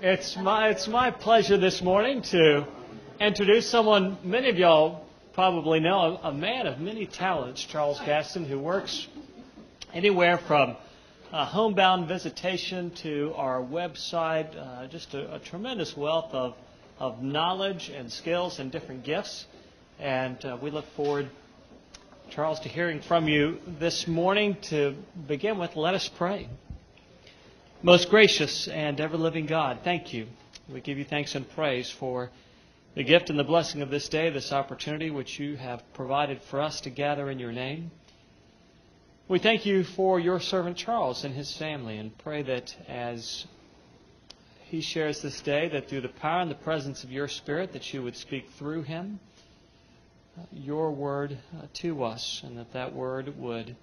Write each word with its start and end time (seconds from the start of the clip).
It's 0.00 0.36
my, 0.36 0.68
it's 0.68 0.86
my 0.86 1.10
pleasure 1.10 1.56
this 1.56 1.82
morning 1.82 2.22
to 2.30 2.64
introduce 3.18 3.68
someone 3.68 4.16
many 4.22 4.48
of 4.48 4.56
y'all 4.56 5.04
probably 5.32 5.80
know, 5.80 6.20
a, 6.22 6.28
a 6.28 6.32
man 6.32 6.68
of 6.68 6.78
many 6.78 7.04
talents, 7.04 7.64
Charles 7.64 7.98
Gaston, 8.06 8.44
who 8.44 8.60
works 8.60 9.08
anywhere 9.92 10.38
from 10.38 10.76
homebound 11.32 12.06
visitation 12.06 12.92
to 13.02 13.32
our 13.34 13.60
website, 13.60 14.56
uh, 14.56 14.86
just 14.86 15.14
a, 15.14 15.34
a, 15.34 15.40
tremendous 15.40 15.96
wealth 15.96 16.32
of, 16.32 16.54
of 17.00 17.20
knowledge 17.20 17.88
and 17.88 18.12
skills 18.12 18.60
and 18.60 18.70
different 18.70 19.02
gifts. 19.02 19.46
And 19.98 20.42
uh, 20.44 20.58
we 20.62 20.70
look 20.70 20.86
forward, 20.94 21.28
Charles, 22.30 22.60
to 22.60 22.68
hearing 22.68 23.00
from 23.00 23.26
you 23.26 23.58
this 23.66 24.06
morning. 24.06 24.58
To 24.70 24.94
begin 25.26 25.58
with, 25.58 25.74
let 25.74 25.94
us 25.94 26.08
pray. 26.08 26.48
Most 27.82 28.10
gracious 28.10 28.66
and 28.66 29.00
ever 29.00 29.16
living 29.16 29.46
God, 29.46 29.82
thank 29.84 30.12
you. 30.12 30.26
We 30.68 30.80
give 30.80 30.98
you 30.98 31.04
thanks 31.04 31.36
and 31.36 31.48
praise 31.48 31.88
for 31.88 32.28
the 32.96 33.04
gift 33.04 33.30
and 33.30 33.38
the 33.38 33.44
blessing 33.44 33.82
of 33.82 33.88
this 33.88 34.08
day, 34.08 34.30
this 34.30 34.52
opportunity 34.52 35.10
which 35.10 35.38
you 35.38 35.56
have 35.56 35.84
provided 35.94 36.42
for 36.42 36.60
us 36.60 36.80
to 36.80 36.90
gather 36.90 37.30
in 37.30 37.38
your 37.38 37.52
name. 37.52 37.92
We 39.28 39.38
thank 39.38 39.64
you 39.64 39.84
for 39.84 40.18
your 40.18 40.40
servant 40.40 40.76
Charles 40.76 41.22
and 41.22 41.36
his 41.36 41.56
family 41.56 41.98
and 41.98 42.18
pray 42.18 42.42
that 42.42 42.74
as 42.88 43.46
he 44.64 44.80
shares 44.80 45.22
this 45.22 45.40
day, 45.40 45.68
that 45.68 45.88
through 45.88 46.00
the 46.00 46.08
power 46.08 46.40
and 46.40 46.50
the 46.50 46.56
presence 46.56 47.04
of 47.04 47.12
your 47.12 47.28
Spirit, 47.28 47.74
that 47.74 47.94
you 47.94 48.02
would 48.02 48.16
speak 48.16 48.50
through 48.58 48.82
him 48.82 49.20
uh, 50.36 50.42
your 50.52 50.90
word 50.90 51.38
uh, 51.56 51.66
to 51.74 52.02
us, 52.02 52.42
and 52.44 52.58
that 52.58 52.72
that 52.72 52.92
word 52.92 53.38
would 53.38 53.76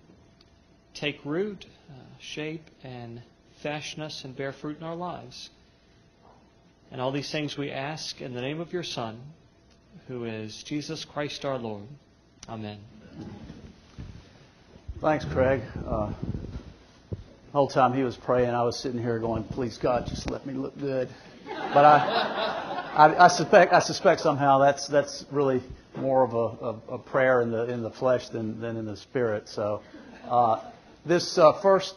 take 0.93 1.23
root, 1.23 1.65
uh, 1.89 1.93
shape, 2.19 2.69
and 2.83 3.21
fashion 3.65 4.03
us 4.03 4.23
and 4.23 4.35
bear 4.35 4.51
fruit 4.51 4.77
in 4.77 4.83
our 4.83 4.95
lives. 4.95 5.49
And 6.91 7.01
all 7.01 7.11
these 7.11 7.31
things 7.31 7.57
we 7.57 7.71
ask 7.71 8.21
in 8.21 8.35
the 8.35 8.41
name 8.41 8.61
of 8.61 8.71
your 8.71 8.83
Son, 8.83 9.19
who 10.07 10.25
is 10.25 10.61
Jesus 10.61 11.03
Christ 11.03 11.45
our 11.45 11.57
Lord. 11.57 11.87
Amen. 12.47 12.77
Thanks, 15.01 15.25
Craig. 15.25 15.61
Uh, 15.83 16.11
the 17.09 17.17
whole 17.53 17.67
time 17.67 17.95
he 17.95 18.03
was 18.03 18.15
praying, 18.15 18.51
I 18.51 18.61
was 18.61 18.77
sitting 18.77 19.01
here 19.01 19.17
going, 19.17 19.43
"Please 19.43 19.79
God, 19.79 20.05
just 20.05 20.29
let 20.29 20.45
me 20.45 20.53
look 20.53 20.77
good." 20.79 21.09
But 21.47 21.85
I, 21.85 22.93
I, 22.93 23.25
I 23.25 23.27
suspect, 23.29 23.73
I 23.73 23.79
suspect 23.79 24.21
somehow 24.21 24.59
that's 24.59 24.87
that's 24.87 25.25
really 25.31 25.63
more 25.97 26.23
of 26.23 26.35
a, 26.35 26.37
a, 26.37 26.95
a, 26.95 26.97
prayer 26.99 27.41
in 27.41 27.49
the 27.49 27.63
in 27.63 27.81
the 27.81 27.89
flesh 27.89 28.29
than 28.29 28.59
than 28.59 28.77
in 28.77 28.85
the 28.85 28.95
spirit. 28.95 29.49
So, 29.49 29.81
uh, 30.29 30.59
this 31.03 31.39
uh, 31.39 31.53
first 31.53 31.95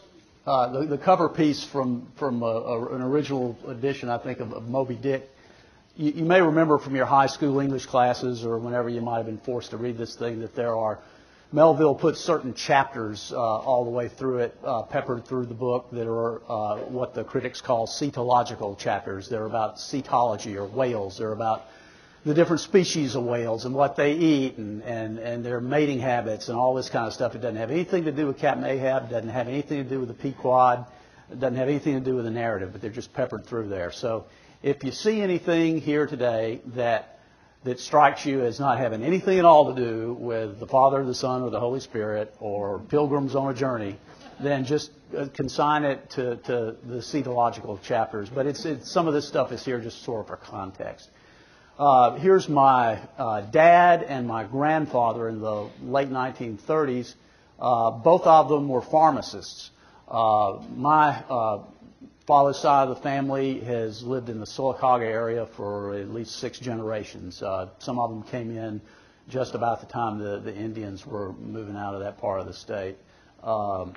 uh, 0.49 0.67
the, 0.67 0.85
the, 0.87 0.97
cover 0.97 1.29
piece 1.29 1.63
from 1.63 2.07
from 2.15 2.41
a, 2.41 2.45
a, 2.45 2.95
an 2.95 3.01
original 3.03 3.55
edition, 3.67 4.09
I 4.09 4.17
think, 4.17 4.39
of, 4.39 4.51
of 4.51 4.67
Moby 4.67 4.95
Dick. 4.95 5.29
You, 5.95 6.11
you, 6.11 6.25
may 6.25 6.41
remember 6.41 6.79
from 6.79 6.95
your 6.95 7.05
high 7.05 7.27
school 7.27 7.59
English 7.59 7.85
classes 7.85 8.43
or 8.43 8.57
whenever 8.57 8.89
you 8.89 9.01
might 9.01 9.17
have 9.17 9.27
been 9.27 9.37
forced 9.37 9.69
to 9.71 9.77
read 9.77 9.97
this 9.97 10.15
thing 10.15 10.39
that 10.39 10.55
there 10.55 10.75
are 10.75 10.99
Melville 11.51 11.93
puts 11.93 12.19
certain 12.19 12.55
chapters 12.55 13.31
uh, 13.31 13.37
all 13.37 13.83
the 13.83 13.91
way 13.91 14.07
through 14.07 14.39
it, 14.39 14.57
uh, 14.63 14.83
peppered 14.83 15.25
through 15.25 15.45
the 15.45 15.53
book, 15.53 15.89
that 15.91 16.07
are 16.07 16.41
uh, 16.49 16.77
what 16.77 17.13
the 17.13 17.23
critics 17.23 17.61
call 17.61 17.85
cetological 17.85 18.77
chapters. 18.77 19.29
They're 19.29 19.45
about 19.45 19.75
cetology 19.75 20.55
or 20.55 20.65
whales. 20.65 21.17
They're 21.19 21.31
about 21.31 21.65
the 22.25 22.33
different 22.33 22.59
species 22.61 23.15
of 23.15 23.23
whales 23.23 23.65
and 23.65 23.73
what 23.73 23.95
they 23.95 24.13
eat 24.13 24.57
and, 24.57 24.83
and, 24.83 25.19
and 25.19 25.45
their 25.45 25.61
mating 25.61 25.99
habits 25.99 26.49
and 26.49 26.57
all 26.57 26.73
this 26.73 26.89
kind 26.89 27.07
of 27.07 27.13
stuff. 27.13 27.35
It 27.35 27.41
doesn't 27.41 27.57
have 27.57 27.71
anything 27.71 28.05
to 28.05 28.11
do 28.11 28.27
with 28.27 28.37
Captain 28.37 28.65
Ahab. 28.65 29.09
Doesn't 29.09 29.29
have 29.29 29.47
anything 29.47 29.83
to 29.83 29.89
do 29.89 29.99
with 29.99 30.09
the 30.09 30.13
Pequod. 30.13 30.85
Doesn't 31.29 31.55
have 31.55 31.69
anything 31.69 31.93
to 31.93 31.99
do 31.99 32.15
with 32.15 32.25
the 32.25 32.31
narrative, 32.31 32.71
but 32.71 32.81
they're 32.81 32.89
just 32.89 33.13
peppered 33.13 33.45
through 33.45 33.69
there. 33.69 33.91
So 33.91 34.25
if 34.61 34.83
you 34.83 34.91
see 34.91 35.21
anything 35.21 35.79
here 35.79 36.07
today 36.07 36.61
that 36.75 37.19
that 37.63 37.79
strikes 37.79 38.25
you 38.25 38.41
as 38.41 38.59
not 38.59 38.77
having 38.77 39.03
anything 39.03 39.37
at 39.37 39.45
all 39.45 39.73
to 39.73 39.81
do 39.81 40.13
with 40.13 40.59
the 40.59 40.67
Father, 40.67 41.03
the 41.03 41.13
Son, 41.13 41.41
or 41.41 41.49
the 41.49 41.59
Holy 41.59 41.81
Spirit, 41.81 42.33
or 42.39 42.79
pilgrims 42.79 43.35
on 43.35 43.51
a 43.51 43.53
journey, 43.53 43.97
then 44.39 44.63
just 44.63 44.91
uh, 45.17 45.27
consign 45.33 45.83
it 45.83 46.09
to, 46.11 46.37
to 46.37 46.77
the 46.85 46.97
cetological 46.97 47.81
chapters. 47.81 48.29
But 48.29 48.45
it's, 48.45 48.63
it's, 48.63 48.89
some 48.89 49.07
of 49.07 49.13
this 49.13 49.27
stuff 49.27 49.51
is 49.51 49.65
here 49.65 49.79
just 49.79 50.03
sort 50.03 50.21
of 50.21 50.27
for 50.27 50.37
context. 50.37 51.09
Uh, 51.79 52.17
here's 52.17 52.49
my 52.49 52.99
uh, 53.17 53.39
dad 53.39 54.03
and 54.03 54.27
my 54.27 54.43
grandfather 54.43 55.29
in 55.29 55.39
the 55.39 55.69
late 55.81 56.09
1930s. 56.09 57.15
Uh, 57.57 57.89
both 57.89 58.23
of 58.23 58.49
them 58.49 58.67
were 58.67 58.81
pharmacists. 58.81 59.71
Uh, 60.09 60.61
my 60.75 61.11
uh, 61.29 61.63
father's 62.27 62.59
side 62.59 62.89
of 62.89 62.97
the 62.97 63.01
family 63.01 63.61
has 63.61 64.03
lived 64.03 64.27
in 64.27 64.41
the 64.41 64.45
Sylacauga 64.45 65.05
area 65.05 65.45
for 65.45 65.95
at 65.95 66.09
least 66.09 66.35
six 66.35 66.59
generations. 66.59 67.41
Uh, 67.41 67.69
some 67.77 67.97
of 67.97 68.09
them 68.09 68.23
came 68.23 68.57
in 68.57 68.81
just 69.29 69.55
about 69.55 69.79
the 69.79 69.87
time 69.87 70.19
the, 70.19 70.37
the 70.39 70.53
Indians 70.53 71.05
were 71.05 71.31
moving 71.31 71.77
out 71.77 71.93
of 71.93 72.01
that 72.01 72.17
part 72.17 72.41
of 72.41 72.45
the 72.45 72.53
state. 72.53 72.97
Um, 73.41 73.93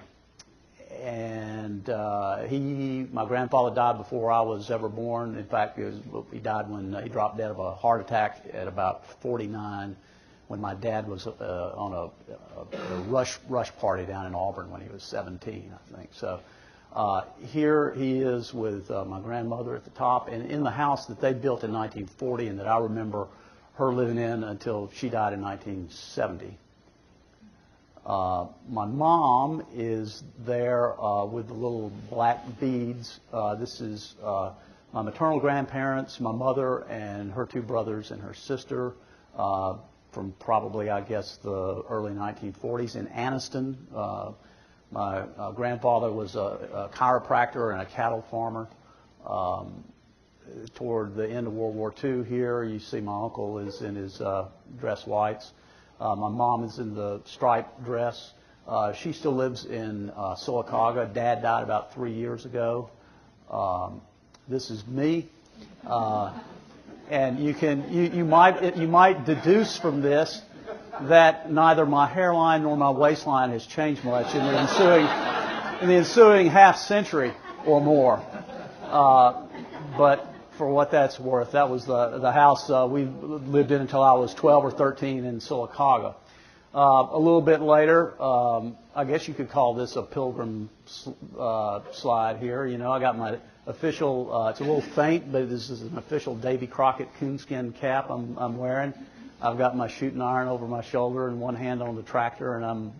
and 1.00 1.88
uh, 1.88 2.42
he, 2.44 3.06
my 3.12 3.24
grandfather 3.24 3.74
died 3.74 3.98
before 3.98 4.30
I 4.30 4.40
was 4.40 4.70
ever 4.70 4.88
born. 4.88 5.36
In 5.36 5.44
fact, 5.44 5.78
he, 5.78 5.84
was, 5.84 5.96
he 6.32 6.38
died 6.38 6.68
when 6.68 6.94
uh, 6.94 7.00
he 7.02 7.08
dropped 7.08 7.38
dead 7.38 7.50
of 7.50 7.58
a 7.58 7.74
heart 7.74 8.00
attack 8.00 8.44
at 8.52 8.68
about 8.68 9.06
49, 9.20 9.96
when 10.48 10.60
my 10.60 10.74
dad 10.74 11.08
was 11.08 11.26
uh, 11.26 11.72
on 11.76 11.92
a, 11.92 12.34
a, 12.66 12.94
a, 12.94 13.00
rush 13.02 13.38
rush 13.48 13.74
party 13.76 14.04
down 14.04 14.26
in 14.26 14.34
Auburn 14.34 14.70
when 14.70 14.80
he 14.80 14.88
was 14.88 15.02
17, 15.02 15.72
I 15.72 15.96
think. 15.96 16.10
So 16.12 16.40
uh, 16.94 17.22
here 17.40 17.92
he 17.94 18.20
is 18.20 18.52
with 18.52 18.90
uh, 18.90 19.04
my 19.04 19.20
grandmother 19.20 19.74
at 19.74 19.84
the 19.84 19.90
top, 19.90 20.28
and 20.28 20.50
in 20.50 20.62
the 20.62 20.70
house 20.70 21.06
that 21.06 21.20
they 21.20 21.32
built 21.32 21.64
in 21.64 21.72
1940 21.72 22.48
and 22.48 22.58
that 22.58 22.68
I 22.68 22.78
remember 22.78 23.28
her 23.74 23.92
living 23.92 24.18
in 24.18 24.44
until 24.44 24.90
she 24.94 25.08
died 25.08 25.32
in 25.32 25.40
1970. 25.40 26.58
Uh, 28.04 28.46
my 28.68 28.84
mom 28.84 29.64
is 29.74 30.24
there 30.40 31.00
uh, 31.00 31.24
with 31.24 31.46
the 31.46 31.54
little 31.54 31.92
black 32.10 32.40
beads. 32.58 33.20
Uh, 33.32 33.54
this 33.54 33.80
is 33.80 34.16
uh, 34.24 34.50
my 34.92 35.02
maternal 35.02 35.38
grandparents, 35.38 36.18
my 36.18 36.32
mother, 36.32 36.80
and 36.88 37.30
her 37.30 37.46
two 37.46 37.62
brothers 37.62 38.10
and 38.10 38.20
her 38.20 38.34
sister 38.34 38.94
uh, 39.36 39.76
from 40.10 40.32
probably, 40.40 40.90
I 40.90 41.00
guess, 41.00 41.36
the 41.36 41.84
early 41.88 42.12
1940s 42.12 42.96
in 42.96 43.06
Anniston. 43.06 43.76
Uh, 43.94 44.32
my 44.90 45.24
grandfather 45.54 46.10
was 46.10 46.34
a, 46.34 46.40
a, 46.40 46.90
chiropractor 46.92 47.72
and 47.72 47.80
a 47.80 47.86
cattle 47.86 48.22
farmer. 48.30 48.68
Um, 49.24 49.84
toward 50.74 51.14
the 51.14 51.30
end 51.30 51.46
of 51.46 51.52
World 51.52 51.76
War 51.76 51.94
II 52.02 52.24
here, 52.24 52.64
you 52.64 52.80
see 52.80 53.00
my 53.00 53.22
uncle 53.22 53.60
is 53.60 53.80
in 53.80 53.94
his 53.94 54.20
dress 54.80 55.06
whites. 55.06 55.52
Uh, 56.02 56.16
my 56.16 56.28
mom 56.28 56.64
is 56.64 56.80
in 56.80 56.96
the 56.96 57.20
striped 57.26 57.84
dress. 57.84 58.32
Uh, 58.66 58.92
she 58.92 59.12
still 59.12 59.36
lives 59.36 59.64
in 59.64 60.10
uh, 60.10 60.34
Sylacauga. 60.34 61.14
Dad 61.14 61.42
died 61.42 61.62
about 61.62 61.94
three 61.94 62.10
years 62.10 62.44
ago. 62.44 62.90
Um, 63.48 64.00
this 64.48 64.72
is 64.72 64.84
me. 64.84 65.28
Uh, 65.86 66.36
and 67.08 67.38
you 67.38 67.54
can 67.54 67.92
you, 67.92 68.02
you 68.02 68.24
might 68.24 68.76
you 68.76 68.88
might 68.88 69.24
deduce 69.24 69.78
from 69.78 70.02
this 70.02 70.42
that 71.02 71.52
neither 71.52 71.86
my 71.86 72.08
hairline 72.08 72.64
nor 72.64 72.76
my 72.76 72.90
waistline 72.90 73.50
has 73.50 73.64
changed 73.64 74.02
much 74.02 74.34
in 74.34 74.44
the 74.44 74.58
ensuing 74.58 75.06
in 75.82 75.88
the 75.88 75.94
ensuing 75.94 76.48
half 76.48 76.78
century 76.78 77.32
or 77.64 77.80
more. 77.80 78.20
Uh, 78.82 79.46
but 79.96 80.31
for 80.58 80.68
what 80.68 80.90
that's 80.90 81.18
worth. 81.18 81.52
That 81.52 81.70
was 81.70 81.86
the, 81.86 82.18
the 82.18 82.32
house 82.32 82.68
uh, 82.68 82.86
we 82.90 83.04
lived 83.04 83.70
in 83.72 83.80
until 83.80 84.02
I 84.02 84.12
was 84.12 84.34
12 84.34 84.64
or 84.64 84.70
13 84.70 85.24
in 85.24 85.40
Sylacauga. 85.40 86.14
Uh, 86.74 87.06
a 87.10 87.18
little 87.18 87.42
bit 87.42 87.60
later, 87.60 88.20
um, 88.22 88.76
I 88.94 89.04
guess 89.04 89.28
you 89.28 89.34
could 89.34 89.50
call 89.50 89.74
this 89.74 89.96
a 89.96 90.02
pilgrim 90.02 90.70
uh, 91.38 91.80
slide 91.92 92.38
here. 92.38 92.64
You 92.66 92.78
know, 92.78 92.90
I 92.90 92.98
got 92.98 93.18
my 93.18 93.38
official, 93.66 94.34
uh, 94.34 94.50
it's 94.50 94.60
a 94.60 94.64
little 94.64 94.80
faint, 94.80 95.30
but 95.30 95.48
this 95.50 95.70
is 95.70 95.82
an 95.82 95.98
official 95.98 96.34
Davy 96.34 96.66
Crockett 96.66 97.08
coonskin 97.18 97.72
cap 97.72 98.10
I'm, 98.10 98.38
I'm 98.38 98.56
wearing. 98.56 98.94
I've 99.40 99.58
got 99.58 99.76
my 99.76 99.88
shooting 99.88 100.22
iron 100.22 100.48
over 100.48 100.66
my 100.66 100.82
shoulder 100.82 101.28
and 101.28 101.40
one 101.40 101.56
hand 101.56 101.82
on 101.82 101.96
the 101.96 102.02
tractor, 102.02 102.54
and 102.56 102.64
I'm 102.64 102.92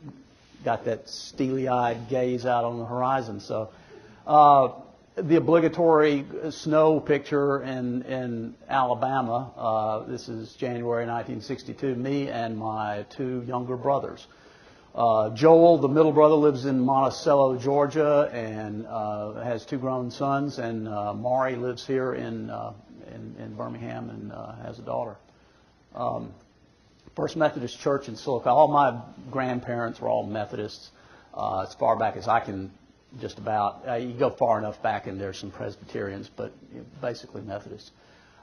got 0.65 0.85
that 0.85 1.09
steely-eyed 1.09 2.09
gaze 2.09 2.47
out 2.47 2.65
on 2.65 2.79
the 2.79 2.85
horizon. 2.85 3.41
So, 3.41 3.71
uh, 4.27 4.69
the 5.17 5.37
obligatory 5.37 6.25
snow 6.51 6.99
picture 6.99 7.63
in, 7.63 8.03
in 8.03 8.55
Alabama. 8.69 9.53
Uh, 9.57 10.07
this 10.07 10.29
is 10.29 10.55
January 10.55 11.05
1962. 11.05 11.95
Me 11.95 12.29
and 12.29 12.57
my 12.57 13.05
two 13.11 13.43
younger 13.47 13.77
brothers. 13.77 14.27
Uh, 14.95 15.31
Joel, 15.31 15.79
the 15.79 15.89
middle 15.89 16.13
brother, 16.13 16.35
lives 16.35 16.65
in 16.65 16.81
Monticello, 16.81 17.59
Georgia, 17.59 18.31
and 18.33 18.87
uh, 18.87 19.35
has 19.43 19.67
two 19.67 19.79
grown 19.79 20.11
sons. 20.11 20.59
And 20.59 20.89
uh, 20.89 21.13
Maury 21.13 21.57
lives 21.57 21.87
here 21.87 22.15
in, 22.15 22.49
uh, 22.49 22.73
in, 23.15 23.37
in 23.39 23.55
Birmingham 23.55 24.09
and 24.09 24.33
uh, 24.33 24.55
has 24.63 24.79
a 24.79 24.83
daughter. 24.83 25.17
Um, 25.95 26.33
First 27.17 27.37
Methodist 27.37 27.79
Church 27.79 28.09
in 28.09 28.15
Sylacauga. 28.15 28.47
All 28.47 28.69
my 28.69 29.03
grandparents 29.31 30.01
were 30.01 30.09
all 30.09 30.25
Methodists 30.25 30.91
as 31.37 31.75
far 31.75 31.99
back 31.99 32.17
as 32.17 32.29
I 32.29 32.41
can 32.41 32.71
just 33.21 33.39
about. 33.39 33.87
Uh, 33.87 33.95
you 33.95 34.13
go 34.13 34.31
far 34.31 34.59
enough 34.59 34.83
back, 34.83 35.07
and 35.07 35.21
there's 35.21 35.39
some 35.39 35.51
Presbyterians, 35.51 36.31
but 36.35 36.53
you 36.73 36.79
know, 36.79 36.87
basically 37.01 37.43
Methodists. 37.43 37.91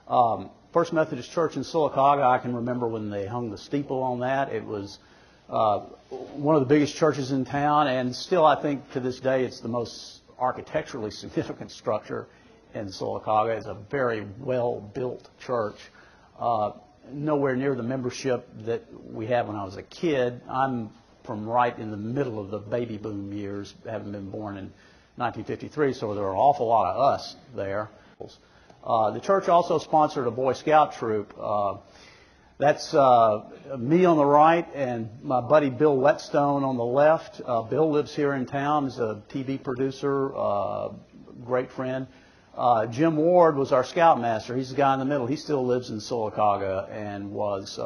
Um, 0.08 0.50
First 0.72 0.94
Methodist 0.94 1.32
Church 1.32 1.56
in 1.56 1.64
Sylacauga, 1.64 2.24
I 2.24 2.38
can 2.38 2.56
remember 2.56 2.88
when 2.88 3.10
they 3.10 3.26
hung 3.26 3.50
the 3.50 3.58
steeple 3.58 4.04
on 4.04 4.20
that. 4.20 4.54
It 4.54 4.64
was 4.64 5.00
uh, 5.50 5.80
one 6.10 6.56
of 6.56 6.62
the 6.62 6.68
biggest 6.68 6.96
churches 6.96 7.32
in 7.32 7.46
town, 7.46 7.88
and 7.88 8.16
still, 8.16 8.46
I 8.46 8.62
think 8.62 8.92
to 8.92 9.00
this 9.00 9.20
day, 9.20 9.46
it's 9.46 9.62
the 9.62 9.68
most 9.68 10.22
architecturally 10.38 11.12
significant 11.26 11.72
structure 11.72 12.28
in 12.74 12.88
Sylacauga. 12.88 13.58
It's 13.58 13.66
a 13.66 13.74
very 13.74 14.28
well-built 14.40 15.28
church. 15.40 15.78
Uh, 16.40 16.74
nowhere 17.12 17.56
near 17.56 17.74
the 17.76 17.84
membership 17.84 18.48
that 18.66 18.84
we 19.12 19.26
had 19.26 19.48
when 19.48 19.56
I 19.56 19.64
was 19.64 19.76
a 19.78 19.84
kid. 19.84 20.42
I'm 20.48 20.92
from 21.30 21.48
right 21.48 21.78
in 21.78 21.92
the 21.92 21.98
middle 21.98 22.40
of 22.40 22.50
the 22.50 22.58
baby 22.58 22.98
boom 22.98 23.32
years, 23.32 23.76
having 23.88 24.12
been 24.12 24.32
born 24.32 24.58
in 24.58 24.64
1953, 25.18 25.94
so 25.94 26.16
there 26.16 26.24
are 26.24 26.32
an 26.32 26.38
awful 26.38 26.66
lot 26.66 26.96
of 26.96 27.00
us 27.00 27.36
there. 27.56 27.88
Uh, 28.84 29.12
the 29.12 29.20
church 29.20 29.48
also 29.48 29.78
sponsored 29.78 30.26
a 30.26 30.32
Boy 30.32 30.54
Scout 30.54 30.94
troop. 30.94 31.32
Uh, 31.40 31.78
that's 32.58 32.96
uh, 32.96 33.44
me 33.78 34.06
on 34.06 34.18
the 34.18 34.26
right 34.26 34.68
and 34.74 35.22
my 35.22 35.40
buddy 35.40 35.70
Bill 35.70 35.96
Whetstone 35.96 36.64
on 36.64 36.78
the 36.78 36.84
left. 36.84 37.42
Uh, 37.46 37.62
Bill 37.62 37.92
lives 37.92 38.16
here 38.16 38.34
in 38.34 38.48
town. 38.48 38.86
He's 38.86 38.98
a 38.98 39.22
TV 39.30 39.62
producer, 39.64 40.36
uh, 40.36 40.90
great 41.46 41.72
friend. 41.72 42.08
Uh, 42.58 42.88
Jim 42.88 43.18
Ward 43.18 43.56
was 43.56 43.72
our 43.72 43.84
scoutmaster. 43.84 44.58
He's 44.58 44.72
the 44.72 44.76
guy 44.76 44.94
in 44.94 45.00
the 45.00 45.06
middle. 45.06 45.28
He 45.28 45.36
still 45.36 45.64
lives 45.64 45.92
in 45.92 45.98
Sylacauga 45.98 46.90
and 46.90 47.32
was 47.32 47.78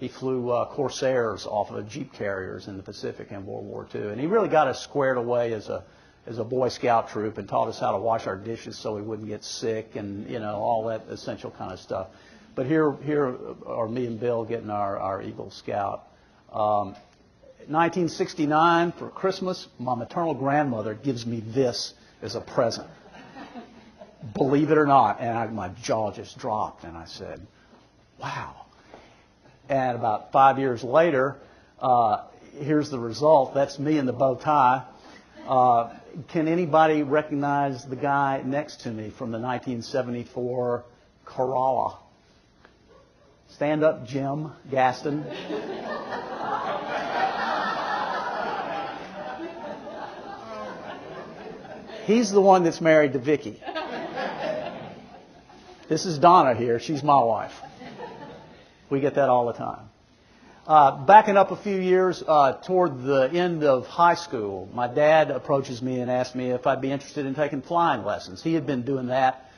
he 0.00 0.08
flew 0.08 0.50
uh, 0.50 0.66
Corsairs 0.66 1.46
off 1.46 1.70
of 1.70 1.88
Jeep 1.88 2.12
carriers 2.12 2.66
in 2.66 2.76
the 2.76 2.82
Pacific 2.82 3.30
in 3.30 3.46
World 3.46 3.66
War 3.66 3.86
II, 3.94 4.08
and 4.08 4.20
he 4.20 4.26
really 4.26 4.48
got 4.48 4.66
us 4.66 4.82
squared 4.82 5.16
away 5.16 5.52
as 5.52 5.68
a 5.68 5.84
as 6.26 6.38
a 6.38 6.44
Boy 6.44 6.68
Scout 6.68 7.08
troop 7.08 7.38
and 7.38 7.48
taught 7.48 7.68
us 7.68 7.78
how 7.78 7.92
to 7.92 7.98
wash 7.98 8.26
our 8.26 8.36
dishes 8.36 8.76
so 8.76 8.94
we 8.94 9.02
wouldn't 9.02 9.28
get 9.28 9.44
sick 9.44 9.96
and 9.96 10.28
you 10.28 10.38
know 10.38 10.54
all 10.54 10.86
that 10.86 11.06
essential 11.08 11.50
kind 11.50 11.72
of 11.72 11.78
stuff. 11.78 12.08
But 12.54 12.66
here 12.66 12.92
here 13.04 13.36
are 13.66 13.88
me 13.88 14.06
and 14.06 14.18
Bill 14.18 14.44
getting 14.44 14.70
our 14.70 14.98
our 14.98 15.22
Eagle 15.22 15.50
Scout. 15.50 16.08
Um, 16.52 16.96
1969 17.68 18.92
for 18.92 19.08
Christmas, 19.10 19.68
my 19.78 19.94
maternal 19.94 20.34
grandmother 20.34 20.94
gives 20.94 21.26
me 21.26 21.40
this 21.40 21.94
as 22.22 22.34
a 22.34 22.40
present 22.40 22.88
believe 24.34 24.70
it 24.70 24.78
or 24.78 24.86
not. 24.86 25.20
And 25.20 25.36
I, 25.36 25.46
my 25.46 25.68
jaw 25.68 26.12
just 26.12 26.38
dropped, 26.38 26.84
and 26.84 26.96
I 26.96 27.04
said, 27.04 27.46
wow. 28.18 28.66
And 29.70 29.96
about 29.96 30.32
five 30.32 30.58
years 30.58 30.82
later, 30.82 31.36
uh, 31.78 32.24
here's 32.58 32.90
the 32.90 32.98
result. 32.98 33.54
That's 33.54 33.78
me 33.78 33.98
in 33.98 34.04
the 34.04 34.12
bow 34.12 34.34
tie. 34.34 34.82
Uh, 35.46 35.90
can 36.26 36.48
anybody 36.48 37.04
recognize 37.04 37.84
the 37.84 37.94
guy 37.94 38.42
next 38.44 38.80
to 38.80 38.90
me 38.90 39.10
from 39.10 39.30
the 39.30 39.38
1974 39.38 40.84
Corolla? 41.24 41.98
Stand 43.50 43.84
up, 43.84 44.04
Jim 44.08 44.50
Gaston. 44.72 45.24
He's 52.06 52.32
the 52.32 52.40
one 52.40 52.64
that's 52.64 52.80
married 52.80 53.12
to 53.12 53.20
Vicky. 53.20 53.62
This 55.88 56.06
is 56.06 56.18
Donna 56.18 56.54
here. 56.54 56.80
She's 56.80 57.04
my 57.04 57.22
wife. 57.22 57.62
We 58.90 59.00
get 59.00 59.14
that 59.14 59.28
all 59.28 59.46
the 59.46 59.52
time. 59.52 59.88
Uh, 60.66 61.04
backing 61.04 61.36
up 61.36 61.52
a 61.52 61.56
few 61.56 61.78
years, 61.78 62.22
uh, 62.26 62.52
toward 62.64 63.02
the 63.02 63.30
end 63.32 63.64
of 63.64 63.86
high 63.86 64.14
school, 64.14 64.68
my 64.74 64.86
dad 64.86 65.30
approaches 65.30 65.80
me 65.80 66.00
and 66.00 66.10
asks 66.10 66.34
me 66.34 66.50
if 66.50 66.66
I'd 66.66 66.80
be 66.80 66.92
interested 66.92 67.24
in 67.24 67.34
taking 67.34 67.62
flying 67.62 68.04
lessons. 68.04 68.42
He 68.42 68.54
had 68.54 68.66
been 68.66 68.82
doing 68.82 69.06
that. 69.06 69.50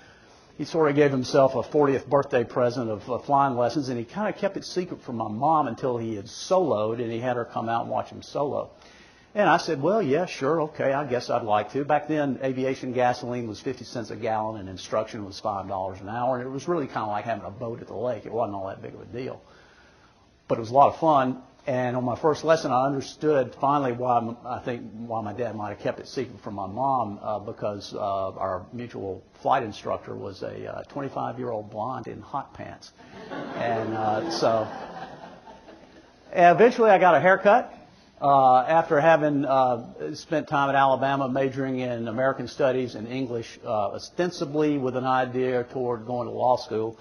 He 0.58 0.64
sort 0.64 0.90
of 0.90 0.96
gave 0.96 1.11
himself 1.11 1.55
a 1.55 1.62
40th 1.62 2.06
birthday 2.06 2.44
present 2.44 2.88
of 2.90 3.11
uh, 3.11 3.19
flying 3.19 3.56
lessons, 3.56 3.88
and 3.88 3.99
he 3.99 4.05
kind 4.05 4.32
of 4.32 4.40
kept 4.40 4.56
it 4.56 4.64
secret 4.64 5.02
from 5.02 5.17
my 5.17 5.29
mom 5.29 5.67
until 5.67 5.96
he 5.96 6.14
had 6.14 6.26
soloed, 6.26 7.00
and 7.02 7.11
he 7.11 7.19
had 7.19 7.37
her 7.37 7.44
come 7.44 7.69
out 7.69 7.82
and 7.82 7.90
watch 7.90 8.11
him 8.11 8.23
solo. 8.23 8.70
And 9.34 9.49
I 9.49 9.56
said, 9.56 9.81
well, 9.81 10.02
yeah, 10.02 10.26
sure, 10.26 10.62
okay, 10.62 10.93
I 10.93 11.06
guess 11.06 11.31
I'd 11.31 11.43
like 11.43 11.73
to. 11.73 11.84
Back 11.87 12.06
then, 12.06 12.38
aviation 12.43 12.93
gasoline 12.93 13.49
was 13.49 13.61
50 13.61 13.84
cents 13.84 14.11
a 14.11 14.17
gallon 14.17 14.61
and 14.61 14.69
instruction 14.69 15.25
was 15.25 15.40
$5 15.40 16.00
an 16.02 16.08
hour. 16.08 16.37
And 16.37 16.46
it 16.46 16.50
was 16.50 16.69
really 16.69 16.87
kind 16.87 17.05
of 17.05 17.08
like 17.08 17.25
having 17.25 17.44
a 17.46 17.50
boat 17.50 17.81
at 17.81 17.87
the 17.87 17.96
lake. 17.96 18.26
It 18.26 18.32
wasn't 18.32 18.56
all 18.56 18.69
that 18.69 18.82
big 18.82 18.94
of 18.94 19.00
a 19.00 19.06
deal. 19.06 19.40
But 20.49 20.58
it 20.58 20.61
was 20.61 20.70
a 20.70 20.75
lot 20.75 20.88
of 20.93 21.00
fun. 21.00 21.43
And 21.67 21.96
on 21.96 22.05
my 22.05 22.17
first 22.17 22.44
lesson, 22.44 22.73
I 22.73 22.84
understood 22.84 23.55
finally 23.58 23.93
why 23.93 24.34
I 24.44 24.58
think 24.58 24.82
why 24.93 25.23
my 25.23 25.32
dad 25.32 25.55
might 25.55 25.70
have 25.70 25.78
kept 25.78 26.00
it 26.00 26.08
secret 26.08 26.40
from 26.43 26.55
my 26.55 26.67
mom 26.67 27.20
uh, 27.23 27.38
because 27.38 27.94
uh, 27.94 27.99
our 28.32 28.67
mutual 28.73 29.23
flight 29.40 29.62
instructor 29.62 30.14
was 30.14 30.43
a 30.43 30.85
25 30.88 31.40
uh, 31.40 31.62
blonde 31.62 32.08
in 32.08 32.20
hot 32.20 32.52
pants. 32.52 32.90
And 33.31 33.94
uh, 33.94 34.31
so 34.31 34.69
eventually 36.32 36.90
I 36.90 36.99
got 36.99 37.14
a 37.14 37.20
haircut 37.20 37.73
uh, 38.22 38.64
after 38.69 39.00
having 39.00 39.44
uh, 39.44 40.14
spent 40.14 40.46
time 40.46 40.69
at 40.69 40.76
Alabama 40.76 41.28
majoring 41.28 41.80
in 41.80 42.06
American 42.06 42.46
Studies 42.46 42.94
and 42.94 43.08
English, 43.08 43.58
uh, 43.64 43.90
ostensibly 43.90 44.78
with 44.78 44.96
an 44.96 45.04
idea 45.04 45.64
toward 45.64 46.06
going 46.06 46.28
to 46.28 46.32
law 46.32 46.56
school. 46.56 46.96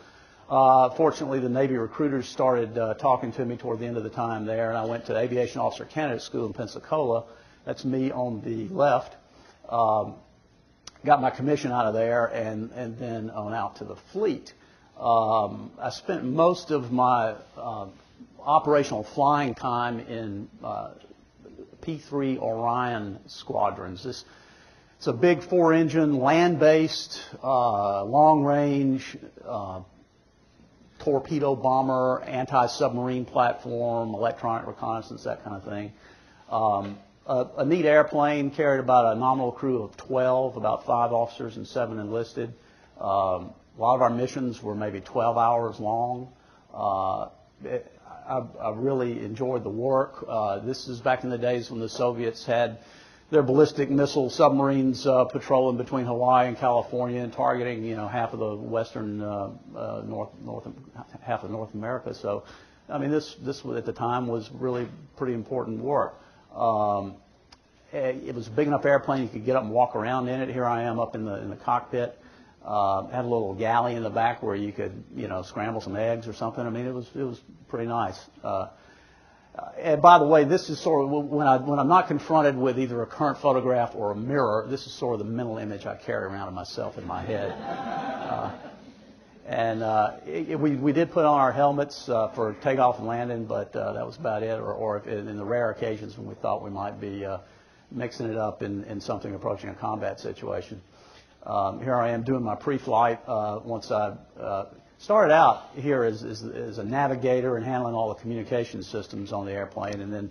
Uh, 0.50 0.90
fortunately, 0.90 1.40
the 1.40 1.48
Navy 1.48 1.78
recruiters 1.78 2.28
started 2.28 2.76
uh, 2.76 2.96
talking 2.96 3.32
to 3.34 3.46
me 3.46 3.56
toward 3.56 3.80
the 3.80 3.86
end 3.86 3.98
of 3.98 4.04
the 4.04 4.10
time 4.10 4.46
there, 4.46 4.70
and 4.70 4.78
I 4.78 4.86
went 4.86 5.06
to 5.06 5.18
Aviation 5.18 5.62
Officer 5.62 5.86
Candidate 5.86 6.24
School 6.24 6.48
in 6.48 6.54
Pensacola. 6.54 7.26
That's 7.66 7.86
me 7.86 8.12
on 8.12 8.42
the 8.42 8.68
left. 8.74 9.16
Um, 9.70 10.16
got 11.06 11.22
my 11.22 11.30
commission 11.30 11.72
out 11.72 11.86
of 11.86 11.94
there, 11.94 12.26
and, 12.26 12.72
and 12.72 12.98
then 12.98 13.30
on 13.30 13.54
out 13.54 13.76
to 13.76 13.86
the 13.86 13.96
fleet. 14.12 14.54
Um, 15.00 15.72
I 15.80 15.92
spent 15.92 16.24
most 16.24 16.72
of 16.72 16.92
my 16.92 17.36
operational 18.44 19.04
flying 19.04 19.54
time 19.54 20.00
in 20.00 20.50
uh, 20.64 20.90
P-3 21.82 22.38
Orion 22.40 23.20
squadrons. 23.28 24.04
This, 24.04 24.24
it's 24.98 25.08
a 25.08 25.14
big 25.14 25.44
four-engine, 25.44 26.20
land-based, 26.20 27.22
uh, 27.44 28.04
long-range 28.04 29.18
uh, 29.46 29.82
torpedo 31.00 31.56
bomber, 31.56 32.22
anti-submarine 32.22 33.26
platform, 33.26 34.14
electronic 34.14 34.68
reconnaissance, 34.68 35.24
that 35.24 35.44
kind 35.44 35.56
of 35.56 35.64
thing. 35.64 35.94
Um, 36.50 37.00
a, 37.26 37.48
a, 37.58 37.66
neat 37.66 37.86
airplane 37.86 38.52
carried 38.52 38.80
about 38.80 39.16
a 39.16 39.20
nominal 39.20 39.52
crew 39.52 39.84
of 39.84 39.98
12, 39.98 40.58
about 40.58 40.86
five 40.86 41.14
officers 41.14 41.58
and 41.58 41.68
seven 41.68 42.00
enlisted. 42.00 42.54
Um, 43.00 43.54
a 43.78 43.82
lot 43.82 43.96
of 43.96 44.02
our 44.02 44.10
missions 44.10 44.62
were 44.62 44.76
maybe 44.76 45.02
12 45.02 45.38
hours 45.38 45.80
long. 45.80 46.32
Uh, 46.74 47.30
it, 47.64 47.92
I, 48.32 48.44
I 48.62 48.72
really 48.72 49.24
enjoyed 49.26 49.66
the 49.66 49.70
work. 49.70 50.26
Uh, 50.28 50.60
this 50.60 50.88
is 50.88 51.02
back 51.02 51.26
in 51.26 51.30
the 51.30 51.38
days 51.38 51.70
when 51.70 51.82
the 51.82 51.90
Soviets 51.90 52.46
had 52.46 52.80
their 53.30 53.44
ballistic 53.44 53.90
missile 53.90 54.30
submarines 54.30 55.06
uh, 55.06 55.26
patrolling 55.26 55.76
between 55.76 56.06
Hawaii 56.06 56.48
and 56.48 56.58
California 56.58 57.22
and 57.22 57.34
targeting, 57.34 57.84
you 57.84 57.98
know, 57.98 58.08
half 58.08 58.32
of 58.32 58.40
the 58.40 58.56
western 58.56 59.22
uh, 59.22 59.50
uh, 59.76 60.04
North 60.06 60.30
North 60.46 60.66
half 61.22 61.44
of 61.44 61.52
North 61.52 61.74
America. 61.74 62.14
So, 62.14 62.44
I 62.88 62.98
mean, 63.00 63.12
this 63.12 63.36
this 63.36 63.66
at 63.66 63.86
the 63.86 63.94
time 63.94 64.28
was 64.28 64.50
really 64.52 64.88
pretty 65.18 65.34
important 65.34 65.82
work. 65.82 66.22
Um, 66.56 67.16
it 67.92 68.34
was 68.34 68.48
a 68.48 68.52
big 68.52 68.68
enough 68.68 68.86
airplane 68.86 69.24
you 69.24 69.28
could 69.28 69.46
get 69.46 69.58
up 69.58 69.64
and 69.64 69.72
walk 69.74 69.98
around 69.98 70.30
in 70.30 70.40
it. 70.40 70.50
Here 70.50 70.66
I 70.66 70.84
am 70.84 71.00
up 71.00 71.16
in 71.16 71.26
the 71.26 71.36
in 71.36 71.50
the 71.50 71.58
cockpit. 71.58 72.18
Uh, 72.64 73.08
had 73.08 73.26
a 73.26 73.28
little 73.28 73.56
galley 73.56 73.96
in 73.96 74.04
the 74.04 74.10
back 74.10 74.44
where 74.44 74.56
you 74.56 74.72
could, 74.72 75.04
you 75.16 75.28
know, 75.28 75.42
scramble 75.42 75.82
some 75.82 75.96
eggs 75.96 76.28
or 76.28 76.34
something. 76.34 76.64
I 76.64 76.70
mean, 76.70 76.86
it 76.86 76.94
was 76.94 77.10
it 77.16 77.24
was 77.24 77.42
pretty 77.68 77.88
nice. 77.88 78.20
Uh, 78.44 78.68
and 79.80 80.02
by 80.02 80.20
the 80.20 80.26
way, 80.26 80.44
this 80.46 80.70
is 80.70 80.80
sort 80.80 81.06
of 81.06 81.28
when 81.28 81.48
I 81.48 81.58
when 81.58 81.80
I'm 81.80 81.88
not 81.88 82.08
confronted 82.08 82.56
with 82.56 82.78
either 82.80 83.02
a 83.02 83.08
current 83.08 83.40
photograph 83.40 83.96
or 83.96 84.12
a 84.12 84.16
mirror. 84.16 84.68
This 84.70 84.86
is 84.86 84.94
sort 84.94 85.20
of 85.20 85.26
the 85.26 85.32
mental 85.34 85.58
image 85.58 85.88
I 85.88 85.96
carry 85.96 86.26
around 86.26 86.50
of 86.50 86.54
myself 86.54 86.98
in 87.00 87.08
my 87.08 87.24
head. 87.24 87.52
Uh, 87.52 88.52
and 89.48 89.82
uh, 89.82 90.18
it, 90.28 90.60
we 90.60 90.76
we 90.76 90.94
did 90.94 91.12
put 91.12 91.26
on 91.26 91.40
our 91.40 91.52
helmets 91.52 92.08
uh, 92.08 92.30
for 92.30 92.54
takeoff 92.62 93.00
and 93.00 93.08
landing, 93.08 93.46
but 93.46 93.76
uh, 93.76 93.94
that 93.94 94.06
was 94.06 94.18
about 94.18 94.44
it. 94.44 94.60
Or, 94.60 94.72
or 94.72 94.98
if, 94.98 95.08
in 95.08 95.36
the 95.36 95.44
rare 95.44 95.72
occasions 95.72 96.16
when 96.18 96.28
we 96.28 96.36
thought 96.36 96.64
we 96.64 96.70
might 96.70 97.02
be 97.02 97.26
uh, 97.26 97.40
mixing 97.90 98.28
it 98.28 98.38
up 98.38 98.62
in, 98.62 98.84
in 98.86 99.02
something 99.02 99.34
approaching 99.34 99.70
a 99.70 99.76
combat 99.76 100.20
situation. 100.20 100.82
Um, 101.44 101.82
here 101.82 101.96
I 101.96 102.12
am 102.12 102.24
doing 102.24 102.44
my 102.44 102.56
pre-flight 102.56 103.20
uh, 103.28 103.60
once 103.64 103.90
I 103.90 104.16
uh, 104.40 104.66
started 105.00 105.34
out 105.34 105.72
here 105.76 106.04
as, 106.04 106.24
as, 106.24 106.44
as, 106.44 106.78
a 106.78 106.84
navigator 106.84 107.58
and 107.58 107.66
handling 107.66 107.96
all 107.96 108.10
the 108.10 108.22
communication 108.22 108.84
systems 108.84 109.34
on 109.34 109.48
the 109.48 109.52
airplane, 109.52 110.02
and 110.02 110.14
then 110.14 110.30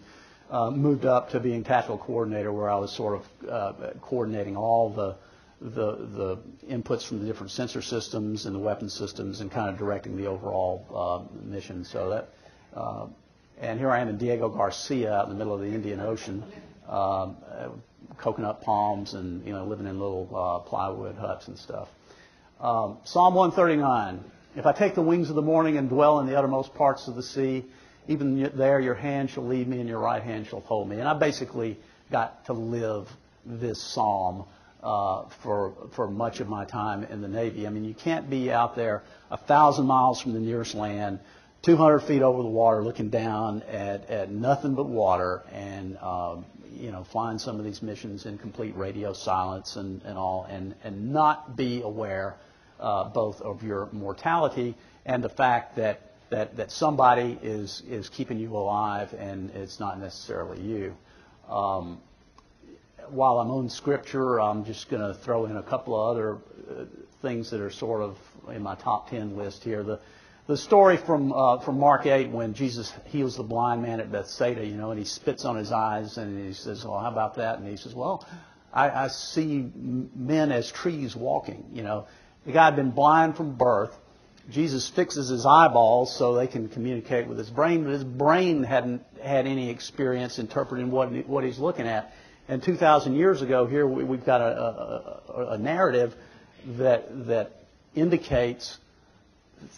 uh, 0.51 0.71
moved 0.71 1.07
up 1.07 1.31
to 1.31 1.41
being 1.41 1.65
tactical 1.65 1.99
coordinator, 1.99 2.53
where 2.53 2.71
I 2.71 2.77
was 2.77 2.93
sort 2.93 3.21
of 3.21 3.49
uh, 3.49 3.91
coordinating 4.03 4.57
all 4.57 4.89
the, 4.89 5.17
the, 5.61 5.97
the 5.97 6.39
inputs 6.69 7.05
from 7.05 7.19
the 7.19 7.27
different 7.27 7.51
sensor 7.51 7.83
systems 7.83 8.47
and 8.47 8.55
the 8.55 8.61
weapon 8.61 8.89
systems, 8.89 9.41
and 9.41 9.51
kind 9.51 9.69
of 9.69 9.79
directing 9.79 10.17
the 10.17 10.27
overall 10.27 10.87
uh, 10.95 11.43
mission. 11.45 11.85
So 11.85 12.11
that, 12.11 12.29
uh, 12.79 13.07
and 13.61 13.81
here 13.81 13.91
I 13.91 13.99
am 13.99 14.09
in 14.09 14.17
Diego 14.17 14.49
Garcia, 14.49 15.13
out 15.13 15.25
in 15.25 15.33
the 15.33 15.37
middle 15.37 15.55
of 15.55 15.61
the 15.61 15.67
Indian 15.75 15.99
Ocean. 15.99 16.45
um, 16.89 17.37
coconut 18.19 18.63
palms 18.63 19.15
and, 19.15 19.47
you 19.47 19.53
know, 19.53 19.65
living 19.65 19.87
in 19.87 19.99
little 19.99 20.29
uh, 20.35 20.59
plywood 20.69 21.17
huts 21.17 21.49
and 21.49 21.59
stuff. 21.59 21.89
Um, 22.61 22.99
Psalm 23.05 23.35
139. 23.35 24.25
If 24.57 24.67
I 24.67 24.73
take 24.73 24.95
the 24.95 25.03
wings 25.03 25.31
of 25.31 25.37
the 25.37 25.43
morning 25.43 25.77
and 25.77 25.89
dwell 25.89 26.21
in 26.21 26.27
the 26.27 26.37
uttermost 26.37 26.75
parts 26.75 27.09
of 27.09 27.15
the 27.15 27.23
sea, 27.23 27.65
even 28.09 28.51
there 28.57 28.81
your 28.81 28.95
hand 28.95 29.31
shall 29.31 29.47
lead 29.47 29.69
me 29.69 29.79
and 29.79 29.89
your 29.89 30.01
right 30.01 30.23
hand 30.23 30.47
shall 30.47 30.61
hold 30.61 30.89
me. 30.89 30.99
And 30.99 31.09
I 31.09 31.15
basically 31.15 31.79
got 32.11 32.47
to 32.47 32.53
live 32.53 33.09
this 33.47 33.81
psalm 33.81 34.45
uh, 34.83 35.25
for 35.43 35.75
for 35.93 36.09
much 36.09 36.41
of 36.41 36.49
my 36.49 36.65
time 36.65 37.05
in 37.05 37.21
the 37.21 37.29
Navy. 37.29 37.67
I 37.67 37.71
mean, 37.71 37.85
you 37.85 37.95
can't 37.95 38.29
be 38.29 38.51
out 38.51 38.77
there 38.77 39.03
a 39.31 39.37
thousand 39.37 39.87
miles 39.87 40.21
from 40.21 40.33
the 40.33 40.41
nearest 40.41 40.75
land, 40.75 41.21
200 41.63 42.01
feet 42.01 42.23
over 42.23 42.43
the 42.43 42.49
water, 42.49 42.83
looking 42.83 43.11
down 43.11 43.63
at, 43.63 44.09
at 44.09 44.31
nothing 44.31 44.75
but 44.75 44.87
water, 44.87 45.43
and 45.53 45.99
um, 45.99 46.47
you 46.73 46.91
know 46.91 47.05
find 47.05 47.41
some 47.41 47.59
of 47.59 47.65
these 47.65 47.83
missions 47.83 48.27
in 48.27 48.39
complete 48.39 48.77
radio 48.77 49.13
silence 49.13 49.77
and, 49.77 50.03
and 50.03 50.17
all, 50.17 50.47
and 50.49 50.75
and 50.85 51.13
not 51.13 51.57
be 51.57 51.83
aware 51.83 52.37
uh, 52.79 53.05
both 53.05 53.41
of 53.41 53.63
your 53.63 53.89
mortality 53.93 54.75
and 55.05 55.23
the 55.23 55.29
fact 55.29 55.77
that 55.77 56.13
that 56.31 56.57
that 56.57 56.71
somebody 56.71 57.39
is 57.43 57.83
is 57.89 58.09
keeping 58.09 58.39
you 58.39 58.57
alive, 58.57 59.15
and 59.19 59.51
it's 59.51 59.81
not 59.81 60.01
necessarily 60.01 60.61
you. 60.63 60.97
Um, 61.49 62.01
while 63.09 63.41
I'm 63.41 63.51
on 63.51 63.69
scripture, 63.69 64.41
I'm 64.41 64.65
just 64.65 64.89
going 64.89 65.03
to 65.03 65.15
throw 65.15 65.47
in 65.47 65.57
a 65.57 65.63
couple 65.63 65.95
of 65.95 66.17
other 66.17 66.39
uh, 66.71 66.85
things 67.23 67.51
that 67.51 67.61
are 67.61 67.71
sort 67.71 68.03
of 68.03 68.19
in 68.49 68.63
my 68.63 68.77
top 68.77 69.11
10 69.11 69.37
list 69.37 69.65
here. 69.65 69.83
The, 69.83 69.99
the 70.51 70.57
story 70.57 70.97
from, 70.97 71.33
uh, 71.33 71.61
from 71.61 71.79
Mark 71.79 72.07
8 72.07 72.31
when 72.31 72.55
Jesus 72.55 72.93
heals 73.07 73.37
the 73.37 73.45
blind 73.45 73.83
man 73.83 74.01
at 74.01 74.11
Bethsaida, 74.11 74.67
you 74.67 74.75
know, 74.75 74.91
and 74.91 74.99
he 74.99 75.05
spits 75.05 75.45
on 75.45 75.55
his 75.55 75.71
eyes 75.71 76.19
and 76.19 76.45
he 76.45 76.53
says, 76.53 76.85
well, 76.85 76.99
how 76.99 77.09
about 77.09 77.37
that? 77.37 77.61
And 77.61 77.69
he 77.69 77.77
says, 77.77 77.95
well, 77.95 78.27
I, 78.73 78.91
I 79.05 79.09
see 79.09 79.71
men 79.75 80.51
as 80.51 80.69
trees 80.73 81.15
walking, 81.15 81.71
you 81.73 81.85
know. 81.85 82.09
The 82.47 82.51
guy 82.51 82.65
had 82.65 82.75
been 82.75 82.91
blind 82.91 83.37
from 83.37 83.55
birth. 83.55 83.97
Jesus 84.51 84.89
fixes 84.89 85.29
his 85.29 85.47
eyeballs 85.47 86.17
so 86.17 86.35
they 86.35 86.49
can 86.49 86.69
communicate 86.69 87.29
with 87.29 87.39
his 87.39 87.49
brain, 87.49 87.85
but 87.85 87.93
his 87.93 88.03
brain 88.03 88.65
hadn't 88.65 89.05
had 89.23 89.47
any 89.47 89.71
experience 89.71 90.41
interpreting 90.41 90.91
what, 90.91 91.13
what 91.29 91.45
he's 91.45 91.61
looking 91.61 91.87
at. 91.87 92.13
And 92.49 92.61
2,000 92.61 93.15
years 93.15 93.41
ago, 93.41 93.67
here 93.67 93.87
we, 93.87 94.17
have 94.17 94.27
got 94.27 94.41
a, 94.41 95.23
a, 95.33 95.47
a, 95.51 95.59
narrative 95.59 96.17
that 96.67 97.29
that 97.29 97.53
indicates 97.95 98.79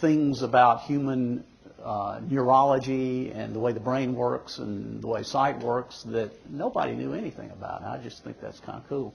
things 0.01 0.43
about 0.43 0.83
human 0.83 1.45
uh, 1.83 2.21
neurology 2.29 3.31
and 3.31 3.55
the 3.55 3.59
way 3.59 3.73
the 3.73 3.81
brain 3.81 4.15
works 4.15 4.59
and 4.59 5.03
the 5.03 5.07
way 5.07 5.23
sight 5.23 5.59
works 5.61 6.03
that 6.05 6.31
nobody 6.51 6.95
knew 6.95 7.13
anything 7.13 7.51
about. 7.51 7.81
And 7.81 7.91
I 7.91 7.99
just 7.99 8.23
think 8.23 8.41
that's 8.41 8.61
kind 8.61 8.79
of 8.79 8.89
cool. 8.89 9.15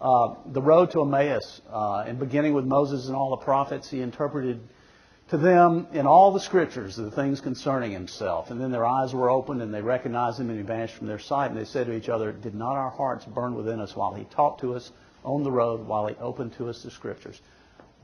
Uh, 0.00 0.34
the 0.52 0.60
road 0.60 0.90
to 0.90 1.00
Emmaus, 1.00 1.62
uh, 1.72 2.04
and 2.06 2.18
beginning 2.18 2.52
with 2.52 2.66
Moses 2.66 3.06
and 3.06 3.16
all 3.16 3.30
the 3.30 3.44
prophets, 3.44 3.88
he 3.90 4.02
interpreted 4.02 4.60
to 5.30 5.38
them 5.38 5.86
in 5.92 6.06
all 6.06 6.32
the 6.32 6.40
scriptures 6.40 6.96
the 6.96 7.10
things 7.10 7.40
concerning 7.40 7.92
himself. 7.92 8.50
And 8.50 8.60
then 8.60 8.70
their 8.70 8.84
eyes 8.84 9.14
were 9.14 9.30
opened 9.30 9.62
and 9.62 9.72
they 9.72 9.80
recognized 9.80 10.38
him 10.38 10.50
and 10.50 10.58
he 10.58 10.64
vanished 10.64 10.94
from 10.94 11.06
their 11.06 11.18
sight. 11.18 11.50
And 11.50 11.58
they 11.58 11.64
said 11.64 11.86
to 11.86 11.94
each 11.94 12.08
other, 12.10 12.32
Did 12.32 12.54
not 12.54 12.76
our 12.76 12.90
hearts 12.90 13.24
burn 13.24 13.54
within 13.54 13.80
us 13.80 13.96
while 13.96 14.12
he 14.12 14.24
talked 14.24 14.60
to 14.60 14.74
us 14.74 14.92
on 15.24 15.42
the 15.42 15.50
road, 15.50 15.86
while 15.86 16.06
he 16.06 16.14
opened 16.16 16.52
to 16.54 16.68
us 16.68 16.82
the 16.82 16.90
scriptures? 16.90 17.40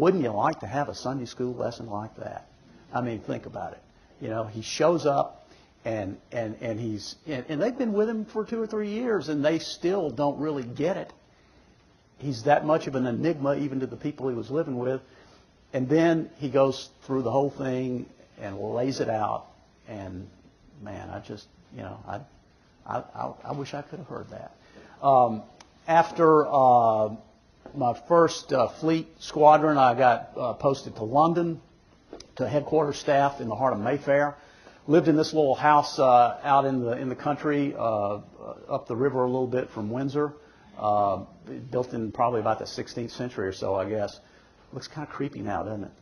Wouldn't 0.00 0.22
you 0.22 0.30
like 0.30 0.60
to 0.60 0.66
have 0.66 0.88
a 0.88 0.94
Sunday 0.94 1.26
school 1.26 1.52
lesson 1.52 1.90
like 1.90 2.16
that? 2.16 2.46
I 2.90 3.02
mean, 3.02 3.20
think 3.20 3.44
about 3.44 3.72
it. 3.72 3.82
You 4.22 4.28
know, 4.28 4.44
he 4.44 4.62
shows 4.62 5.04
up 5.04 5.46
and 5.84 6.16
and 6.32 6.56
and 6.62 6.80
he's 6.80 7.16
and, 7.26 7.44
and 7.50 7.60
they've 7.60 7.76
been 7.76 7.92
with 7.92 8.08
him 8.08 8.24
for 8.24 8.46
two 8.46 8.62
or 8.62 8.66
three 8.66 8.88
years 8.88 9.28
and 9.28 9.44
they 9.44 9.58
still 9.58 10.08
don't 10.08 10.38
really 10.38 10.62
get 10.62 10.96
it. 10.96 11.12
He's 12.16 12.44
that 12.44 12.64
much 12.64 12.86
of 12.86 12.94
an 12.94 13.06
enigma 13.06 13.56
even 13.56 13.80
to 13.80 13.86
the 13.86 13.96
people 13.96 14.30
he 14.30 14.34
was 14.34 14.50
living 14.50 14.78
with. 14.78 15.02
And 15.74 15.86
then 15.86 16.30
he 16.38 16.48
goes 16.48 16.88
through 17.02 17.20
the 17.20 17.30
whole 17.30 17.50
thing 17.50 18.06
and 18.40 18.58
lays 18.58 19.00
it 19.00 19.10
out. 19.10 19.48
And 19.86 20.26
man, 20.82 21.10
I 21.10 21.18
just, 21.18 21.46
you 21.76 21.82
know, 21.82 21.98
I, 22.08 22.20
I, 22.86 23.02
I, 23.14 23.32
I 23.44 23.52
wish 23.52 23.74
I 23.74 23.82
could 23.82 23.98
have 23.98 24.08
heard 24.08 24.30
that. 24.30 24.56
Um, 25.06 25.42
after 25.86 26.46
uh, 26.48 27.16
my 27.74 27.94
first 28.08 28.52
uh, 28.52 28.68
fleet 28.68 29.08
squadron, 29.20 29.78
I 29.78 29.94
got 29.94 30.32
uh, 30.36 30.52
posted 30.54 30.96
to 30.96 31.04
London 31.04 31.60
to 32.36 32.48
headquarters 32.48 32.96
staff 32.96 33.40
in 33.40 33.48
the 33.48 33.54
heart 33.54 33.72
of 33.72 33.80
Mayfair. 33.80 34.36
Lived 34.86 35.08
in 35.08 35.16
this 35.16 35.32
little 35.32 35.54
house 35.54 35.98
uh, 35.98 36.40
out 36.42 36.64
in 36.64 36.80
the 36.80 36.92
in 36.92 37.08
the 37.08 37.14
country, 37.14 37.74
uh, 37.78 38.20
up 38.68 38.88
the 38.88 38.96
river 38.96 39.24
a 39.24 39.26
little 39.26 39.46
bit 39.46 39.70
from 39.70 39.90
Windsor. 39.90 40.32
Uh, 40.78 41.24
built 41.70 41.92
in 41.92 42.10
probably 42.10 42.40
about 42.40 42.58
the 42.58 42.64
16th 42.64 43.10
century 43.10 43.46
or 43.46 43.52
so, 43.52 43.74
I 43.74 43.88
guess. 43.88 44.18
Looks 44.72 44.88
kind 44.88 45.06
of 45.06 45.12
creepy 45.12 45.40
now, 45.40 45.62
doesn't 45.62 45.84
it? 45.84 45.92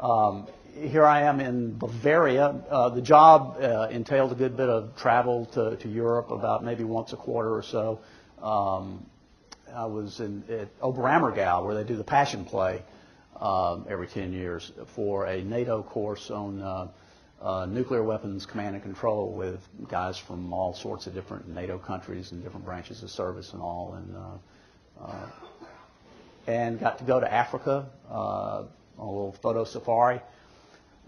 Um, 0.00 0.48
here 0.74 1.06
I 1.06 1.22
am 1.22 1.40
in 1.40 1.78
Bavaria. 1.78 2.46
Uh, 2.68 2.88
the 2.88 3.02
job 3.02 3.60
entailed 3.92 4.32
a 4.32 4.34
good 4.34 4.56
bit 4.56 4.68
of 4.68 4.96
travel 4.96 5.46
to, 5.52 5.76
to 5.76 5.88
Europe, 5.88 6.32
about 6.32 6.64
maybe 6.64 6.84
once 6.84 7.12
a 7.12 7.16
quarter 7.16 7.54
or 7.54 7.62
so. 7.62 8.00
Um, 8.42 9.06
I 9.74 9.86
was 9.86 10.20
in 10.20 10.44
at 10.48 10.80
Oberammergau, 10.80 11.64
where 11.64 11.74
they 11.74 11.84
do 11.84 11.96
the 11.96 12.04
Passion 12.04 12.44
Play 12.44 12.82
um, 13.40 13.86
every 13.88 14.06
10 14.06 14.32
years, 14.32 14.72
for 14.86 15.26
a 15.26 15.42
NATO 15.42 15.82
course 15.82 16.30
on 16.30 16.60
uh, 16.60 16.88
uh, 17.40 17.66
nuclear 17.66 18.02
weapons 18.02 18.46
command 18.46 18.74
and 18.74 18.82
control 18.82 19.32
with 19.32 19.60
guys 19.88 20.18
from 20.18 20.52
all 20.52 20.74
sorts 20.74 21.06
of 21.06 21.14
different 21.14 21.48
NATO 21.48 21.78
countries 21.78 22.32
and 22.32 22.42
different 22.42 22.64
branches 22.64 23.02
of 23.02 23.10
service 23.10 23.52
and 23.52 23.62
all. 23.62 23.94
And 23.94 24.16
uh, 24.16 25.04
uh, 25.04 25.26
and 26.48 26.80
got 26.80 26.98
to 26.98 27.04
go 27.04 27.20
to 27.20 27.32
Africa 27.32 27.86
uh, 28.10 28.14
on 28.14 28.68
a 28.98 29.04
little 29.04 29.32
photo 29.32 29.64
safari. 29.64 30.20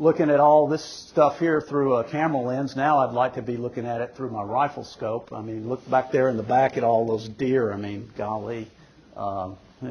Looking 0.01 0.31
at 0.31 0.41
all 0.41 0.67
this 0.67 0.83
stuff 0.83 1.39
here 1.39 1.61
through 1.61 1.97
a 1.97 2.05
camera 2.05 2.41
lens, 2.41 2.75
now 2.75 3.01
I'd 3.01 3.13
like 3.13 3.35
to 3.35 3.43
be 3.43 3.59
looking 3.59 3.85
at 3.85 4.01
it 4.01 4.17
through 4.17 4.31
my 4.31 4.43
rifle 4.43 4.83
scope. 4.83 5.31
I 5.31 5.43
mean, 5.43 5.69
look 5.69 5.89
back 5.91 6.11
there 6.11 6.31
in 6.31 6.39
the 6.39 6.43
back 6.43 6.79
at 6.79 6.85
all 6.85 7.07
those 7.07 7.29
deer. 7.29 7.71
I 7.71 7.77
mean, 7.77 8.11
golly. 8.17 8.67
Um, 9.15 9.59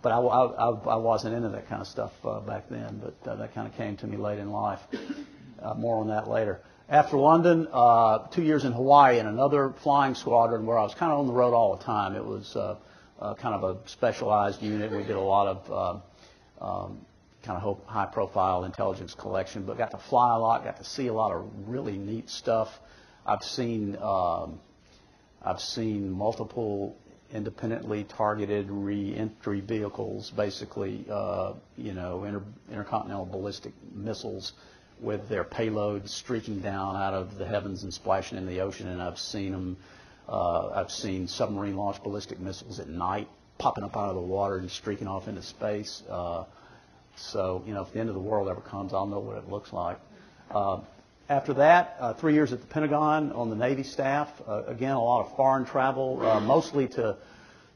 but 0.00 0.10
I, 0.10 0.16
I, 0.16 0.70
I, 0.70 0.96
wasn't 0.96 1.34
into 1.34 1.50
that 1.50 1.68
kind 1.68 1.82
of 1.82 1.86
stuff 1.86 2.12
uh, 2.24 2.40
back 2.40 2.70
then, 2.70 3.02
but 3.04 3.30
uh, 3.30 3.36
that 3.36 3.54
kind 3.54 3.68
of 3.68 3.76
came 3.76 3.98
to 3.98 4.06
me 4.06 4.16
late 4.16 4.38
in 4.38 4.50
life. 4.50 4.80
Uh, 5.60 5.74
more 5.74 6.00
on 6.00 6.08
that 6.08 6.30
later. 6.30 6.58
After 6.88 7.18
London, 7.18 7.68
uh, 7.74 8.28
two 8.28 8.42
years 8.42 8.64
in 8.64 8.72
Hawaii 8.72 9.18
in 9.18 9.26
another 9.26 9.74
flying 9.82 10.14
squadron 10.14 10.64
where 10.64 10.78
I 10.78 10.82
was 10.82 10.94
kind 10.94 11.12
of 11.12 11.18
on 11.18 11.26
the 11.26 11.34
road 11.34 11.52
all 11.52 11.76
the 11.76 11.84
time. 11.84 12.16
It 12.16 12.24
was 12.24 12.56
uh, 12.56 12.76
uh, 13.20 13.34
kind 13.34 13.54
of 13.54 13.64
a 13.64 13.86
specialized 13.86 14.62
unit. 14.62 14.90
We 14.90 15.02
did 15.02 15.16
a 15.16 15.20
lot 15.20 15.46
of 15.68 16.02
um, 16.58 17.04
kind 17.42 17.60
of 17.60 17.78
high 17.86 18.06
profile 18.06 18.64
intelligence 18.64 19.14
collection, 19.14 19.64
but 19.64 19.78
got 19.78 19.90
to 19.90 19.98
fly 19.98 20.34
a 20.34 20.38
lot, 20.38 20.64
got 20.64 20.76
to 20.78 20.84
see 20.84 21.08
a 21.08 21.12
lot 21.12 21.32
of 21.32 21.68
really 21.68 21.98
neat 21.98 22.30
stuff. 22.30 22.80
I've 23.26 23.42
seen 23.42 23.96
um, 24.00 24.60
I've 25.42 25.60
seen 25.60 26.10
multiple 26.10 26.96
independently 27.32 28.04
targeted 28.04 28.70
re-entry 28.70 29.60
vehicles, 29.60 30.30
basically, 30.30 31.04
uh, 31.10 31.54
you 31.78 31.94
know, 31.94 32.24
inter- 32.24 32.44
intercontinental 32.70 33.24
ballistic 33.24 33.72
missiles 33.94 34.52
with 35.00 35.28
their 35.28 35.42
payload 35.42 36.08
streaking 36.08 36.60
down 36.60 36.94
out 36.94 37.14
of 37.14 37.38
the 37.38 37.46
heavens 37.46 37.82
and 37.82 37.92
splashing 37.92 38.38
in 38.38 38.46
the 38.46 38.60
ocean, 38.60 38.88
and 38.88 39.02
I've 39.02 39.18
seen 39.18 39.52
them 39.52 39.76
uh, 40.28 40.68
I've 40.68 40.90
seen 40.92 41.26
submarine 41.26 41.76
launched 41.76 42.04
ballistic 42.04 42.38
missiles 42.38 42.78
at 42.78 42.88
night 42.88 43.28
popping 43.58 43.84
up 43.84 43.96
out 43.96 44.08
of 44.08 44.14
the 44.14 44.20
water 44.20 44.56
and 44.56 44.70
streaking 44.70 45.08
off 45.08 45.28
into 45.28 45.42
space. 45.42 46.02
Uh, 46.08 46.44
so, 47.16 47.62
you 47.66 47.74
know, 47.74 47.82
if 47.82 47.92
the 47.92 48.00
end 48.00 48.08
of 48.08 48.14
the 48.14 48.20
world 48.20 48.48
ever 48.48 48.60
comes, 48.60 48.92
I'll 48.92 49.06
know 49.06 49.20
what 49.20 49.38
it 49.38 49.48
looks 49.48 49.72
like. 49.72 49.98
Uh, 50.50 50.80
after 51.28 51.54
that, 51.54 51.96
uh, 52.00 52.14
three 52.14 52.34
years 52.34 52.52
at 52.52 52.60
the 52.60 52.66
Pentagon 52.66 53.32
on 53.32 53.48
the 53.48 53.56
Navy 53.56 53.82
staff. 53.82 54.28
Uh, 54.46 54.64
again, 54.64 54.92
a 54.92 55.02
lot 55.02 55.26
of 55.26 55.36
foreign 55.36 55.64
travel, 55.64 56.24
uh, 56.26 56.40
mostly 56.40 56.88
to 56.88 57.16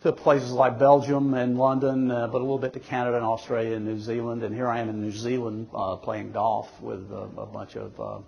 to 0.03 0.13
places 0.13 0.53
like 0.53 0.79
Belgium 0.79 1.33
and 1.35 1.59
London, 1.59 2.11
uh, 2.11 2.27
but 2.27 2.39
a 2.39 2.45
little 2.45 2.59
bit 2.59 2.75
to 2.75 2.81
Canada 2.81 3.17
and 3.17 3.25
Australia 3.25 3.77
and 3.77 3.87
New 3.87 3.99
Zealand. 3.99 4.43
And 4.43 4.55
here 4.55 4.69
I 4.69 4.81
am 4.81 4.91
in 4.91 5.01
New 5.01 5.11
Zealand 5.11 5.69
uh, 5.75 5.97
playing 5.97 6.33
golf 6.33 6.71
with 6.81 7.11
a, 7.11 7.47
bunch 7.47 7.77
of 7.77 8.25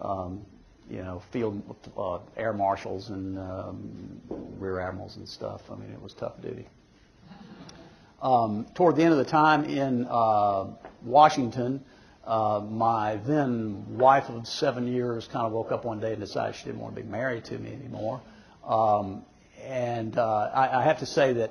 um, 0.00 0.44
you 0.90 0.98
know, 0.98 1.22
field 1.30 1.62
air 2.36 2.52
marshals 2.52 3.10
and 3.10 3.38
um, 3.38 4.20
rear 4.58 4.80
admirals 4.80 5.16
and 5.16 5.28
stuff. 5.28 5.62
I 5.70 5.76
mean, 5.76 5.90
it 5.92 6.02
was 6.02 6.12
tough 6.12 6.42
duty. 6.42 6.66
Um, 8.22 8.66
toward 8.74 8.96
the 8.96 9.02
end 9.02 9.12
of 9.12 9.18
the 9.18 9.24
time 9.24 9.64
in 9.64 10.06
uh, 10.08 10.66
Washington, 11.02 11.84
uh, 12.26 12.62
my 12.66 13.16
then 13.16 13.98
wife 13.98 14.30
of 14.30 14.48
seven 14.48 14.86
years 14.86 15.26
kind 15.26 15.46
of 15.46 15.52
woke 15.52 15.72
up 15.72 15.84
one 15.84 16.00
day 16.00 16.12
and 16.12 16.20
decided 16.20 16.54
she 16.56 16.64
didn't 16.64 16.80
want 16.80 16.94
to 16.94 17.02
be 17.02 17.08
married 17.08 17.44
to 17.44 17.58
me 17.58 17.72
anymore. 17.72 18.22
Um, 18.66 19.24
and 19.62 20.16
uh, 20.16 20.50
I, 20.54 20.80
I 20.80 20.82
have 20.82 21.00
to 21.00 21.06
say 21.06 21.34
that 21.34 21.50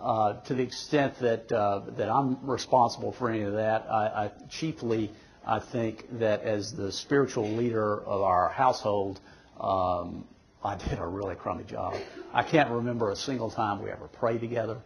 uh, 0.00 0.34
to 0.42 0.54
the 0.54 0.62
extent 0.62 1.18
that 1.20 1.50
uh, 1.52 1.80
that 1.96 2.08
I'm 2.08 2.46
responsible 2.46 3.12
for 3.12 3.30
any 3.30 3.42
of 3.42 3.54
that, 3.54 3.86
I, 3.90 4.06
I 4.06 4.30
chiefly 4.48 5.10
I 5.46 5.58
think 5.58 6.18
that 6.18 6.42
as 6.42 6.72
the 6.72 6.90
spiritual 6.90 7.48
leader 7.48 8.02
of 8.04 8.22
our 8.22 8.48
household, 8.48 9.20
um, 9.60 10.24
I 10.62 10.74
did 10.74 10.98
a 10.98 11.06
really 11.06 11.34
crummy 11.36 11.64
job. 11.64 11.94
I 12.32 12.42
can't 12.42 12.70
remember 12.70 13.10
a 13.10 13.16
single 13.16 13.50
time 13.50 13.82
we 13.82 13.90
ever 13.90 14.08
prayed 14.08 14.40
together. 14.40 14.78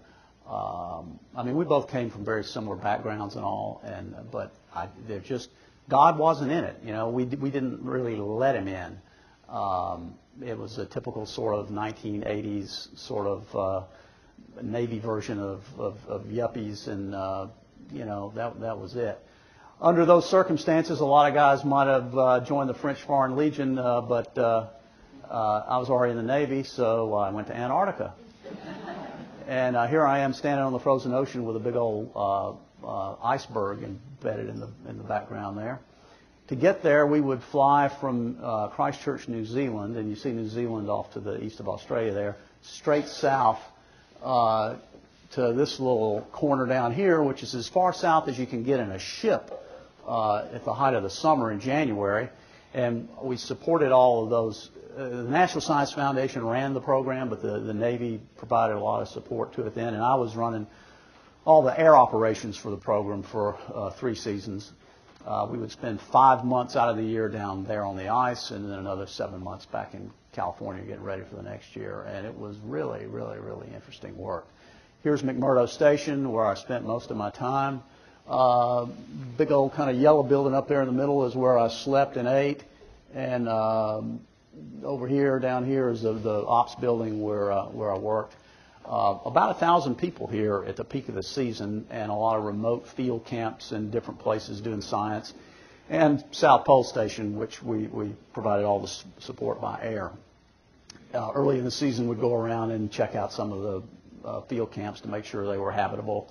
Um, 0.51 1.21
I 1.37 1.45
mean, 1.45 1.57
we 1.57 1.65
both 1.65 1.89
came 1.89 2.11
from 2.11 2.25
very 2.25 2.43
similar 2.43 2.75
backgrounds 2.75 3.37
and 3.37 3.45
all, 3.45 3.81
and 3.85 4.17
but 4.33 4.53
I, 4.75 4.89
they're 5.07 5.21
just 5.21 5.49
God 5.89 6.19
wasn't 6.19 6.51
in 6.51 6.65
it. 6.65 6.77
You 6.85 6.93
know, 6.93 7.09
we 7.09 7.25
we 7.25 7.51
didn't 7.51 7.85
really 7.85 8.17
let 8.17 8.57
Him 8.57 8.67
in. 8.67 8.99
Um, 9.49 10.15
it 10.45 10.59
was 10.59 10.79
a 10.79 10.87
typical 10.87 11.27
sort 11.27 11.55
of 11.55 11.69
1980s 11.69 12.99
sort 12.99 13.27
of 13.27 13.57
uh, 13.57 13.83
Navy 14.63 14.99
version 14.99 15.39
of, 15.39 15.63
of, 15.79 15.99
of 16.07 16.25
yuppies, 16.25 16.89
and 16.89 17.15
uh, 17.15 17.47
you 17.93 18.05
know 18.05 18.33
that 18.35 18.61
that 18.61 18.79
was 18.79 18.97
it. 18.97 19.19
Under 19.81 20.05
those 20.05 20.29
circumstances, 20.29 20.99
a 20.99 21.07
lot 21.07 21.29
of 21.29 21.35
guys 21.35 21.65
might 21.65 21.87
have 21.87 22.19
uh, 22.19 22.41
joined 22.41 22.69
the 22.69 22.75
French 22.75 23.01
Foreign 23.03 23.37
Legion, 23.37 23.79
uh, 23.79 24.01
but 24.01 24.37
uh, 24.37 24.67
uh, 25.31 25.65
I 25.69 25.79
was 25.79 25.91
already 25.91 26.11
in 26.11 26.17
the 26.17 26.25
Navy, 26.25 26.65
so 26.65 27.15
I 27.15 27.31
went 27.31 27.47
to 27.47 27.57
Antarctica. 27.57 28.15
And 29.51 29.75
uh, 29.75 29.89
here 29.89 30.07
I 30.07 30.21
am 30.21 30.33
standing 30.33 30.65
on 30.65 30.73
the 30.73 30.79
frozen 30.79 31.13
ocean 31.13 31.45
with 31.45 31.57
a 31.57 31.59
big 31.59 31.75
old 31.75 32.13
uh, 32.15 32.53
uh, 32.87 33.17
iceberg 33.21 33.83
embedded 33.83 34.49
in 34.49 34.61
the 34.61 34.69
in 34.89 34.97
the 34.97 35.03
background 35.03 35.59
there. 35.59 35.81
To 36.51 36.55
get 36.55 36.85
there, 36.85 37.05
we 37.05 37.21
would 37.21 37.43
fly 37.43 37.89
from 37.89 38.39
uh, 38.41 38.69
Christchurch, 38.69 39.27
New 39.27 39.45
Zealand, 39.45 39.97
and 39.97 40.09
you 40.09 40.15
see 40.15 40.31
New 40.31 40.47
Zealand 40.47 40.89
off 40.89 41.15
to 41.15 41.21
the 41.21 41.43
east 41.43 41.59
of 41.59 41.69
Australia 41.69 42.13
there, 42.13 42.37
straight 42.63 43.09
south 43.09 43.59
uh, 44.23 44.77
to 45.33 45.53
this 45.53 45.81
little 45.81 46.29
corner 46.31 46.67
down 46.67 46.95
here, 46.95 47.21
which 47.21 47.43
is 47.43 47.57
as 47.57 47.69
far 47.69 47.93
south 47.93 48.29
as 48.29 48.39
you 48.39 48.47
can 48.47 48.63
get 48.63 48.79
in 48.79 48.93
a 48.93 49.01
ship 49.01 49.51
uh, 50.07 50.47
at 50.55 50.65
the 50.65 50.75
height 50.75 50.95
of 50.95 51.03
the 51.03 51.11
summer 51.11 51.51
in 51.51 51.59
January. 51.59 52.29
And 52.73 53.09
we 53.21 53.37
supported 53.37 53.91
all 53.91 54.23
of 54.23 54.31
those. 54.31 54.71
The 54.97 55.25
National 55.25 55.61
Science 55.61 55.93
Foundation 55.93 56.45
ran 56.47 56.75
the 56.75 56.81
program, 56.81 57.29
but 57.29 57.43
the, 57.43 57.61
the 57.61 57.75
Navy 57.75 58.21
provided 58.37 58.77
a 58.77 58.81
lot 58.81 59.03
of 59.03 59.09
support 59.09 59.53
to 59.55 59.67
it 59.67 59.75
then. 59.75 59.95
And 59.95 60.03
I 60.03 60.15
was 60.17 60.35
running 60.37 60.67
all 61.45 61.63
the 61.63 61.79
air 61.79 61.97
operations 61.97 62.57
for 62.57 62.71
the 62.71 62.77
program 62.77 63.23
for 63.23 63.59
uh, 63.73 63.91
three 63.91 64.15
seasons. 64.15 64.73
Uh, 65.27 65.47
we 65.51 65.59
would 65.59 65.71
spend 65.71 66.01
five 66.01 66.45
months 66.45 66.77
out 66.77 66.89
of 66.89 66.97
the 66.97 67.03
year 67.03 67.29
down 67.29 67.65
there 67.65 67.85
on 67.85 67.97
the 67.97 68.09
ice, 68.09 68.51
and 68.51 68.71
then 68.71 68.79
another 68.79 69.07
seven 69.07 69.43
months 69.43 69.67
back 69.67 69.95
in 69.95 70.11
California 70.33 70.83
getting 70.85 71.03
ready 71.03 71.23
for 71.23 71.37
the 71.37 71.43
next 71.43 71.77
year. 71.77 72.03
And 72.03 72.27
it 72.27 72.37
was 72.37 72.57
really, 72.65 73.07
really, 73.07 73.39
really 73.39 73.69
interesting 73.75 74.17
work. 74.17 74.47
Here's 75.03 75.23
McMurdo 75.23 75.69
Station, 75.69 76.33
where 76.33 76.47
I 76.47 76.55
spent 76.55 76.87
most 76.87 77.11
of 77.11 77.17
my 77.17 77.31
time. 77.31 77.83
Uh, 78.29 78.87
big 79.37 79.51
old 79.51 79.73
kind 79.75 79.91
of 79.91 79.97
yellow 79.97 80.23
building 80.23 80.55
up 80.55 80.69
there 80.69 80.81
in 80.81 80.87
the 80.87 80.93
middle 80.93 81.27
is 81.27 81.35
where 81.35 81.59
I 81.59 81.69
slept 81.69 82.17
and 82.17 82.29
ate. 82.29 82.63
And 83.15 83.49
um, 83.49 84.21
over 84.83 85.07
here, 85.07 85.39
down 85.39 85.65
here, 85.65 85.89
is 85.91 86.03
the, 86.03 86.13
the 86.13 86.45
ops 86.47 86.75
building 86.75 87.23
where 87.23 87.53
uh, 87.53 87.67
where 87.67 87.93
I 87.93 87.99
worked. 87.99 88.35
Uh, 88.85 89.19
about 89.25 89.51
a 89.51 89.55
thousand 89.55 89.97
people 89.97 90.27
here 90.27 90.65
at 90.67 90.77
the 90.77 90.85
peak 90.85 91.09
of 91.09 91.15
the 91.15 91.23
season, 91.23 91.87
and 91.91 92.11
a 92.11 92.15
lot 92.15 92.37
of 92.37 92.45
remote 92.45 92.89
field 92.89 93.25
camps 93.25 93.73
in 93.73 93.91
different 93.91 94.19
places 94.21 94.61
doing 94.61 94.81
science, 94.81 95.33
and 95.89 96.25
South 96.33 96.65
Pole 96.65 96.83
Station, 96.83 97.37
which 97.37 97.63
we, 97.63 97.87
we 97.87 98.15
provided 98.33 98.65
all 98.65 98.81
the 98.81 98.93
support 99.21 99.61
by 99.61 99.81
air. 99.83 100.11
Uh, 101.13 101.31
early 101.35 101.59
in 101.59 101.65
the 101.65 101.71
season, 101.71 102.09
we'd 102.09 102.21
go 102.21 102.35
around 102.35 102.71
and 102.71 102.91
check 102.91 103.15
out 103.15 103.33
some 103.33 103.53
of 103.53 103.63
the 103.63 104.29
uh, 104.29 104.41
field 104.43 104.73
camps 104.73 105.01
to 105.03 105.09
make 105.09 105.25
sure 105.25 105.47
they 105.47 105.59
were 105.59 105.73
habitable. 105.73 106.31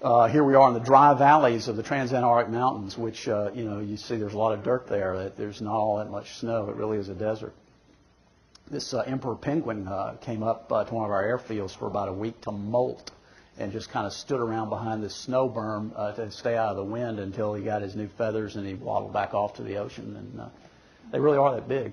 Uh, 0.00 0.28
here 0.28 0.44
we 0.44 0.54
are 0.54 0.68
in 0.68 0.74
the 0.74 0.80
dry 0.80 1.12
valleys 1.12 1.66
of 1.66 1.74
the 1.74 1.82
Transantarctic 1.82 2.48
Mountains, 2.48 2.96
which, 2.96 3.26
uh, 3.26 3.50
you 3.52 3.64
know, 3.64 3.80
you 3.80 3.96
see 3.96 4.16
there's 4.16 4.32
a 4.32 4.38
lot 4.38 4.52
of 4.52 4.62
dirt 4.62 4.86
there. 4.86 5.24
That 5.24 5.36
there's 5.36 5.60
not 5.60 5.74
all 5.74 5.96
that 5.96 6.08
much 6.08 6.36
snow. 6.36 6.70
It 6.70 6.76
really 6.76 6.98
is 6.98 7.08
a 7.08 7.14
desert. 7.14 7.52
This 8.70 8.94
uh, 8.94 9.00
emperor 9.00 9.34
penguin 9.34 9.88
uh, 9.88 10.14
came 10.20 10.44
up 10.44 10.70
uh, 10.70 10.84
to 10.84 10.94
one 10.94 11.04
of 11.04 11.10
our 11.10 11.24
airfields 11.24 11.76
for 11.76 11.88
about 11.88 12.08
a 12.08 12.12
week 12.12 12.40
to 12.42 12.52
molt 12.52 13.10
and 13.58 13.72
just 13.72 13.90
kind 13.90 14.06
of 14.06 14.12
stood 14.12 14.38
around 14.38 14.68
behind 14.68 15.02
this 15.02 15.16
snow 15.16 15.48
berm 15.48 15.90
uh, 15.96 16.12
to 16.12 16.30
stay 16.30 16.56
out 16.56 16.70
of 16.70 16.76
the 16.76 16.84
wind 16.84 17.18
until 17.18 17.52
he 17.54 17.64
got 17.64 17.82
his 17.82 17.96
new 17.96 18.06
feathers 18.06 18.54
and 18.54 18.64
he 18.64 18.74
waddled 18.74 19.12
back 19.12 19.34
off 19.34 19.54
to 19.54 19.64
the 19.64 19.78
ocean. 19.78 20.14
And 20.14 20.50
they 21.10 21.18
really 21.18 21.38
are 21.38 21.56
that 21.56 21.66
big. 21.66 21.92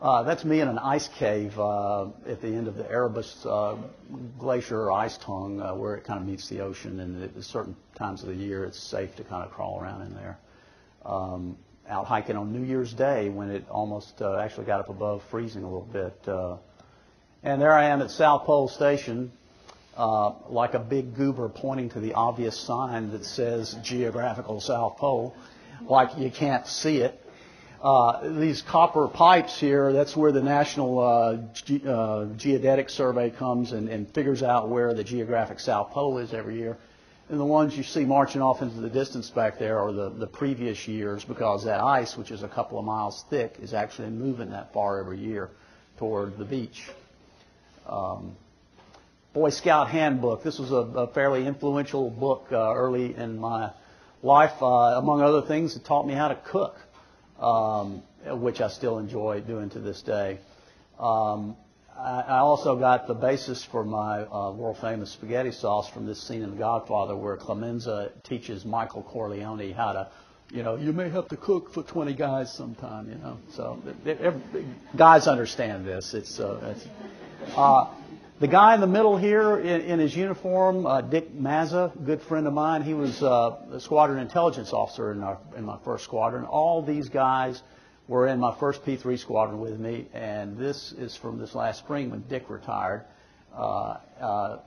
Uh, 0.00 0.22
that's 0.22 0.46
me 0.46 0.60
in 0.60 0.68
an 0.68 0.78
ice 0.78 1.08
cave 1.08 1.58
uh, 1.58 2.06
at 2.26 2.40
the 2.40 2.48
end 2.48 2.68
of 2.68 2.76
the 2.76 2.90
Erebus 2.90 3.44
uh, 3.44 3.76
Glacier 4.38 4.84
or 4.84 4.92
ice 4.92 5.18
tongue 5.18 5.60
uh, 5.60 5.74
where 5.74 5.94
it 5.94 6.04
kind 6.04 6.18
of 6.18 6.26
meets 6.26 6.48
the 6.48 6.60
ocean. 6.60 7.00
And 7.00 7.22
at 7.22 7.44
certain 7.44 7.76
times 7.96 8.22
of 8.22 8.28
the 8.28 8.34
year, 8.34 8.64
it's 8.64 8.78
safe 8.78 9.14
to 9.16 9.24
kind 9.24 9.44
of 9.44 9.50
crawl 9.50 9.78
around 9.78 10.02
in 10.02 10.14
there. 10.14 10.38
Um, 11.04 11.58
out 11.86 12.06
hiking 12.06 12.36
on 12.36 12.50
New 12.50 12.66
Year's 12.66 12.94
Day 12.94 13.28
when 13.28 13.50
it 13.50 13.68
almost 13.68 14.22
uh, 14.22 14.38
actually 14.38 14.64
got 14.64 14.80
up 14.80 14.88
above 14.88 15.22
freezing 15.30 15.64
a 15.64 15.66
little 15.66 15.82
bit. 15.82 16.26
Uh, 16.26 16.56
and 17.42 17.60
there 17.60 17.74
I 17.74 17.90
am 17.90 18.00
at 18.00 18.10
South 18.10 18.44
Pole 18.44 18.68
Station, 18.68 19.32
like 19.98 20.72
a 20.72 20.78
big 20.78 21.14
goober 21.14 21.50
pointing 21.50 21.90
to 21.90 22.00
the 22.00 22.14
obvious 22.14 22.58
sign 22.58 23.10
that 23.10 23.26
says 23.26 23.76
geographical 23.82 24.60
South 24.60 24.96
Pole, 24.96 25.36
like 25.82 26.16
you 26.16 26.30
can't 26.30 26.66
see 26.66 26.98
it. 26.98 27.22
Uh, 27.82 28.28
these 28.38 28.60
copper 28.60 29.08
pipes 29.08 29.58
here, 29.58 29.92
that's 29.92 30.14
where 30.14 30.32
the 30.32 30.42
National 30.42 30.98
uh, 30.98 31.36
Ge- 31.54 31.86
uh, 31.86 32.26
Geodetic 32.36 32.90
Survey 32.90 33.30
comes 33.30 33.72
and, 33.72 33.88
and 33.88 34.12
figures 34.12 34.42
out 34.42 34.68
where 34.68 34.92
the 34.92 35.02
geographic 35.02 35.60
South 35.60 35.90
Pole 35.90 36.18
is 36.18 36.34
every 36.34 36.58
year. 36.58 36.76
And 37.30 37.40
the 37.40 37.44
ones 37.44 37.76
you 37.76 37.82
see 37.82 38.04
marching 38.04 38.42
off 38.42 38.60
into 38.60 38.80
the 38.80 38.90
distance 38.90 39.30
back 39.30 39.58
there 39.58 39.78
are 39.78 39.92
the, 39.92 40.10
the 40.10 40.26
previous 40.26 40.88
years 40.88 41.24
because 41.24 41.64
that 41.64 41.80
ice, 41.80 42.16
which 42.16 42.30
is 42.30 42.42
a 42.42 42.48
couple 42.48 42.78
of 42.78 42.84
miles 42.84 43.24
thick, 43.30 43.56
is 43.62 43.72
actually 43.72 44.10
moving 44.10 44.50
that 44.50 44.74
far 44.74 44.98
every 44.98 45.18
year 45.18 45.48
toward 45.96 46.36
the 46.36 46.44
beach. 46.44 46.88
Um, 47.86 48.36
Boy 49.32 49.50
Scout 49.50 49.88
Handbook. 49.88 50.42
This 50.42 50.58
was 50.58 50.72
a, 50.72 50.74
a 50.74 51.06
fairly 51.06 51.46
influential 51.46 52.10
book 52.10 52.48
uh, 52.50 52.74
early 52.74 53.14
in 53.14 53.38
my 53.38 53.70
life. 54.24 54.60
Uh, 54.60 54.98
among 54.98 55.22
other 55.22 55.42
things, 55.42 55.76
it 55.76 55.84
taught 55.84 56.06
me 56.06 56.14
how 56.14 56.28
to 56.28 56.34
cook, 56.34 56.76
um, 57.40 58.02
which 58.26 58.60
I 58.60 58.68
still 58.68 58.98
enjoy 58.98 59.40
doing 59.40 59.70
to 59.70 59.80
this 59.80 60.02
day. 60.02 60.38
Um, 60.98 61.56
I, 61.98 62.20
I 62.20 62.38
also 62.38 62.76
got 62.76 63.06
the 63.06 63.14
basis 63.14 63.64
for 63.64 63.84
my 63.84 64.22
uh, 64.24 64.52
world 64.52 64.78
famous 64.78 65.10
spaghetti 65.10 65.52
sauce 65.52 65.88
from 65.88 66.06
this 66.06 66.22
scene 66.22 66.42
in 66.42 66.50
The 66.50 66.56
Godfather 66.56 67.16
where 67.16 67.36
Clemenza 67.36 68.12
teaches 68.22 68.64
Michael 68.64 69.02
Corleone 69.02 69.72
how 69.72 69.92
to, 69.92 70.08
you 70.50 70.62
know, 70.62 70.76
you 70.76 70.92
may 70.92 71.08
have 71.08 71.28
to 71.28 71.36
cook 71.36 71.72
for 71.72 71.82
20 71.82 72.14
guys 72.14 72.52
sometime, 72.52 73.08
you 73.08 73.16
know. 73.16 73.38
So 73.52 73.82
it, 74.04 74.20
it, 74.20 74.96
guys 74.96 75.26
understand 75.26 75.86
this. 75.86 76.14
It's, 76.14 76.40
uh, 76.40 76.74
it's 76.76 76.86
uh, 77.56 77.86
the 78.40 78.48
guy 78.48 78.74
in 78.74 78.80
the 78.80 78.86
middle 78.86 79.18
here 79.18 79.58
in, 79.58 79.82
in 79.82 79.98
his 79.98 80.16
uniform, 80.16 80.86
uh, 80.86 81.02
Dick 81.02 81.34
Mazza, 81.34 81.92
good 82.04 82.22
friend 82.22 82.46
of 82.46 82.54
mine. 82.54 82.82
He 82.82 82.94
was 82.94 83.22
uh, 83.22 83.56
a 83.70 83.80
squadron 83.80 84.18
intelligence 84.18 84.72
officer 84.72 85.12
in, 85.12 85.22
our, 85.22 85.38
in 85.56 85.64
my 85.64 85.76
first 85.84 86.04
squadron. 86.04 86.46
All 86.46 86.82
these 86.82 87.10
guys 87.10 87.62
were 88.08 88.26
in 88.26 88.40
my 88.40 88.54
first 88.58 88.82
P3 88.82 89.18
squadron 89.18 89.60
with 89.60 89.78
me, 89.78 90.06
and 90.14 90.56
this 90.56 90.92
is 90.92 91.14
from 91.14 91.38
this 91.38 91.54
last 91.54 91.80
spring 91.80 92.10
when 92.10 92.24
Dick 92.30 92.48
retired. 92.48 93.04
Uh, 93.54 93.98
uh, 94.18 94.58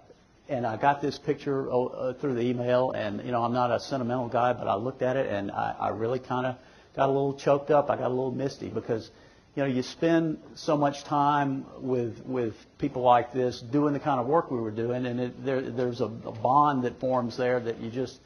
and 0.47 0.67
I 0.67 0.77
got 0.77 1.01
this 1.01 1.17
picture 1.17 1.71
uh, 1.71 2.13
through 2.13 2.35
the 2.35 2.41
email, 2.41 2.91
and 2.91 3.25
you 3.25 3.31
know 3.31 3.43
I'm 3.43 3.53
not 3.53 3.71
a 3.71 3.79
sentimental 3.79 4.27
guy, 4.27 4.53
but 4.53 4.67
I 4.67 4.75
looked 4.75 5.01
at 5.01 5.17
it 5.17 5.31
and 5.31 5.49
I, 5.49 5.75
I 5.79 5.87
really 5.89 6.19
kind 6.19 6.45
of 6.45 6.57
got 6.95 7.09
a 7.09 7.11
little 7.11 7.33
choked 7.33 7.71
up. 7.71 7.89
I 7.89 7.95
got 7.95 8.07
a 8.07 8.09
little 8.09 8.31
misty 8.31 8.67
because 8.67 9.09
you 9.55 9.61
know 9.61 9.69
you 9.69 9.83
spend 9.83 10.39
so 10.55 10.75
much 10.75 11.03
time 11.03 11.65
with 11.79 12.19
with 12.25 12.55
people 12.79 13.03
like 13.03 13.33
this 13.33 13.61
doing 13.61 13.93
the 13.93 13.99
kind 13.99 14.19
of 14.19 14.25
work 14.25 14.49
we 14.49 14.59
were 14.59 14.71
doing, 14.71 15.05
and 15.05 15.19
it, 15.19 15.45
there, 15.45 15.61
there's 15.61 16.01
a, 16.01 16.05
a 16.05 16.31
bond 16.31 16.83
that 16.83 16.99
forms 16.99 17.37
there 17.37 17.59
that 17.59 17.79
you 17.79 17.91
just 17.91 18.19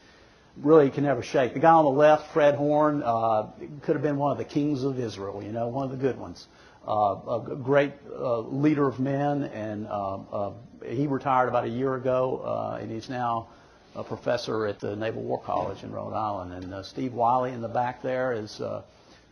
really 0.56 0.90
can 0.90 1.04
never 1.04 1.22
shake. 1.22 1.54
The 1.54 1.60
guy 1.60 1.72
on 1.72 1.84
the 1.84 1.92
left, 1.92 2.34
Fred 2.34 2.56
Horn, 2.56 3.04
uh, 3.04 3.52
could 3.84 3.96
have 3.96 4.02
been 4.02 4.18
one 4.18 4.32
of 4.32 4.38
the 4.38 4.46
kings 4.46 4.84
of 4.84 5.00
Israel, 5.00 5.44
you 5.44 5.52
know, 5.52 5.68
one 5.68 5.86
of 5.86 5.92
the 5.92 5.98
good 5.98 6.18
ones. 6.18 6.48
Uh, 6.88 7.42
a 7.52 7.56
great 7.62 7.92
uh, 8.10 8.40
leader 8.40 8.88
of 8.88 8.98
men, 8.98 9.44
and 9.44 9.86
uh, 9.88 10.16
uh, 10.32 10.54
he 10.86 11.06
retired 11.06 11.50
about 11.50 11.66
a 11.66 11.70
year 11.70 11.96
ago, 11.96 12.42
uh, 12.46 12.80
and 12.82 12.90
he's 12.90 13.10
now 13.10 13.50
a 13.94 14.04
professor 14.04 14.66
at 14.66 14.80
the 14.80 14.96
Naval 14.96 15.22
War 15.22 15.42
College 15.42 15.84
in 15.84 15.92
Rhode 15.92 16.14
Island. 16.14 16.64
And 16.64 16.86
Steve 16.86 17.14
Wiley 17.14 17.52
in 17.52 17.60
the 17.60 17.68
back 17.68 18.02
there 18.02 18.32
is 18.32 18.62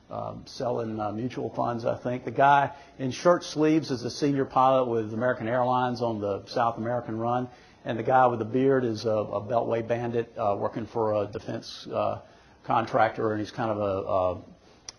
um, 0.10 0.44
selling 0.46 1.00
uh, 1.00 1.12
mutual 1.12 1.50
funds, 1.50 1.86
I 1.86 1.96
think. 1.96 2.26
The 2.26 2.32
guy 2.32 2.72
in 3.00 3.12
shirt 3.12 3.44
sleeves 3.44 3.92
is 3.92 4.04
a 4.04 4.12
senior 4.12 4.46
pilot 4.46 4.86
with 4.86 5.14
American 5.14 5.48
Airlines 5.48 6.02
on 6.02 6.20
the 6.22 6.46
South 6.48 6.78
American 6.78 7.18
run. 7.18 7.50
And 7.84 8.00
the 8.00 8.04
guy 8.04 8.26
with 8.28 8.40
the 8.40 8.46
beard 8.46 8.84
is 8.84 9.06
a, 9.06 9.10
a 9.10 9.42
Beltway 9.42 9.88
bandit 9.88 10.34
uh, 10.38 10.56
working 10.58 10.88
for 10.88 11.24
a 11.24 11.28
defense 11.28 11.88
uh, 11.88 12.20
contractor, 12.64 13.32
and 13.32 13.40
he's 13.40 13.52
kind 13.52 13.70
of 13.70 13.78
a, 13.78 13.82
a 13.82 14.42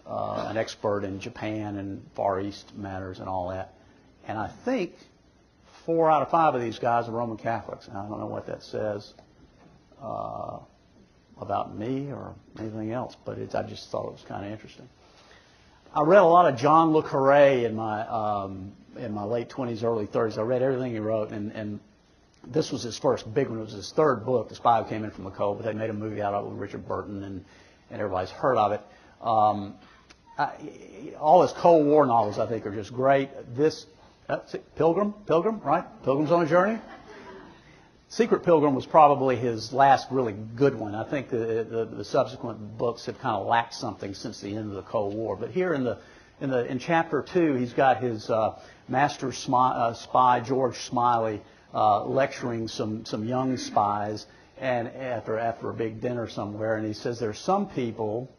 uh, 0.07 0.47
an 0.49 0.57
expert 0.57 1.05
in 1.05 1.19
Japan 1.19 1.77
and 1.77 2.07
Far 2.14 2.40
East 2.40 2.77
matters 2.77 3.19
and 3.19 3.29
all 3.29 3.49
that. 3.49 3.75
And 4.27 4.38
I 4.38 4.49
think 4.64 4.92
four 5.85 6.11
out 6.11 6.23
of 6.23 6.31
five 6.31 6.55
of 6.55 6.61
these 6.61 6.79
guys 6.79 7.09
are 7.09 7.12
Roman 7.12 7.37
Catholics. 7.37 7.88
And 7.88 7.97
I 7.97 8.09
don't 8.09 8.21
know 8.21 8.27
what 8.27 8.47
that 8.47 8.62
says 8.62 9.14
uh, 10.01 10.59
about 11.40 11.77
me 11.77 12.12
or 12.12 12.35
anything 12.59 12.92
else, 12.92 13.16
but 13.25 13.38
it's, 13.38 13.55
I 13.55 13.62
just 13.62 13.90
thought 13.90 14.07
it 14.07 14.12
was 14.12 14.25
kind 14.29 14.45
of 14.45 14.53
interesting. 14.53 14.88
I 15.94 16.03
read 16.03 16.20
a 16.20 16.25
lot 16.25 16.53
of 16.53 16.59
John 16.59 16.92
Le 16.92 17.03
Carre 17.03 17.64
in 17.64 17.75
my 17.75 18.07
um, 18.07 18.72
in 18.99 19.12
my 19.12 19.25
late 19.25 19.49
20s, 19.49 19.83
early 19.83 20.07
30s. 20.07 20.38
I 20.38 20.42
read 20.42 20.62
everything 20.62 20.92
he 20.92 20.99
wrote, 20.99 21.31
and, 21.31 21.53
and 21.53 21.81
this 22.46 22.70
was 22.70 22.83
his 22.83 22.99
first 22.99 23.33
big 23.33 23.49
one. 23.49 23.59
It 23.59 23.62
was 23.62 23.72
his 23.72 23.92
third 23.92 24.25
book, 24.25 24.49
The 24.49 24.55
Spy 24.55 24.83
Who 24.83 24.88
Came 24.88 25.05
In 25.05 25.11
From 25.11 25.25
the 25.25 25.31
Cold, 25.31 25.59
but 25.59 25.66
they 25.66 25.72
made 25.72 25.90
a 25.90 25.94
movie 25.94 26.22
out 26.22 26.35
of 26.35 26.46
it 26.46 26.51
with 26.51 26.59
Richard 26.59 26.87
Burton, 26.87 27.22
and, 27.22 27.44
and 27.90 28.01
everybody's 28.01 28.31
heard 28.31 28.57
of 28.57 28.72
it. 28.72 28.81
Um, 29.20 29.75
I, 30.38 30.53
all 31.18 31.42
his 31.42 31.53
Cold 31.53 31.87
War 31.87 32.07
novels, 32.07 32.38
I 32.38 32.46
think, 32.46 32.66
are 32.66 32.75
just 32.75 32.92
great. 32.92 33.31
This, 33.55 33.87
Pilgrim, 34.77 35.12
Pilgrim, 35.27 35.61
right? 35.61 35.85
Pilgrim's 36.05 36.31
on 36.31 36.42
a 36.42 36.46
Journey. 36.46 36.79
Secret 38.09 38.45
Pilgrim 38.45 38.77
was 38.77 38.87
probably 38.87 39.35
his 39.35 39.73
last 39.73 40.09
really 40.12 40.33
good 40.33 40.79
one. 40.79 40.95
I 40.95 41.03
think 41.03 41.29
the, 41.29 41.66
the, 41.69 41.85
the 41.97 42.05
subsequent 42.05 42.79
books 42.79 43.07
have 43.07 43.19
kind 43.19 43.35
of 43.35 43.47
lacked 43.49 43.75
something 43.75 44.14
since 44.14 44.40
the 44.40 44.55
end 44.55 44.69
of 44.69 44.77
the 44.77 44.83
Cold 44.83 45.14
War. 45.14 45.37
But 45.37 45.51
here 45.51 45.75
in 45.75 45.83
the 45.83 45.99
in 46.40 46.51
the 46.51 46.64
in 46.66 46.79
chapter 46.79 47.23
two, 47.23 47.55
he's 47.55 47.73
got 47.73 48.01
his 48.01 48.31
uh, 48.31 48.61
master 48.88 49.33
spy, 49.33 49.71
uh, 49.71 49.95
spy 49.95 50.38
George 50.38 50.77
Smiley 50.77 51.42
uh, 51.75 52.05
lecturing 52.05 52.69
some 52.69 53.05
some 53.05 53.25
young 53.25 53.57
spies, 53.57 54.27
and 54.57 54.87
after 54.87 55.37
after 55.37 55.71
a 55.71 55.75
big 55.75 56.01
dinner 56.01 56.29
somewhere, 56.29 56.77
and 56.77 56.87
he 56.87 56.92
says 56.92 57.19
there's 57.19 57.40
some 57.40 57.69
people 57.69 58.31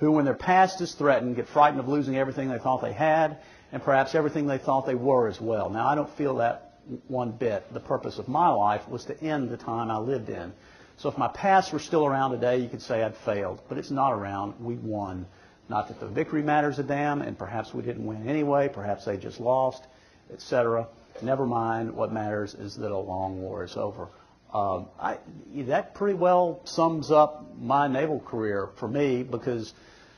who, 0.00 0.10
when 0.10 0.24
their 0.24 0.34
past 0.34 0.80
is 0.80 0.94
threatened, 0.94 1.36
get 1.36 1.48
frightened 1.48 1.80
of 1.80 1.88
losing 1.88 2.16
everything 2.16 2.48
they 2.48 2.58
thought 2.58 2.82
they 2.82 2.92
had, 2.92 3.38
and 3.70 3.80
perhaps 3.82 4.16
everything 4.16 4.46
they 4.46 4.58
thought 4.58 4.86
they 4.86 4.94
were 4.94 5.28
as 5.28 5.40
well. 5.40 5.70
Now, 5.70 5.86
I 5.86 5.94
don't 5.94 6.10
feel 6.10 6.36
that 6.36 6.67
one 7.06 7.32
bit. 7.32 7.72
The 7.72 7.80
purpose 7.80 8.18
of 8.18 8.28
my 8.28 8.48
life 8.48 8.88
was 8.88 9.04
to 9.06 9.20
end 9.22 9.50
the 9.50 9.56
time 9.56 9.90
I 9.90 9.98
lived 9.98 10.28
in. 10.28 10.52
So 10.96 11.08
if 11.08 11.16
my 11.16 11.28
past 11.28 11.72
were 11.72 11.78
still 11.78 12.06
around 12.06 12.32
today, 12.32 12.58
you 12.58 12.68
could 12.68 12.82
say 12.82 13.02
I'd 13.02 13.16
failed. 13.16 13.62
But 13.68 13.78
it's 13.78 13.90
not 13.90 14.12
around. 14.12 14.54
We 14.60 14.74
won. 14.74 15.26
Not 15.68 15.88
that 15.88 16.00
the 16.00 16.06
victory 16.06 16.42
matters 16.42 16.78
a 16.78 16.82
damn, 16.82 17.22
and 17.22 17.38
perhaps 17.38 17.72
we 17.72 17.82
didn't 17.82 18.06
win 18.06 18.28
anyway. 18.28 18.68
Perhaps 18.68 19.04
they 19.04 19.16
just 19.16 19.38
lost, 19.38 19.86
etc. 20.32 20.88
Never 21.22 21.46
mind. 21.46 21.94
What 21.94 22.12
matters 22.12 22.54
is 22.54 22.76
that 22.76 22.90
a 22.90 22.96
long 22.96 23.40
war 23.40 23.64
is 23.64 23.76
over. 23.76 24.08
Um, 24.52 24.86
I, 24.98 25.18
that 25.54 25.94
pretty 25.94 26.14
well 26.14 26.62
sums 26.64 27.10
up 27.10 27.44
my 27.60 27.86
naval 27.86 28.18
career 28.20 28.70
for 28.76 28.88
me 28.88 29.22
because 29.22 29.74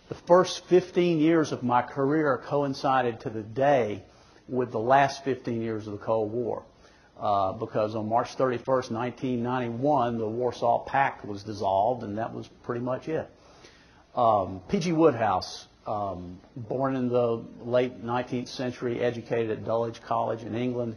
the 0.08 0.14
first 0.14 0.64
15 0.66 1.18
years 1.18 1.50
of 1.50 1.62
my 1.64 1.82
career 1.82 2.40
coincided 2.46 3.20
to 3.20 3.30
the 3.30 3.42
day 3.42 4.04
with 4.50 4.72
the 4.72 4.80
last 4.80 5.24
15 5.24 5.62
years 5.62 5.86
of 5.86 5.92
the 5.92 6.04
Cold 6.04 6.32
War. 6.32 6.64
Uh, 7.18 7.52
because 7.52 7.94
on 7.94 8.08
March 8.08 8.36
31st, 8.36 8.90
1991, 8.90 10.18
the 10.18 10.26
Warsaw 10.26 10.78
Pact 10.84 11.24
was 11.24 11.44
dissolved, 11.44 12.02
and 12.02 12.18
that 12.18 12.34
was 12.34 12.48
pretty 12.62 12.80
much 12.80 13.08
it. 13.08 13.30
Um, 14.14 14.62
P.G. 14.68 14.92
Wodehouse, 14.92 15.66
um, 15.86 16.40
born 16.56 16.96
in 16.96 17.08
the 17.08 17.44
late 17.62 18.04
19th 18.04 18.48
century, 18.48 19.00
educated 19.00 19.50
at 19.50 19.64
Dulwich 19.64 20.02
College 20.02 20.42
in 20.42 20.54
England, 20.54 20.96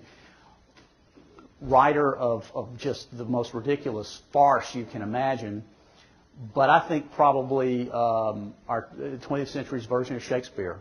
writer 1.62 2.16
of, 2.16 2.50
of 2.56 2.78
just 2.78 3.16
the 3.16 3.26
most 3.26 3.54
ridiculous 3.54 4.22
farce 4.32 4.74
you 4.76 4.86
can 4.86 5.02
imagine, 5.02 5.64
but 6.54 6.70
I 6.70 6.80
think 6.80 7.12
probably 7.12 7.92
um, 7.92 8.54
our 8.68 8.90
20th 8.98 9.50
century's 9.50 9.86
version 9.86 10.16
of 10.16 10.24
Shakespeare. 10.24 10.80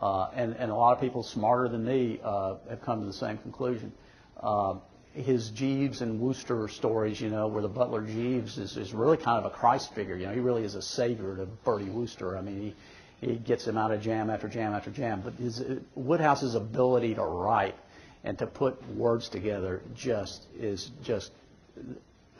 Uh, 0.00 0.28
and, 0.34 0.54
and 0.54 0.70
a 0.70 0.74
lot 0.74 0.92
of 0.92 1.00
people 1.00 1.22
smarter 1.22 1.68
than 1.68 1.84
me 1.84 2.20
uh, 2.22 2.54
have 2.68 2.80
come 2.82 3.00
to 3.00 3.06
the 3.06 3.12
same 3.12 3.36
conclusion. 3.38 3.92
Uh, 4.40 4.74
his 5.12 5.50
Jeeves 5.50 6.00
and 6.00 6.20
Wooster 6.20 6.68
stories, 6.68 7.20
you 7.20 7.30
know, 7.30 7.48
where 7.48 7.62
the 7.62 7.68
butler 7.68 8.02
Jeeves 8.02 8.58
is, 8.58 8.76
is 8.76 8.94
really 8.94 9.16
kind 9.16 9.44
of 9.44 9.52
a 9.52 9.54
Christ 9.54 9.92
figure. 9.94 10.16
You 10.16 10.26
know, 10.26 10.32
he 10.32 10.40
really 10.40 10.64
is 10.64 10.76
a 10.76 10.82
savior 10.82 11.36
to 11.36 11.46
Bertie 11.46 11.90
Wooster. 11.90 12.38
I 12.38 12.42
mean, 12.42 12.74
he, 13.20 13.26
he 13.26 13.36
gets 13.36 13.66
him 13.66 13.76
out 13.76 13.90
of 13.90 14.00
jam 14.00 14.30
after 14.30 14.48
jam 14.48 14.74
after 14.74 14.90
jam. 14.90 15.22
But 15.22 15.34
his, 15.34 15.60
Wodehouse's 15.96 16.54
ability 16.54 17.14
to 17.14 17.24
write 17.24 17.74
and 18.22 18.38
to 18.38 18.46
put 18.46 18.88
words 18.94 19.28
together 19.28 19.82
just 19.94 20.46
is 20.56 20.90
just, 21.02 21.32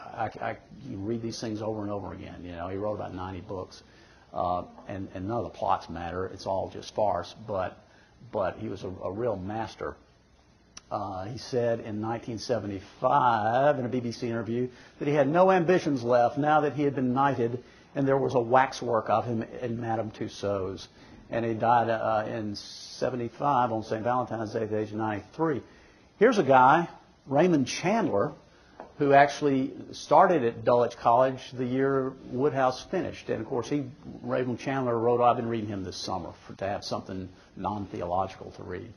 I, 0.00 0.30
I, 0.40 0.56
you 0.88 0.98
read 0.98 1.22
these 1.22 1.40
things 1.40 1.62
over 1.62 1.82
and 1.82 1.90
over 1.90 2.12
again. 2.12 2.44
You 2.44 2.52
know, 2.52 2.68
he 2.68 2.76
wrote 2.76 2.94
about 2.94 3.14
90 3.14 3.40
books. 3.40 3.82
Uh, 3.82 3.97
and, 4.32 5.08
and 5.14 5.28
none 5.28 5.38
of 5.38 5.44
the 5.44 5.58
plots 5.58 5.88
matter. 5.88 6.26
It's 6.26 6.46
all 6.46 6.70
just 6.70 6.94
farce. 6.94 7.34
But, 7.46 7.78
but 8.32 8.58
he 8.58 8.68
was 8.68 8.84
a, 8.84 8.92
a 9.04 9.10
real 9.10 9.36
master. 9.36 9.96
Uh, 10.90 11.24
he 11.24 11.36
said 11.36 11.80
in 11.80 12.00
1975 12.00 13.78
in 13.78 13.84
a 13.84 13.88
BBC 13.88 14.24
interview 14.24 14.68
that 14.98 15.06
he 15.06 15.12
had 15.12 15.28
no 15.28 15.50
ambitions 15.50 16.02
left 16.02 16.38
now 16.38 16.62
that 16.62 16.72
he 16.72 16.82
had 16.82 16.94
been 16.94 17.12
knighted 17.12 17.62
and 17.94 18.06
there 18.06 18.16
was 18.16 18.34
a 18.34 18.40
waxwork 18.40 19.10
of 19.10 19.26
him 19.26 19.42
in 19.42 19.80
Madame 19.80 20.10
Tussauds. 20.10 20.86
And 21.30 21.44
he 21.44 21.52
died 21.52 21.90
uh, 21.90 22.24
in 22.26 22.54
75 22.54 23.72
on 23.72 23.82
St. 23.82 24.02
Valentine's 24.02 24.52
Day 24.52 24.62
at 24.62 24.70
the 24.70 24.78
age 24.78 24.90
of 24.90 24.96
93. 24.96 25.62
Here's 26.18 26.38
a 26.38 26.42
guy, 26.42 26.88
Raymond 27.26 27.66
Chandler, 27.66 28.32
who 28.98 29.12
actually 29.12 29.72
started 29.92 30.42
at 30.42 30.64
Dulwich 30.64 30.96
College 30.96 31.52
the 31.52 31.64
year 31.64 32.12
Wodehouse 32.32 32.82
finished. 32.90 33.28
And 33.30 33.40
of 33.40 33.46
course, 33.46 33.68
he, 33.68 33.84
Raymond 34.22 34.58
Chandler 34.58 34.98
wrote, 34.98 35.20
I've 35.20 35.36
been 35.36 35.48
reading 35.48 35.68
him 35.68 35.84
this 35.84 35.96
summer 35.96 36.32
for, 36.46 36.54
to 36.54 36.66
have 36.66 36.84
something 36.84 37.28
non-theological 37.56 38.50
to 38.52 38.62
read. 38.64 38.92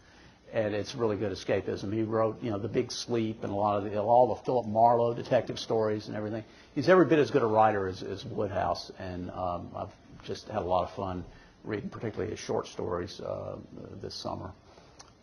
And 0.54 0.74
it's 0.74 0.96
really 0.96 1.18
good 1.18 1.32
escapism. 1.32 1.94
He 1.94 2.02
wrote, 2.02 2.42
you 2.42 2.50
know, 2.50 2.58
The 2.58 2.68
Big 2.68 2.92
Sleep 2.92 3.44
and 3.44 3.54
a 3.54 3.56
lot 3.56 3.78
of 3.78 3.84
the, 3.84 4.02
all 4.02 4.36
the 4.36 4.44
Philip 4.44 4.66
Marlowe 4.66 5.14
detective 5.14 5.60
stories 5.60 6.08
and 6.08 6.18
everything. 6.18 6.44
He's 6.74 6.90
every 6.90 7.06
bit 7.06 7.20
as 7.20 7.30
good 7.30 7.44
a 7.44 7.48
writer 7.48 7.88
as, 7.88 8.02
as 8.02 8.26
Wodehouse, 8.26 8.92
and 8.98 9.30
um, 9.32 9.70
I've 9.76 9.94
just 10.26 10.48
had 10.50 10.64
a 10.64 10.66
lot 10.66 10.84
of 10.84 10.96
fun 10.96 11.24
reading, 11.64 11.90
particularly 11.90 12.32
his 12.32 12.40
short 12.40 12.68
stories 12.68 13.22
uh, 13.22 13.56
this 14.02 14.16
summer. 14.16 14.52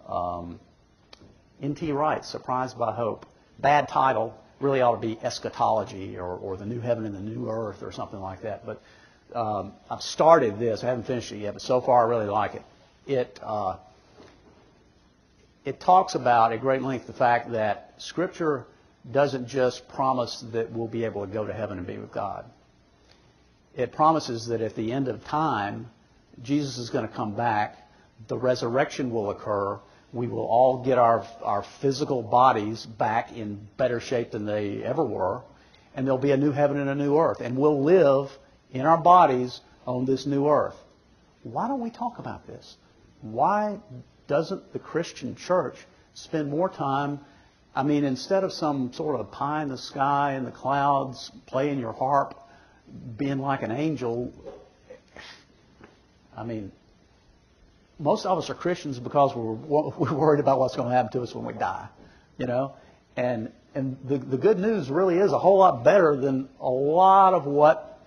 Um, 0.07 0.61
N.T. 1.61 1.91
Wright, 1.91 2.25
Surprised 2.25 2.79
by 2.79 2.93
Hope. 2.93 3.27
Bad 3.59 3.89
title, 3.89 4.39
really 4.61 4.81
ought 4.81 5.01
to 5.01 5.07
be 5.07 5.19
eschatology 5.23 6.19
or, 6.19 6.37
or 6.37 6.57
the 6.57 6.67
new 6.67 6.81
heaven 6.81 7.05
and 7.05 7.15
the 7.15 7.21
new 7.21 7.49
earth 7.51 7.83
or 7.83 7.93
something 7.93 8.21
like 8.21 8.43
that. 8.43 8.67
But 8.67 8.83
um, 9.35 9.73
I've 9.91 10.03
started 10.03 10.59
this. 10.59 10.83
I 10.83 10.89
haven't 10.89 11.05
finished 11.05 11.33
it 11.33 11.39
yet, 11.39 11.55
but 11.55 11.63
so 11.63 11.81
far 11.81 12.07
I 12.07 12.09
really 12.09 12.31
like 12.31 12.55
it. 12.55 12.63
It 13.07 13.41
uh, 13.43 13.77
it 15.65 15.81
talks 15.81 16.15
about 16.15 16.53
at 16.53 16.61
great 16.61 16.83
length 16.83 17.07
the 17.07 17.13
fact 17.13 17.53
that 17.53 17.95
Scripture 17.99 18.67
doesn't 19.11 19.49
just 19.49 19.89
promise 19.89 20.45
that 20.53 20.73
we'll 20.73 20.89
be 20.89 21.05
able 21.05 21.27
to 21.27 21.33
go 21.33 21.47
to 21.47 21.53
heaven 21.53 21.79
and 21.79 21.87
be 21.87 21.99
with 21.99 22.13
God. 22.13 22.45
It 23.77 23.93
promises 23.93 24.47
that 24.47 24.61
at 24.61 24.75
the 24.75 24.93
end 24.93 25.09
of 25.09 25.25
time, 25.25 25.91
Jesus 26.43 26.79
is 26.79 26.91
going 26.91 27.07
to 27.07 27.15
come 27.15 27.35
back, 27.35 27.89
the 28.29 28.37
resurrection 28.37 29.11
will 29.11 29.31
occur, 29.31 29.79
we 30.13 30.27
will 30.27 30.47
all 30.47 30.83
get 30.83 30.99
our, 30.99 31.27
our 31.43 31.63
physical 31.63 32.23
bodies 32.23 32.87
back 32.87 33.37
in 33.37 33.69
better 33.77 34.01
shape 34.01 34.31
than 34.31 34.47
they 34.47 34.83
ever 34.83 35.05
were, 35.05 35.43
and 35.95 36.07
there'll 36.07 36.19
be 36.19 36.33
a 36.33 36.37
new 36.37 36.53
heaven 36.53 36.79
and 36.79 36.89
a 36.89 36.95
new 36.95 37.19
earth, 37.19 37.41
and 37.41 37.57
we'll 37.57 37.83
live 37.83 38.31
in 38.73 38.87
our 38.87 38.99
bodies 38.99 39.61
on 39.87 40.05
this 40.05 40.27
new 40.27 40.49
earth. 40.49 40.77
Why 41.43 41.69
don't 41.69 41.81
we 41.81 41.91
talk 41.91 42.19
about 42.19 42.47
this? 42.47 42.77
Why 43.21 43.79
doesn't 44.27 44.73
the 44.73 44.79
Christian 44.79 45.35
church 45.35 45.77
spend 46.15 46.51
more 46.51 46.69
time? 46.69 47.21
I 47.75 47.83
mean, 47.83 48.05
instead 48.05 48.45
of 48.45 48.53
some 48.53 48.93
sort 48.93 49.21
of 49.21 49.31
pie 49.31 49.63
in 49.63 49.69
the 49.69 49.79
sky 49.79 50.33
and 50.33 50.47
the 50.47 50.51
clouds, 50.51 51.31
playing 51.47 51.79
your 51.79 51.93
harp, 51.93 52.35
being 53.17 53.39
like 53.39 53.63
an 53.63 53.71
angel, 53.71 54.33
I 56.37 56.45
mean, 56.45 56.73
most 57.99 58.27
of 58.27 58.39
us 58.39 58.51
are 58.51 58.55
Christians 58.55 58.99
because 58.99 59.35
we're, 59.35 59.53
we're 59.53 60.15
worried 60.15 60.41
about 60.41 60.59
what's 60.59 60.77
going 60.77 60.89
to 60.89 60.95
happen 60.95 61.13
to 61.13 61.23
us 61.23 61.35
when 61.35 61.45
we 61.45 61.53
die, 61.53 61.89
you 62.37 62.47
know. 62.47 62.75
And 63.17 63.53
and 63.75 63.97
the 64.05 64.19
the 64.19 64.39
good 64.39 64.59
news 64.59 64.89
really 64.89 65.19
is 65.19 65.33
a 65.33 65.39
whole 65.39 65.59
lot 65.59 65.85
better 65.85 66.17
than 66.17 66.49
a 66.61 66.69
lot 66.69 67.35
of 67.35 67.45
what 67.45 68.01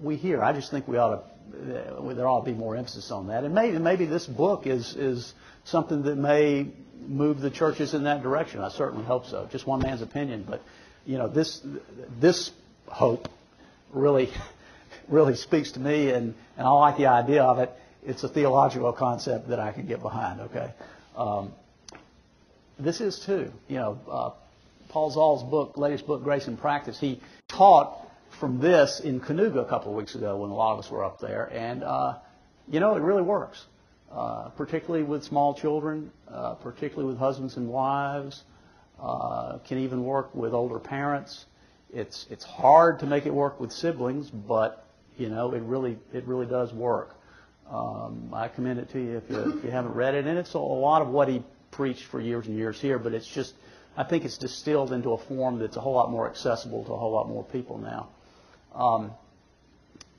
we 0.00 0.16
hear. 0.16 0.42
I 0.42 0.52
just 0.52 0.70
think 0.70 0.88
we 0.88 0.96
ought 0.96 1.10
to 1.10 1.36
uh, 1.56 2.14
there 2.14 2.26
ought 2.26 2.44
to 2.44 2.50
be 2.50 2.56
more 2.56 2.76
emphasis 2.76 3.10
on 3.10 3.28
that. 3.28 3.44
And 3.44 3.54
maybe 3.54 3.78
maybe 3.78 4.06
this 4.06 4.26
book 4.26 4.66
is 4.66 4.94
is 4.96 5.34
something 5.64 6.02
that 6.04 6.16
may 6.16 6.68
move 7.06 7.40
the 7.40 7.50
churches 7.50 7.94
in 7.94 8.04
that 8.04 8.22
direction. 8.22 8.60
I 8.60 8.70
certainly 8.70 9.04
hope 9.04 9.26
so. 9.26 9.46
Just 9.50 9.66
one 9.66 9.80
man's 9.80 10.02
opinion, 10.02 10.44
but 10.48 10.62
you 11.04 11.18
know 11.18 11.28
this 11.28 11.60
this 12.18 12.50
hope 12.86 13.28
really 13.92 14.30
really 15.08 15.36
speaks 15.36 15.72
to 15.72 15.80
me, 15.80 16.10
and 16.10 16.34
and 16.56 16.66
I 16.66 16.70
like 16.70 16.96
the 16.96 17.06
idea 17.06 17.42
of 17.42 17.58
it 17.58 17.72
it's 18.06 18.24
a 18.24 18.28
theological 18.28 18.92
concept 18.92 19.48
that 19.48 19.60
I 19.60 19.72
can 19.72 19.86
get 19.86 20.00
behind. 20.00 20.40
Okay, 20.40 20.70
um, 21.16 21.52
this 22.78 23.00
is 23.00 23.18
too. 23.18 23.52
You 23.68 23.76
know, 23.76 24.00
uh, 24.10 24.30
Paul 24.88 25.10
Zahl's 25.10 25.42
book, 25.42 25.76
latest 25.76 26.06
book, 26.06 26.22
Grace 26.22 26.46
in 26.46 26.56
Practice. 26.56 26.98
He 26.98 27.20
taught 27.48 27.98
from 28.38 28.60
this 28.60 29.00
in 29.00 29.20
Kanuga 29.20 29.62
a 29.62 29.68
couple 29.68 29.90
of 29.90 29.96
weeks 29.96 30.14
ago 30.14 30.36
when 30.38 30.50
a 30.50 30.54
lot 30.54 30.74
of 30.74 30.78
us 30.78 30.90
were 30.90 31.04
up 31.04 31.20
there, 31.20 31.50
and 31.52 31.82
uh, 31.82 32.14
you 32.68 32.80
know, 32.80 32.96
it 32.96 33.00
really 33.00 33.22
works. 33.22 33.64
Uh, 34.10 34.48
particularly 34.50 35.04
with 35.04 35.24
small 35.24 35.52
children, 35.52 36.12
uh, 36.30 36.54
particularly 36.54 37.08
with 37.08 37.18
husbands 37.18 37.56
and 37.56 37.68
wives, 37.68 38.44
uh, 39.02 39.58
can 39.66 39.78
even 39.78 40.04
work 40.04 40.32
with 40.32 40.54
older 40.54 40.78
parents. 40.78 41.44
It's 41.92 42.24
it's 42.30 42.44
hard 42.44 43.00
to 43.00 43.06
make 43.06 43.26
it 43.26 43.34
work 43.34 43.60
with 43.60 43.72
siblings, 43.72 44.30
but 44.30 44.86
you 45.18 45.28
know 45.28 45.52
it 45.52 45.62
really 45.62 45.98
it 46.12 46.24
really 46.24 46.46
does 46.46 46.72
work. 46.72 47.16
Um, 47.70 48.30
I 48.32 48.48
commend 48.48 48.78
it 48.78 48.90
to 48.90 49.00
you 49.00 49.16
if 49.16 49.30
you, 49.30 49.58
if 49.58 49.64
you 49.64 49.70
haven't 49.70 49.92
read 49.92 50.14
it. 50.14 50.26
And 50.26 50.38
it's 50.38 50.54
a 50.54 50.58
lot 50.58 51.02
of 51.02 51.08
what 51.08 51.28
he 51.28 51.42
preached 51.70 52.04
for 52.04 52.20
years 52.20 52.46
and 52.46 52.56
years 52.56 52.80
here, 52.80 52.98
but 52.98 53.12
it's 53.12 53.26
just, 53.26 53.54
I 53.96 54.04
think 54.04 54.24
it's 54.24 54.38
distilled 54.38 54.92
into 54.92 55.10
a 55.10 55.18
form 55.18 55.58
that's 55.58 55.76
a 55.76 55.80
whole 55.80 55.94
lot 55.94 56.10
more 56.10 56.28
accessible 56.28 56.84
to 56.84 56.92
a 56.92 56.96
whole 56.96 57.12
lot 57.12 57.28
more 57.28 57.44
people 57.44 57.78
now. 57.78 58.08
Um, 58.74 59.12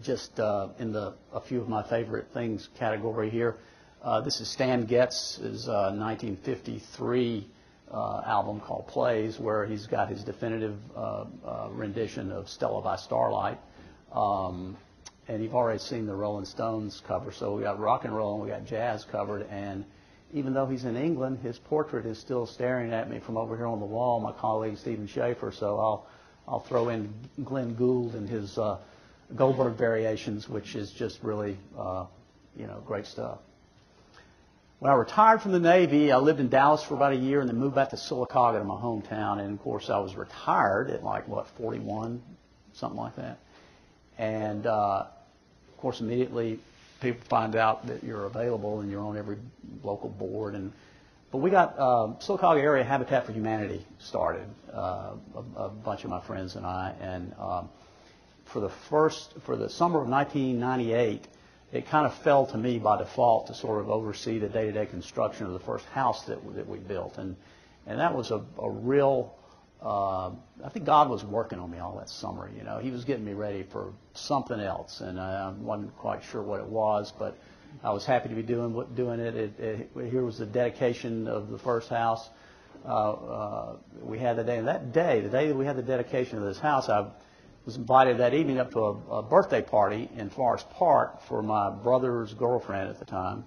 just 0.03 0.39
uh, 0.39 0.69
in 0.79 0.91
the 0.91 1.13
a 1.33 1.41
few 1.41 1.59
of 1.59 1.67
my 1.67 1.83
favorite 1.83 2.27
things 2.33 2.69
category 2.77 3.29
here. 3.29 3.55
Uh, 4.03 4.21
this 4.21 4.39
is 4.39 4.47
Stan 4.47 4.85
Getz's 4.85 5.67
uh, 5.67 5.91
1953 5.95 7.47
uh, 7.91 8.21
album 8.25 8.59
called 8.59 8.87
Plays, 8.87 9.39
where 9.39 9.65
he's 9.65 9.87
got 9.87 10.09
his 10.09 10.23
definitive 10.23 10.77
uh, 10.95 11.25
uh, 11.45 11.69
rendition 11.71 12.31
of 12.31 12.47
Stella 12.47 12.81
by 12.81 12.95
Starlight. 12.95 13.57
Um, 14.11 14.77
and 15.27 15.43
you've 15.43 15.55
already 15.55 15.79
seen 15.79 16.05
the 16.05 16.15
Rolling 16.15 16.45
Stones 16.45 17.01
cover, 17.05 17.31
so 17.31 17.55
we 17.55 17.63
got 17.63 17.79
rock 17.79 18.05
and 18.05 18.15
roll 18.15 18.35
and 18.35 18.43
we 18.43 18.49
got 18.49 18.65
jazz 18.65 19.03
covered. 19.03 19.45
And 19.49 19.85
even 20.33 20.53
though 20.53 20.65
he's 20.65 20.85
in 20.85 20.95
England, 20.95 21.39
his 21.39 21.57
portrait 21.57 22.05
is 22.05 22.17
still 22.17 22.45
staring 22.45 22.93
at 22.93 23.09
me 23.09 23.19
from 23.19 23.37
over 23.37 23.57
here 23.57 23.67
on 23.67 23.79
the 23.79 23.85
wall. 23.85 24.19
My 24.19 24.31
colleague 24.31 24.77
Stephen 24.77 25.07
Schaefer, 25.07 25.51
so 25.51 25.79
I'll 25.79 26.07
I'll 26.47 26.61
throw 26.61 26.89
in 26.89 27.13
Glenn 27.43 27.75
Gould 27.75 28.15
and 28.15 28.27
his 28.27 28.57
uh, 28.57 28.77
Goldberg 29.35 29.77
variations, 29.77 30.47
which 30.47 30.75
is 30.75 30.91
just 30.91 31.21
really 31.21 31.57
uh, 31.77 32.05
you 32.55 32.67
know 32.67 32.81
great 32.85 33.05
stuff. 33.05 33.39
When 34.79 34.91
I 34.91 34.95
retired 34.95 35.41
from 35.41 35.53
the 35.53 35.59
Navy, 35.59 36.11
I 36.11 36.17
lived 36.17 36.39
in 36.39 36.49
Dallas 36.49 36.83
for 36.83 36.93
about 36.93 37.11
a 37.11 37.17
year 37.17 37.41
and 37.41 37.49
then 37.49 37.57
moved 37.57 37.75
back 37.75 37.89
to 37.89 37.95
Sylacauga 37.95 38.59
to 38.59 38.63
my 38.63 38.75
hometown. 38.75 39.39
And 39.39 39.53
of 39.53 39.63
course, 39.63 39.89
I 39.89 39.97
was 39.97 40.15
retired 40.15 40.91
at 40.91 41.03
like 41.03 41.27
what 41.27 41.47
41, 41.57 42.21
something 42.73 42.97
like 42.97 43.15
that. 43.15 43.39
And 44.19 44.67
uh, 44.67 45.07
of 45.77 45.81
course, 45.81 46.01
immediately 46.01 46.57
people 47.01 47.21
find 47.29 47.55
out 47.55 47.85
that 47.85 48.03
you're 48.03 48.25
available 48.25 48.79
and 48.79 48.89
you're 48.89 49.03
on 49.03 49.15
every 49.15 49.37
local 49.83 50.09
board. 50.09 50.55
And 50.55 50.73
but 51.31 51.37
we 51.37 51.51
got 51.51 51.75
uh, 51.77 52.07
Sylacauga 52.19 52.59
Area 52.59 52.83
Habitat 52.83 53.27
for 53.27 53.31
Humanity 53.31 53.85
started, 53.99 54.47
uh, 54.73 55.11
a, 55.35 55.61
a 55.65 55.69
bunch 55.69 56.03
of 56.03 56.09
my 56.09 56.19
friends 56.19 56.55
and 56.55 56.65
I, 56.65 56.95
and 56.99 57.31
um, 57.37 57.69
for 58.45 58.59
the 58.59 58.69
first 58.69 59.33
for 59.41 59.55
the 59.55 59.69
summer 59.69 60.01
of 60.01 60.09
1998, 60.09 61.27
it 61.73 61.87
kind 61.87 62.07
of 62.07 62.15
fell 62.15 62.47
to 62.47 62.57
me 62.57 62.79
by 62.79 62.97
default 62.97 63.45
to 63.47 63.53
sort 63.53 63.79
of 63.79 63.91
oversee 63.91 64.39
the 64.39 64.49
day-to-day 64.49 64.87
construction 64.87 65.45
of 65.45 65.53
the 65.53 65.59
first 65.59 65.85
house 65.89 66.23
that 66.23 66.39
that 66.55 66.67
we 66.67 66.79
built, 66.79 67.19
and 67.19 67.35
and 67.85 67.99
that 67.99 68.15
was 68.15 68.31
a, 68.31 68.41
a 68.57 68.69
real 68.71 69.35
uh, 69.81 70.31
I 70.63 70.69
think 70.69 70.85
God 70.85 71.09
was 71.09 71.23
working 71.23 71.59
on 71.59 71.69
me 71.69 71.77
all 71.77 71.97
that 71.97 72.09
summer. 72.09 72.49
You 72.55 72.63
know, 72.63 72.79
He 72.79 72.89
was 72.89 73.05
getting 73.05 73.25
me 73.25 73.33
ready 73.33 73.63
for 73.63 73.93
something 74.13 74.59
else, 74.59 75.01
and 75.01 75.19
I 75.19 75.51
wasn't 75.51 75.95
quite 75.97 76.23
sure 76.23 76.41
what 76.41 76.59
it 76.59 76.65
was, 76.65 77.13
but 77.17 77.37
I 77.83 77.91
was 77.91 78.05
happy 78.05 78.29
to 78.29 78.35
be 78.35 78.41
doing 78.41 78.85
doing 78.95 79.19
it. 79.19 79.35
it, 79.35 79.59
it 79.59 80.09
here 80.09 80.23
was 80.23 80.39
the 80.39 80.45
dedication 80.45 81.27
of 81.27 81.49
the 81.49 81.59
first 81.59 81.89
house. 81.89 82.27
Uh, 82.85 83.11
uh, 83.11 83.75
we 84.01 84.17
had 84.17 84.37
the 84.37 84.43
day, 84.43 84.57
and 84.57 84.67
that 84.67 84.93
day, 84.93 85.21
the 85.21 85.29
day 85.29 85.47
that 85.47 85.55
we 85.55 85.65
had 85.65 85.75
the 85.75 85.83
dedication 85.83 86.37
of 86.37 86.45
this 86.45 86.59
house, 86.59 86.89
I 86.89 87.07
was 87.65 87.75
invited 87.75 88.17
that 88.19 88.33
evening 88.33 88.59
up 88.59 88.71
to 88.71 88.79
a, 88.79 89.17
a 89.17 89.21
birthday 89.21 89.61
party 89.61 90.09
in 90.15 90.29
Forest 90.29 90.69
Park 90.71 91.21
for 91.27 91.43
my 91.43 91.69
brother's 91.69 92.33
girlfriend 92.33 92.89
at 92.89 92.97
the 92.97 93.05
time, 93.05 93.43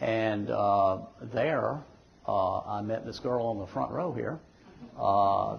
and 0.00 0.50
uh, 0.50 0.98
there 1.20 1.78
uh, 2.26 2.60
I 2.60 2.82
met 2.82 3.06
this 3.06 3.20
girl 3.20 3.46
on 3.46 3.58
the 3.58 3.66
front 3.66 3.92
row 3.92 4.12
here 4.12 4.40
uh, 4.98 5.58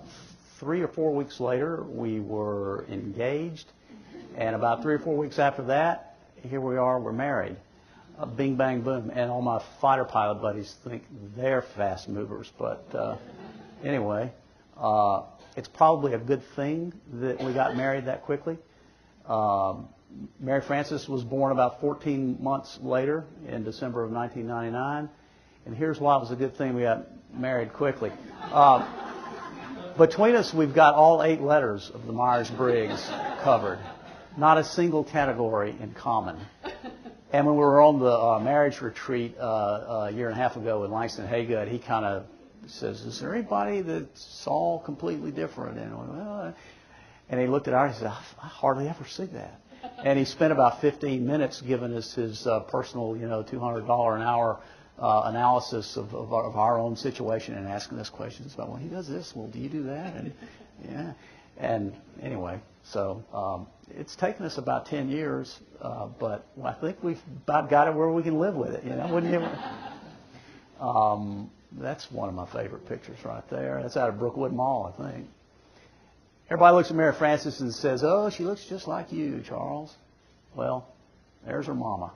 three 0.60 0.82
or 0.82 0.88
four 0.88 1.14
weeks 1.14 1.40
later, 1.40 1.84
we 1.84 2.20
were 2.20 2.86
engaged, 2.90 3.72
and 4.36 4.56
about 4.56 4.82
three 4.82 4.94
or 4.94 5.00
four 5.00 5.18
weeks 5.18 5.40
after 5.40 5.64
that, 5.64 6.18
here 6.48 6.62
we 6.62 6.78
are, 6.78 7.00
we're 7.00 7.12
married. 7.12 7.56
Uh, 8.18 8.26
bing, 8.26 8.56
bang, 8.56 8.82
boom. 8.82 9.12
And 9.14 9.32
all 9.32 9.42
my 9.42 9.62
fighter 9.80 10.06
pilot 10.06 10.36
buddies 10.36 10.76
think 10.84 11.04
they're 11.36 11.62
fast 11.62 12.08
movers, 12.10 12.52
but 12.58 12.86
uh, 12.94 13.18
anyway, 13.84 14.32
uh, 14.78 15.24
it's 15.56 15.68
probably 15.68 16.14
a 16.14 16.20
good 16.20 16.44
thing 16.56 16.94
that 17.14 17.44
we 17.44 17.54
got 17.54 17.76
married 17.76 18.06
that 18.06 18.24
quickly. 18.24 18.58
Um, 19.28 19.90
Mary 20.40 20.62
Frances 20.62 21.08
was 21.08 21.24
born 21.24 21.52
about 21.52 21.82
14 21.82 22.38
months 22.42 22.78
later 22.82 23.26
in 23.48 23.64
December 23.64 24.04
of 24.04 24.12
1999. 24.12 25.10
And 25.66 25.76
here's 25.76 26.00
why 26.00 26.18
it 26.18 26.20
was 26.20 26.32
a 26.32 26.36
good 26.36 26.56
thing 26.56 26.74
we 26.74 26.82
got 26.82 27.08
married 27.34 27.74
quickly. 27.74 28.12
Uh, 28.42 28.86
between 29.98 30.36
us, 30.36 30.54
we've 30.54 30.74
got 30.74 30.96
all 30.96 31.24
eight 31.24 31.42
letters 31.42 31.92
of 31.94 32.06
the 32.06 32.14
Myers 32.14 32.50
Briggs 32.50 33.10
covered. 33.44 33.80
Not 34.38 34.58
a 34.58 34.64
single 34.64 35.04
category 35.04 35.76
in 35.80 35.94
common. 35.94 36.38
And 37.34 37.46
when 37.46 37.56
we 37.56 37.62
were 37.62 37.82
on 37.82 38.00
the 38.00 38.12
uh, 38.12 38.40
marriage 38.40 38.82
retreat 38.82 39.38
uh, 39.40 40.08
a 40.10 40.12
year 40.12 40.28
and 40.30 40.38
a 40.38 40.42
half 40.42 40.58
ago 40.58 40.82
with 40.82 40.92
Langston 40.92 41.28
Haygood, 41.28 41.70
he 41.70 41.80
kind 41.80 42.06
of 42.06 42.26
says, 42.68 43.02
"Is 43.02 43.20
there 43.20 43.34
anybody 43.34 43.82
that's 43.82 44.46
all 44.48 44.80
completely 44.80 45.32
different?" 45.32 45.78
And, 45.78 45.98
well, 45.98 46.54
and 47.30 47.40
he 47.40 47.48
looked 47.48 47.68
at 47.68 47.74
ours 47.74 47.92
and 47.92 48.00
said, 48.00 48.08
"I 48.42 48.48
hardly 48.48 48.90
ever 48.90 49.06
see 49.06 49.26
that." 49.26 49.62
And 50.04 50.20
he 50.20 50.26
spent 50.26 50.52
about 50.52 50.82
15 50.82 51.26
minutes 51.26 51.62
giving 51.62 51.94
us 51.94 52.14
his 52.14 52.46
uh, 52.46 52.62
personal, 52.62 53.16
you 53.16 53.28
know, 53.28 53.44
$200 53.44 54.16
an 54.16 54.22
hour 54.22 54.60
uh, 55.02 55.24
analysis 55.26 55.98
of, 55.98 56.14
of, 56.14 56.32
our, 56.32 56.44
of, 56.44 56.56
our, 56.56 56.78
own 56.78 56.96
situation 56.96 57.56
and 57.56 57.68
asking 57.68 57.98
us 57.98 58.10
questions 58.10 58.54
about, 58.54 58.70
well, 58.70 58.78
he 58.78 58.88
does 58.88 59.08
this. 59.08 59.34
Well, 59.36 59.48
do 59.48 59.58
you 59.58 59.68
do 59.68 59.84
that? 59.84 60.14
And 60.14 60.34
yeah. 60.88 61.14
And 61.58 61.94
anyway, 62.22 62.60
so 62.84 63.24
um, 63.34 63.68
it's 63.90 64.16
taken 64.16 64.46
us 64.46 64.60
about 64.60 64.86
10 64.86 65.10
years, 65.10 65.60
uh, 65.82 66.08
but 66.20 66.46
I 66.64 66.74
think 66.74 67.04
we've 67.04 67.22
about 67.48 67.70
got 67.70 67.88
it 67.88 67.96
where 67.96 68.10
we 68.10 68.22
can 68.22 68.40
live 68.40 68.54
with 68.56 68.76
it. 68.76 68.84
You 68.84 68.92
know, 68.92 69.08
wouldn't 69.12 69.34
you? 69.34 69.48
Um, 70.80 71.52
that's 71.74 72.12
one 72.12 72.28
of 72.28 72.34
my 72.34 72.48
favorite 72.48 72.90
pictures 72.90 73.20
right 73.24 73.48
there. 73.52 73.80
That's 73.84 73.96
out 73.96 74.10
of 74.10 74.18
Brookwood 74.18 74.52
Mall, 74.52 74.92
I 74.92 75.10
think. 75.10 75.28
Everybody 76.48 76.76
looks 76.76 76.90
at 76.90 76.98
Mary 76.98 77.14
Frances 77.14 77.62
and 77.62 77.72
says, 77.72 78.04
"Oh, 78.04 78.32
she 78.32 78.44
looks 78.44 78.66
just 78.66 78.88
like 78.88 79.12
you, 79.12 79.44
Charles." 79.48 79.96
Well, 80.56 80.88
there's 81.46 81.68
her 81.68 81.76
mama 81.76 82.14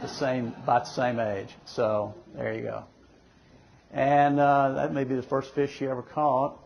the 0.00 0.08
same, 0.08 0.54
about 0.62 0.84
the 0.84 0.90
same 0.90 1.18
age. 1.20 1.48
So 1.66 2.14
there 2.34 2.54
you 2.54 2.62
go. 2.62 2.84
And 3.92 4.38
uh, 4.38 4.72
that 4.72 4.92
may 4.92 5.04
be 5.04 5.14
the 5.14 5.22
first 5.22 5.54
fish 5.54 5.76
she 5.76 5.86
ever 5.86 6.02
caught. 6.02 6.58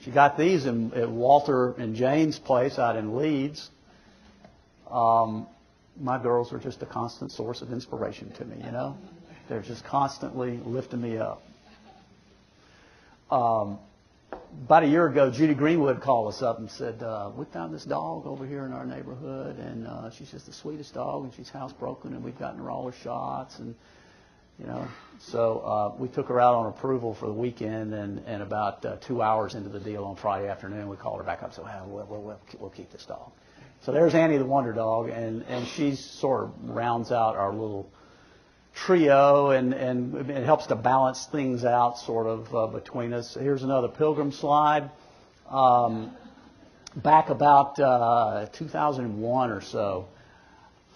She 0.00 0.10
got 0.10 0.38
these 0.38 0.66
in, 0.66 0.92
at 0.94 1.10
Walter 1.10 1.72
and 1.72 1.94
Jane's 1.94 2.38
place 2.38 2.78
out 2.78 2.96
in 2.96 3.16
Leeds. 3.16 3.70
Um, 4.90 5.46
my 6.00 6.20
girls 6.20 6.52
are 6.52 6.58
just 6.58 6.82
a 6.82 6.86
constant 6.86 7.32
source 7.32 7.62
of 7.62 7.72
inspiration 7.72 8.32
to 8.32 8.44
me, 8.44 8.56
you 8.64 8.72
know. 8.72 8.96
They're 9.48 9.60
just 9.60 9.84
constantly 9.84 10.58
lifting 10.64 11.00
me 11.00 11.18
up. 11.18 11.42
Um, 13.30 13.78
about 14.32 14.84
a 14.84 14.86
year 14.86 15.06
ago, 15.06 15.30
Judy 15.30 15.54
Greenwood 15.54 16.00
called 16.00 16.32
us 16.32 16.42
up 16.42 16.58
and 16.58 16.70
said, 16.70 17.02
uh, 17.02 17.30
we 17.34 17.44
found 17.46 17.74
this 17.74 17.84
dog 17.84 18.26
over 18.26 18.46
here 18.46 18.64
in 18.64 18.72
our 18.72 18.86
neighborhood, 18.86 19.58
and 19.58 19.86
uh, 19.86 20.10
she's 20.10 20.30
just 20.30 20.46
the 20.46 20.52
sweetest 20.52 20.94
dog, 20.94 21.24
and 21.24 21.34
she's 21.34 21.50
housebroken, 21.50 22.06
and 22.06 22.22
we've 22.22 22.38
gotten 22.38 22.60
her 22.60 22.70
all 22.70 22.86
her 22.86 22.96
shots, 23.02 23.58
and 23.58 23.74
you 24.58 24.66
know. 24.66 24.86
So 25.18 25.58
uh, 25.58 25.94
we 25.98 26.08
took 26.08 26.28
her 26.28 26.40
out 26.40 26.54
on 26.54 26.66
approval 26.66 27.14
for 27.14 27.26
the 27.26 27.32
weekend, 27.32 27.94
and, 27.94 28.22
and 28.26 28.42
about 28.42 28.84
uh, 28.84 28.96
two 28.96 29.22
hours 29.22 29.54
into 29.54 29.70
the 29.70 29.80
deal 29.80 30.04
on 30.04 30.16
Friday 30.16 30.48
afternoon, 30.48 30.88
we 30.88 30.96
called 30.96 31.18
her 31.18 31.24
back 31.24 31.38
up 31.38 31.46
and 31.46 31.54
said, 31.54 31.64
well, 31.64 32.06
we'll, 32.08 32.22
we'll, 32.22 32.40
we'll 32.58 32.70
keep 32.70 32.90
this 32.92 33.04
dog. 33.06 33.32
So 33.82 33.92
there's 33.92 34.14
Annie 34.14 34.36
the 34.36 34.44
Wonder 34.44 34.72
Dog, 34.72 35.08
and, 35.08 35.42
and 35.48 35.66
she 35.66 35.96
sort 35.96 36.44
of 36.44 36.68
rounds 36.68 37.10
out 37.10 37.36
our 37.36 37.50
little 37.50 37.90
trio, 38.74 39.50
and, 39.50 39.74
and 39.74 40.30
it 40.30 40.44
helps 40.44 40.66
to 40.66 40.76
balance 40.76 41.26
things 41.26 41.64
out 41.64 41.98
sort 41.98 42.26
of 42.26 42.54
uh, 42.54 42.66
between 42.66 43.12
us. 43.12 43.34
Here's 43.34 43.62
another 43.62 43.88
pilgrim 43.88 44.32
slide. 44.32 44.90
Um, 45.48 46.12
back 46.96 47.30
about 47.30 47.78
uh, 47.78 48.46
2001 48.52 49.50
or 49.50 49.60
so, 49.60 50.08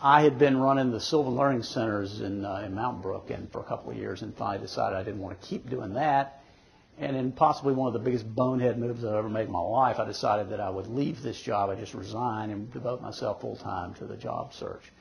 I 0.01 0.23
had 0.23 0.39
been 0.39 0.59
running 0.59 0.91
the 0.91 1.01
Sylvan 1.01 1.35
Learning 1.35 1.63
Centers 1.63 2.21
in, 2.21 2.45
uh, 2.45 2.63
in 2.65 2.75
Mountain 2.75 3.03
Brook 3.03 3.31
and 3.31 3.51
for 3.51 3.61
a 3.61 3.65
couple 3.65 3.91
of 3.91 3.97
years, 3.97 4.23
and 4.23 4.35
finally 4.37 4.65
decided 4.65 4.97
I 4.97 5.03
didn't 5.03 5.21
want 5.21 5.41
to 5.41 5.47
keep 5.47 5.69
doing 5.69 5.95
that. 5.95 6.41
And 6.97 7.17
in 7.17 7.33
possibly 7.33 7.75
one 7.75 7.89
of 7.89 7.93
the 7.93 7.99
biggest 7.99 8.33
bonehead 8.33 8.79
moves 8.79 9.05
I've 9.05 9.15
ever 9.15 9.29
made 9.29 9.47
in 9.47 9.53
my 9.53 9.59
life, 9.59 9.99
I 9.99 10.05
decided 10.05 10.51
that 10.51 10.61
I 10.61 10.71
would 10.71 10.87
leave 10.87 11.23
this 11.23 11.41
job. 11.41 11.71
I 11.71 11.75
just 11.75 11.95
resign 11.95 12.51
and 12.51 12.73
devote 12.73 13.03
myself 13.03 13.41
full 13.41 13.57
time 13.57 13.95
to 13.95 14.05
the 14.05 14.17
job 14.17 14.55
search, 14.55 14.93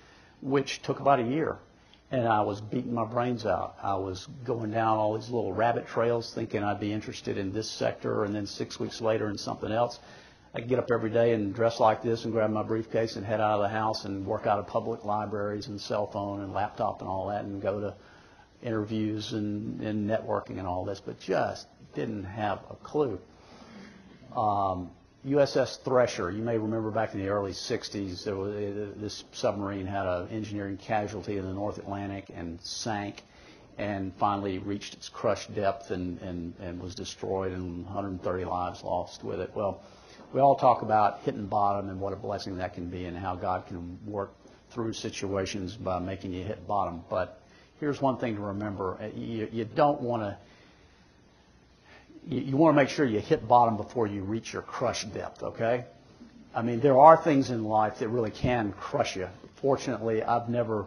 which 0.41 0.81
took 0.81 0.99
about 0.99 1.19
a 1.19 1.23
year 1.23 1.59
and 2.13 2.27
I 2.27 2.41
was 2.41 2.61
beating 2.61 2.93
my 2.93 3.05
brains 3.05 3.43
out. 3.43 3.75
I 3.81 3.95
was 3.95 4.27
going 4.45 4.69
down 4.69 4.99
all 4.99 5.17
these 5.17 5.31
little 5.31 5.51
rabbit 5.51 5.87
trails 5.87 6.31
thinking 6.31 6.63
I'd 6.63 6.79
be 6.79 6.93
interested 6.93 7.39
in 7.39 7.51
this 7.51 7.69
sector 7.69 8.23
and 8.23 8.35
then 8.35 8.45
six 8.45 8.79
weeks 8.79 9.01
later 9.01 9.31
in 9.31 9.37
something 9.39 9.71
else. 9.71 9.99
I 10.53 10.59
could 10.59 10.69
get 10.69 10.77
up 10.77 10.91
every 10.91 11.09
day 11.09 11.33
and 11.33 11.55
dress 11.55 11.79
like 11.79 12.03
this 12.03 12.23
and 12.23 12.31
grab 12.31 12.51
my 12.51 12.61
briefcase 12.61 13.15
and 13.15 13.25
head 13.25 13.41
out 13.41 13.59
of 13.59 13.61
the 13.63 13.75
house 13.75 14.05
and 14.05 14.27
work 14.27 14.45
out 14.45 14.59
of 14.59 14.67
public 14.67 15.03
libraries 15.03 15.65
and 15.69 15.81
cell 15.81 16.05
phone 16.05 16.41
and 16.41 16.53
laptop 16.53 17.01
and 17.01 17.09
all 17.09 17.29
that 17.29 17.45
and 17.45 17.59
go 17.63 17.79
to 17.79 17.95
interviews 18.61 19.33
and, 19.33 19.81
and 19.81 20.07
networking 20.07 20.59
and 20.59 20.67
all 20.67 20.85
this, 20.85 21.01
but 21.03 21.19
just 21.19 21.65
didn't 21.95 22.25
have 22.25 22.59
a 22.69 22.75
clue. 22.75 23.19
Um, 24.37 24.91
USS 25.25 25.81
Thresher. 25.83 26.31
You 26.31 26.43
may 26.43 26.57
remember 26.57 26.91
back 26.91 27.13
in 27.13 27.21
the 27.21 27.29
early 27.29 27.53
60s, 27.53 28.25
there 28.25 28.35
was, 28.35 28.53
uh, 28.53 28.91
this 28.97 29.23
submarine 29.31 29.85
had 29.85 30.05
an 30.05 30.27
engineering 30.29 30.75
casualty 30.75 31.37
in 31.37 31.45
the 31.45 31.53
North 31.53 31.77
Atlantic 31.77 32.25
and 32.35 32.59
sank 32.61 33.23
and 33.77 34.13
finally 34.15 34.57
reached 34.59 34.93
its 34.93 35.07
crush 35.07 35.47
depth 35.47 35.91
and, 35.91 36.19
and, 36.21 36.53
and 36.59 36.81
was 36.81 36.93
destroyed 36.93 37.53
and 37.53 37.85
130 37.85 38.43
lives 38.43 38.83
lost 38.83 39.23
with 39.23 39.39
it. 39.39 39.49
Well, 39.55 39.81
we 40.33 40.41
all 40.41 40.55
talk 40.55 40.81
about 40.81 41.21
hitting 41.21 41.45
bottom 41.45 41.89
and 41.89 42.01
what 42.01 42.11
a 42.11 42.17
blessing 42.17 42.57
that 42.57 42.73
can 42.73 42.89
be 42.89 43.05
and 43.05 43.17
how 43.17 43.35
God 43.35 43.65
can 43.65 43.97
work 44.05 44.33
through 44.71 44.91
situations 44.91 45.77
by 45.77 45.99
making 45.99 46.33
you 46.33 46.43
hit 46.43 46.67
bottom. 46.67 47.01
But 47.09 47.41
here's 47.79 48.01
one 48.01 48.17
thing 48.17 48.35
to 48.35 48.41
remember. 48.41 48.97
Uh, 49.01 49.07
You, 49.15 49.47
you 49.51 49.63
don't 49.63 50.01
want 50.01 50.23
to 50.23 50.37
you, 52.27 52.39
you 52.41 52.57
want 52.57 52.75
to 52.75 52.81
make 52.81 52.89
sure 52.89 53.05
you 53.05 53.19
hit 53.19 53.47
bottom 53.47 53.77
before 53.77 54.07
you 54.07 54.23
reach 54.23 54.53
your 54.53 54.61
crush 54.61 55.05
depth, 55.05 55.43
okay? 55.43 55.85
I 56.55 56.61
mean, 56.61 56.79
there 56.79 56.99
are 56.99 57.17
things 57.17 57.49
in 57.49 57.63
life 57.63 57.99
that 57.99 58.09
really 58.09 58.31
can 58.31 58.73
crush 58.73 59.15
you. 59.15 59.27
Fortunately, 59.55 60.21
I've 60.23 60.49
never, 60.49 60.85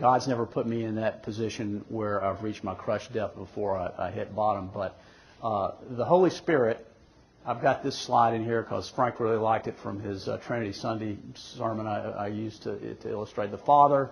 God's 0.00 0.26
never 0.26 0.46
put 0.46 0.66
me 0.66 0.84
in 0.84 0.96
that 0.96 1.22
position 1.22 1.84
where 1.88 2.24
I've 2.24 2.42
reached 2.42 2.64
my 2.64 2.74
crush 2.74 3.08
depth 3.08 3.36
before 3.36 3.76
I, 3.76 4.06
I 4.06 4.10
hit 4.10 4.34
bottom. 4.34 4.70
But 4.72 4.98
uh, 5.42 5.72
the 5.90 6.04
Holy 6.04 6.30
Spirit, 6.30 6.86
I've 7.44 7.60
got 7.60 7.82
this 7.82 7.96
slide 7.96 8.34
in 8.34 8.44
here 8.44 8.62
because 8.62 8.88
Frank 8.88 9.20
really 9.20 9.36
liked 9.36 9.66
it 9.66 9.78
from 9.78 10.00
his 10.00 10.28
uh, 10.28 10.38
Trinity 10.38 10.72
Sunday 10.72 11.18
sermon 11.34 11.86
I, 11.86 12.10
I 12.10 12.26
used 12.28 12.62
to, 12.62 12.94
to 12.94 13.10
illustrate 13.10 13.50
the 13.50 13.58
Father 13.58 14.10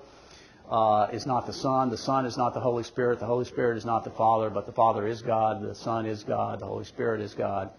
uh, 0.69 1.09
is 1.13 1.27
not 1.27 1.47
the 1.47 1.53
Son. 1.53 1.91
The 1.91 1.99
Son 1.99 2.27
is 2.27 2.37
not 2.37 2.55
the 2.55 2.61
Holy 2.61 2.85
Spirit. 2.85 3.21
The 3.21 3.27
Holy 3.27 3.45
Spirit 3.45 3.77
is 3.77 3.85
not 3.85 4.05
the 4.05 4.11
Father, 4.11 4.51
but 4.51 4.67
the 4.67 4.73
Father 4.73 5.07
is 5.07 5.23
God. 5.23 5.63
The 5.63 5.75
Son 5.75 6.07
is 6.07 6.25
God. 6.25 6.61
The 6.61 6.67
Holy 6.67 6.85
Spirit 6.85 7.21
is 7.21 7.35
God. 7.35 7.71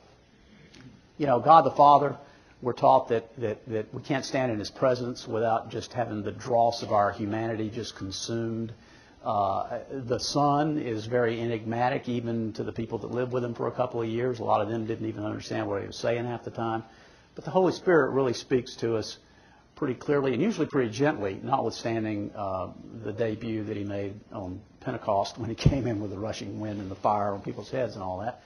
You 1.18 1.28
know, 1.28 1.40
God 1.40 1.64
the 1.64 1.72
Father, 1.72 2.18
we're 2.62 2.74
taught 2.74 3.10
that, 3.10 3.36
that, 3.40 3.68
that 3.70 3.94
we 3.94 4.02
can't 4.02 4.26
stand 4.26 4.52
in 4.52 4.60
His 4.60 4.70
presence 4.70 5.28
without 5.28 5.72
just 5.72 5.94
having 5.94 6.24
the 6.24 6.32
dross 6.32 6.84
of 6.84 6.92
our 6.92 7.12
humanity 7.12 7.70
just 7.70 7.96
consumed. 7.96 8.74
Uh, 9.24 9.80
the 9.90 10.20
Son 10.20 10.78
is 10.78 11.08
very 11.08 11.42
enigmatic, 11.42 12.08
even 12.08 12.54
to 12.54 12.64
the 12.64 12.72
people 12.72 13.00
that 13.00 13.10
lived 13.10 13.32
with 13.32 13.44
Him 13.44 13.56
for 13.56 13.68
a 13.68 13.72
couple 13.72 14.02
of 14.02 14.08
years. 14.08 14.40
A 14.40 14.44
lot 14.44 14.62
of 14.62 14.70
them 14.70 14.86
didn't 14.86 15.08
even 15.08 15.24
understand 15.26 15.68
what 15.68 15.82
He 15.82 15.88
was 15.88 15.98
saying 15.98 16.26
half 16.26 16.44
the 16.44 16.52
time. 16.52 16.84
But 17.34 17.46
the 17.46 17.52
Holy 17.52 17.74
Spirit 17.74 18.12
really 18.12 18.34
speaks 18.34 18.76
to 18.78 18.96
us 18.98 19.18
pretty 19.76 19.94
clearly 19.94 20.34
and 20.34 20.42
usually 20.42 20.68
pretty 20.68 20.90
gently, 20.90 21.40
notwithstanding 21.44 22.32
uh, 22.36 22.70
the 23.04 23.12
debut 23.12 23.64
that 23.64 23.76
he 23.76 23.84
made 23.84 24.14
on 24.32 24.62
Pentecost 24.80 25.38
when 25.38 25.50
he 25.50 25.56
came 25.70 25.88
in 25.88 26.00
with 26.00 26.12
the 26.12 26.18
rushing 26.18 26.60
wind 26.60 26.80
and 26.80 26.90
the 26.90 26.96
fire 26.96 27.34
on 27.34 27.42
people's 27.42 27.70
heads 27.70 27.96
and 27.96 28.04
all 28.04 28.20
that. 28.20 28.42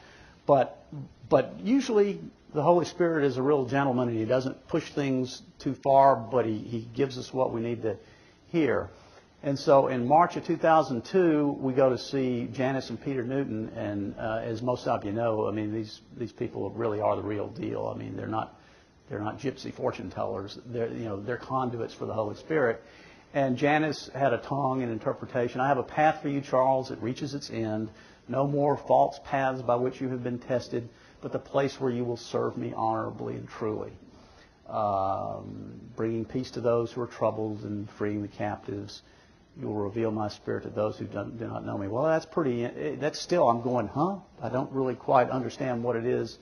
But 0.45 0.83
but 1.29 1.59
usually 1.63 2.19
the 2.53 2.63
Holy 2.63 2.85
Spirit 2.85 3.25
is 3.25 3.37
a 3.37 3.41
real 3.43 3.65
gentleman 3.65 4.09
and 4.09 4.17
he 4.17 4.25
doesn't 4.25 4.67
push 4.67 4.89
things 4.91 5.43
too 5.59 5.75
far, 5.75 6.15
but 6.15 6.45
he, 6.45 6.57
he 6.57 6.87
gives 6.95 7.19
us 7.19 7.31
what 7.31 7.53
we 7.53 7.61
need 7.61 7.83
to 7.83 7.95
hear. 8.51 8.89
And 9.43 9.57
so 9.57 9.87
in 9.87 10.07
March 10.07 10.35
of 10.35 10.45
2002, 10.45 11.57
we 11.61 11.73
go 11.73 11.89
to 11.89 11.97
see 11.97 12.49
Janice 12.51 12.89
and 12.89 13.01
Peter 13.01 13.23
Newton, 13.23 13.69
and 13.75 14.15
uh, 14.17 14.41
as 14.43 14.61
most 14.61 14.85
of 14.87 15.05
you 15.05 15.13
know, 15.13 15.47
I 15.47 15.51
mean 15.51 15.71
these 15.71 16.01
these 16.17 16.31
people 16.31 16.69
really 16.71 16.99
are 16.99 17.15
the 17.15 17.21
real 17.21 17.47
deal. 17.47 17.91
I 17.93 17.97
mean 17.97 18.17
they're 18.17 18.27
not 18.27 18.58
they're 19.09 19.19
not 19.19 19.39
gypsy 19.39 19.73
fortune 19.73 20.09
tellers. 20.09 20.57
They're, 20.65 20.89
you 20.89 21.05
know, 21.05 21.19
they're 21.19 21.37
conduits 21.37 21.93
for 21.93 22.05
the 22.05 22.13
Holy 22.13 22.35
Spirit. 22.35 22.81
And 23.33 23.57
Janice 23.57 24.09
had 24.13 24.33
a 24.33 24.37
tongue 24.37 24.81
and 24.81 24.91
interpretation. 24.91 25.61
I 25.61 25.67
have 25.67 25.77
a 25.77 25.83
path 25.83 26.21
for 26.21 26.29
you, 26.29 26.41
Charles. 26.41 26.91
It 26.91 27.01
reaches 27.01 27.33
its 27.33 27.49
end. 27.49 27.89
No 28.27 28.47
more 28.47 28.77
false 28.77 29.19
paths 29.25 29.61
by 29.61 29.75
which 29.75 29.99
you 30.01 30.09
have 30.09 30.23
been 30.23 30.39
tested, 30.39 30.89
but 31.21 31.31
the 31.31 31.39
place 31.39 31.79
where 31.79 31.91
you 31.91 32.03
will 32.03 32.17
serve 32.17 32.57
me 32.57 32.73
honorably 32.75 33.35
and 33.35 33.47
truly. 33.47 33.91
Um, 34.67 35.79
bringing 35.95 36.25
peace 36.25 36.51
to 36.51 36.61
those 36.61 36.91
who 36.91 37.01
are 37.01 37.07
troubled 37.07 37.63
and 37.63 37.89
freeing 37.89 38.21
the 38.21 38.27
captives. 38.27 39.01
You 39.59 39.67
will 39.67 39.75
reveal 39.75 40.11
my 40.11 40.29
spirit 40.29 40.63
to 40.63 40.69
those 40.69 40.97
who 40.97 41.05
do 41.05 41.47
not 41.47 41.65
know 41.65 41.77
me. 41.77 41.87
Well, 41.87 42.03
that's 42.03 42.25
pretty, 42.25 42.95
that's 42.97 43.19
still, 43.19 43.49
I'm 43.49 43.61
going, 43.61 43.87
huh? 43.87 44.17
I 44.41 44.49
don't 44.49 44.71
really 44.71 44.95
quite 44.95 45.31
understand 45.31 45.83
what 45.83 45.95
it 45.95 46.05
is 46.05 46.37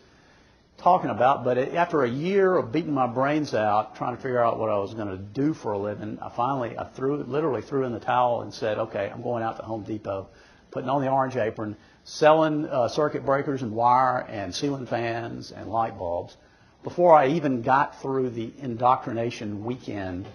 talking 0.77 1.09
about. 1.09 1.43
But 1.43 1.57
after 1.57 2.03
a 2.03 2.09
year 2.09 2.55
of 2.55 2.71
beating 2.71 2.93
my 2.93 3.07
brains 3.07 3.53
out, 3.53 3.95
trying 3.95 4.15
to 4.15 4.21
figure 4.21 4.43
out 4.43 4.59
what 4.59 4.69
I 4.69 4.77
was 4.77 4.93
going 4.93 5.09
to 5.09 5.17
do 5.17 5.53
for 5.53 5.73
a 5.73 5.77
living, 5.77 6.19
I 6.21 6.29
finally, 6.29 6.77
I 6.77 6.85
threw, 6.85 7.17
literally 7.17 7.61
threw 7.61 7.83
in 7.83 7.91
the 7.91 7.99
towel 7.99 8.41
and 8.41 8.53
said, 8.53 8.77
okay, 8.77 9.11
I'm 9.13 9.21
going 9.21 9.43
out 9.43 9.57
to 9.57 9.63
Home 9.63 9.83
Depot, 9.83 10.29
putting 10.71 10.89
on 10.89 11.01
the 11.01 11.09
orange 11.09 11.35
apron, 11.35 11.75
selling 12.03 12.65
uh, 12.67 12.87
circuit 12.87 13.25
breakers 13.25 13.63
and 13.63 13.73
wire 13.73 14.19
and 14.29 14.53
ceiling 14.53 14.85
fans 14.85 15.51
and 15.51 15.69
light 15.69 15.97
bulbs. 15.97 16.37
Before 16.83 17.13
I 17.13 17.27
even 17.29 17.63
got 17.63 18.01
through 18.01 18.29
the 18.29 18.53
indoctrination 18.59 19.65
weekend 19.65 20.25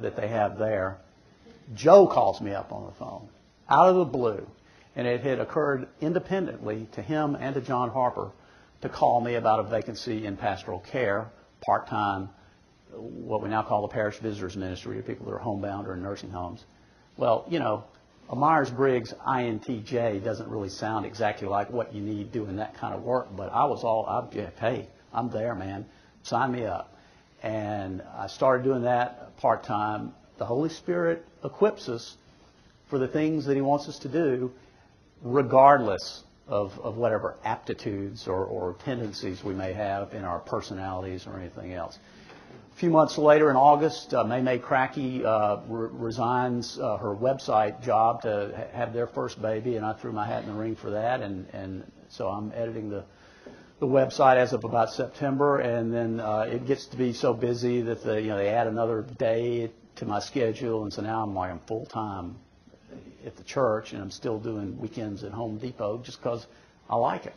that 0.00 0.16
they 0.16 0.28
have 0.28 0.58
there, 0.58 0.98
Joe 1.74 2.06
calls 2.06 2.40
me 2.40 2.52
up 2.52 2.72
on 2.72 2.86
the 2.86 2.92
phone, 2.92 3.28
out 3.68 3.88
of 3.88 3.96
the 3.96 4.04
blue, 4.04 4.46
and 4.94 5.06
it 5.06 5.22
had 5.22 5.40
occurred 5.40 5.88
independently 6.00 6.86
to 6.92 7.02
him 7.02 7.36
and 7.38 7.54
to 7.54 7.60
John 7.60 7.90
Harper 7.90 8.30
to 8.82 8.88
call 8.88 9.20
me 9.20 9.34
about 9.34 9.60
a 9.60 9.62
vacancy 9.62 10.26
in 10.26 10.36
pastoral 10.36 10.80
care, 10.80 11.30
part-time, 11.64 12.28
what 12.92 13.42
we 13.42 13.48
now 13.48 13.62
call 13.62 13.82
the 13.82 13.88
parish 13.88 14.18
visitors 14.18 14.56
ministry, 14.56 14.98
or 14.98 15.02
people 15.02 15.26
that 15.26 15.32
are 15.32 15.38
homebound 15.38 15.86
or 15.86 15.94
in 15.94 16.02
nursing 16.02 16.30
homes. 16.30 16.64
Well, 17.16 17.46
you 17.48 17.58
know, 17.58 17.84
a 18.28 18.36
Myers-Briggs 18.36 19.14
INTJ 19.26 20.22
doesn't 20.24 20.48
really 20.48 20.68
sound 20.68 21.06
exactly 21.06 21.46
like 21.48 21.70
what 21.70 21.94
you 21.94 22.02
need 22.02 22.32
doing 22.32 22.56
that 22.56 22.74
kind 22.74 22.94
of 22.94 23.02
work, 23.02 23.28
but 23.36 23.52
I 23.52 23.64
was 23.64 23.84
all, 23.84 24.06
I'm, 24.06 24.30
hey, 24.58 24.88
I'm 25.12 25.30
there, 25.30 25.54
man. 25.54 25.86
Sign 26.22 26.52
me 26.52 26.64
up. 26.64 26.92
And 27.42 28.02
I 28.16 28.26
started 28.26 28.64
doing 28.64 28.82
that 28.82 29.36
part-time. 29.36 30.12
The 30.38 30.44
Holy 30.44 30.68
Spirit 30.68 31.24
equips 31.44 31.88
us 31.88 32.16
for 32.88 32.98
the 32.98 33.08
things 33.08 33.44
that 33.46 33.54
He 33.54 33.60
wants 33.60 33.88
us 33.88 33.98
to 34.00 34.08
do, 34.08 34.52
regardless 35.22 36.24
of, 36.48 36.78
of 36.80 36.96
whatever 36.96 37.36
aptitudes 37.44 38.28
or, 38.28 38.44
or 38.44 38.74
tendencies 38.84 39.42
we 39.42 39.54
may 39.54 39.72
have 39.72 40.14
in 40.14 40.24
our 40.24 40.38
personalities 40.38 41.26
or 41.26 41.38
anything 41.38 41.72
else. 41.72 41.98
A 42.72 42.78
few 42.78 42.90
months 42.90 43.16
later, 43.16 43.50
in 43.50 43.56
August, 43.56 44.12
uh, 44.12 44.22
May 44.22 44.42
May 44.42 44.58
Cracky 44.58 45.24
uh, 45.24 45.60
re- 45.66 45.88
resigns 45.92 46.78
uh, 46.78 46.98
her 46.98 47.14
website 47.16 47.82
job 47.82 48.22
to 48.22 48.52
ha- 48.54 48.76
have 48.76 48.92
their 48.92 49.06
first 49.06 49.40
baby, 49.40 49.76
and 49.76 49.86
I 49.86 49.94
threw 49.94 50.12
my 50.12 50.26
hat 50.26 50.42
in 50.42 50.50
the 50.50 50.54
ring 50.54 50.76
for 50.76 50.90
that. 50.90 51.22
And, 51.22 51.46
and 51.54 51.90
so 52.08 52.28
I'm 52.28 52.52
editing 52.54 52.90
the 52.90 53.04
the 53.78 53.86
website 53.86 54.36
as 54.36 54.54
of 54.54 54.64
about 54.64 54.90
September, 54.90 55.58
and 55.58 55.92
then 55.92 56.18
uh, 56.18 56.46
it 56.50 56.66
gets 56.66 56.86
to 56.86 56.96
be 56.96 57.12
so 57.12 57.34
busy 57.34 57.82
that 57.82 58.02
the, 58.02 58.20
you 58.20 58.28
know 58.28 58.38
they 58.38 58.48
add 58.48 58.66
another 58.66 59.02
day 59.02 59.70
to 59.96 60.06
my 60.06 60.20
schedule, 60.20 60.82
and 60.82 60.92
so 60.92 61.02
now 61.02 61.22
I'm 61.22 61.34
like 61.34 61.50
I'm 61.50 61.60
full 61.60 61.84
time 61.84 62.36
at 63.26 63.36
the 63.36 63.42
church, 63.42 63.92
and 63.92 64.00
I'm 64.00 64.10
still 64.10 64.38
doing 64.38 64.78
weekends 64.78 65.24
at 65.24 65.32
Home 65.32 65.58
Depot 65.58 65.98
just 65.98 66.22
because 66.22 66.46
I 66.88 66.96
like 66.96 67.26
it. 67.26 67.34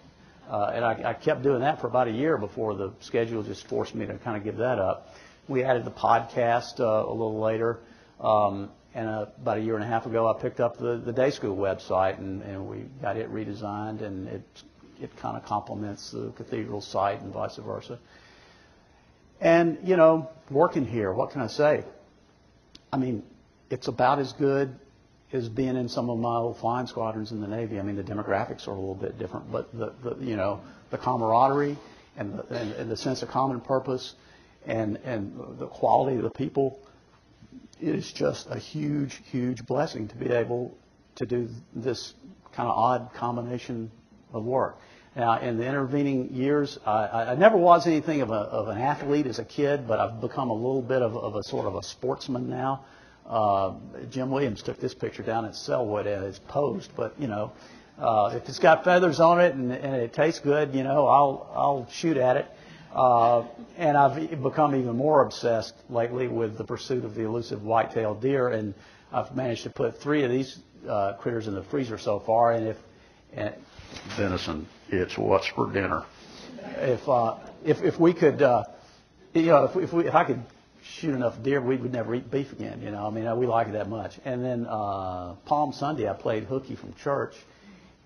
Uh, 0.49 0.71
and 0.73 0.85
I, 0.85 1.09
I 1.09 1.13
kept 1.13 1.43
doing 1.43 1.61
that 1.61 1.81
for 1.81 1.87
about 1.87 2.07
a 2.07 2.11
year 2.11 2.37
before 2.37 2.75
the 2.75 2.91
schedule 3.01 3.43
just 3.43 3.67
forced 3.67 3.93
me 3.95 4.05
to 4.05 4.17
kind 4.19 4.37
of 4.37 4.43
give 4.43 4.57
that 4.57 4.79
up. 4.79 5.13
We 5.47 5.63
added 5.63 5.85
the 5.85 5.91
podcast 5.91 6.79
uh, 6.79 7.07
a 7.07 7.11
little 7.11 7.39
later. 7.39 7.79
Um, 8.19 8.69
and 8.93 9.07
uh, 9.07 9.27
about 9.41 9.57
a 9.57 9.61
year 9.61 9.75
and 9.75 9.83
a 9.83 9.87
half 9.87 10.05
ago, 10.05 10.27
I 10.27 10.39
picked 10.39 10.59
up 10.59 10.77
the, 10.77 10.97
the 10.97 11.13
day 11.13 11.29
school 11.29 11.55
website, 11.55 12.17
and, 12.17 12.41
and 12.41 12.67
we 12.67 12.79
got 13.01 13.17
it 13.17 13.31
redesigned, 13.31 14.01
and 14.01 14.27
it, 14.27 14.41
it 15.01 15.15
kind 15.17 15.37
of 15.37 15.45
complements 15.45 16.11
the 16.11 16.31
cathedral 16.35 16.81
site 16.81 17.21
and 17.21 17.31
vice 17.31 17.57
versa. 17.57 17.99
And, 19.39 19.77
you 19.83 19.95
know, 19.95 20.29
working 20.49 20.85
here, 20.85 21.13
what 21.13 21.31
can 21.31 21.41
I 21.41 21.47
say? 21.47 21.83
I 22.91 22.97
mean, 22.97 23.23
it's 23.69 23.87
about 23.87 24.19
as 24.19 24.33
good 24.33 24.75
is 25.31 25.47
being 25.47 25.75
in 25.75 25.87
some 25.87 26.09
of 26.09 26.19
my 26.19 26.35
old 26.35 26.57
flying 26.57 26.87
squadrons 26.87 27.31
in 27.31 27.41
the 27.41 27.47
Navy. 27.47 27.79
I 27.79 27.83
mean, 27.83 27.95
the 27.95 28.03
demographics 28.03 28.67
are 28.67 28.71
a 28.71 28.79
little 28.79 28.95
bit 28.95 29.19
different, 29.19 29.51
but 29.51 29.71
the, 29.77 29.93
the 30.03 30.15
you 30.23 30.35
know 30.35 30.61
the 30.89 30.97
camaraderie 30.97 31.77
and 32.17 32.39
the, 32.39 32.55
and, 32.55 32.71
and 32.73 32.91
the 32.91 32.97
sense 32.97 33.21
of 33.21 33.29
common 33.29 33.61
purpose 33.61 34.15
and 34.65 34.97
and 35.03 35.39
the 35.59 35.67
quality 35.67 36.17
of 36.17 36.23
the 36.23 36.29
people 36.29 36.79
is 37.79 38.11
just 38.11 38.49
a 38.49 38.57
huge, 38.57 39.21
huge 39.31 39.65
blessing 39.65 40.07
to 40.07 40.15
be 40.15 40.29
able 40.31 40.77
to 41.15 41.25
do 41.25 41.49
this 41.73 42.13
kind 42.51 42.67
of 42.67 42.77
odd 42.77 43.13
combination 43.13 43.91
of 44.33 44.43
work. 44.43 44.77
Now, 45.15 45.39
in 45.39 45.57
the 45.57 45.65
intervening 45.65 46.33
years, 46.35 46.77
I, 46.85 47.31
I 47.31 47.35
never 47.35 47.57
was 47.57 47.87
anything 47.87 48.21
of, 48.21 48.29
a, 48.29 48.33
of 48.33 48.67
an 48.67 48.77
athlete 48.77 49.25
as 49.25 49.39
a 49.39 49.43
kid, 49.43 49.87
but 49.87 49.99
I've 49.99 50.21
become 50.21 50.49
a 50.49 50.53
little 50.53 50.81
bit 50.81 51.01
of, 51.01 51.17
of 51.17 51.35
a 51.35 51.43
sort 51.43 51.65
of 51.65 51.75
a 51.75 51.83
sportsman 51.83 52.49
now. 52.49 52.85
Uh, 53.29 53.75
Jim 54.09 54.31
Williams 54.31 54.63
took 54.63 54.79
this 54.79 54.95
picture 54.95 55.21
down 55.21 55.45
at 55.45 55.51
Sellwood 55.51 56.07
and 56.07 56.25
it's 56.25 56.39
posed, 56.39 56.91
but 56.95 57.13
you 57.19 57.27
know, 57.27 57.51
uh, 57.99 58.33
if 58.35 58.49
it's 58.49 58.59
got 58.59 58.83
feathers 58.83 59.19
on 59.19 59.39
it 59.39 59.53
and, 59.53 59.71
and 59.71 59.95
it 59.95 60.13
tastes 60.13 60.39
good, 60.39 60.73
you 60.73 60.83
know, 60.83 61.05
I'll 61.05 61.51
I'll 61.53 61.87
shoot 61.91 62.17
at 62.17 62.37
it. 62.37 62.47
Uh, 62.93 63.43
and 63.77 63.95
I've 63.95 64.41
become 64.41 64.75
even 64.75 64.95
more 64.95 65.21
obsessed 65.21 65.75
lately 65.91 66.27
with 66.27 66.57
the 66.57 66.63
pursuit 66.63 67.05
of 67.05 67.13
the 67.13 67.21
elusive 67.21 67.63
white-tailed 67.63 68.19
deer, 68.19 68.49
and 68.49 68.73
I've 69.13 69.35
managed 69.35 69.61
to 69.63 69.69
put 69.69 70.01
three 70.01 70.23
of 70.23 70.31
these 70.31 70.57
uh, 70.87 71.13
critters 71.13 71.47
in 71.47 71.53
the 71.53 71.61
freezer 71.61 71.99
so 71.99 72.19
far. 72.19 72.53
And 72.53 72.67
if 72.67 72.77
and 73.33 73.53
venison, 74.17 74.67
it's 74.89 75.17
what's 75.19 75.45
for 75.45 75.71
dinner. 75.71 76.03
If 76.77 77.07
uh, 77.07 77.35
if, 77.63 77.83
if 77.83 77.99
we 77.99 78.13
could, 78.13 78.41
uh, 78.41 78.63
you 79.35 79.45
know, 79.47 79.65
if, 79.65 79.75
if 79.75 79.93
we, 79.93 80.07
if 80.07 80.15
I 80.15 80.23
could 80.23 80.41
shoot 80.97 81.13
enough 81.13 81.41
deer, 81.41 81.61
we 81.61 81.77
would 81.77 81.93
never 81.93 82.15
eat 82.15 82.29
beef 82.29 82.51
again, 82.51 82.81
you 82.81 82.91
know, 82.91 83.05
I 83.05 83.09
mean, 83.09 83.37
we 83.37 83.47
like 83.47 83.67
it 83.67 83.73
that 83.73 83.89
much. 83.89 84.19
And 84.25 84.43
then, 84.43 84.65
uh, 84.67 85.35
Palm 85.45 85.71
Sunday, 85.73 86.09
I 86.09 86.13
played 86.13 86.43
hooky 86.45 86.75
from 86.75 86.93
church 86.95 87.35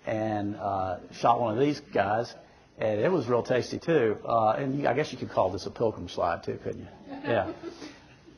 and, 0.06 0.56
uh, 0.56 0.98
shot 1.12 1.40
one 1.40 1.54
of 1.54 1.60
these 1.60 1.80
guys, 1.80 2.34
and 2.78 3.00
it 3.00 3.10
was 3.10 3.26
real 3.26 3.42
tasty 3.42 3.78
too. 3.78 4.18
Uh, 4.24 4.50
and 4.50 4.80
you, 4.80 4.88
I 4.88 4.94
guess 4.94 5.12
you 5.12 5.18
could 5.18 5.30
call 5.30 5.50
this 5.50 5.66
a 5.66 5.70
pilgrim 5.70 6.08
slide 6.08 6.42
too, 6.42 6.58
couldn't 6.62 6.82
you? 6.82 6.88
Yeah. 7.24 7.52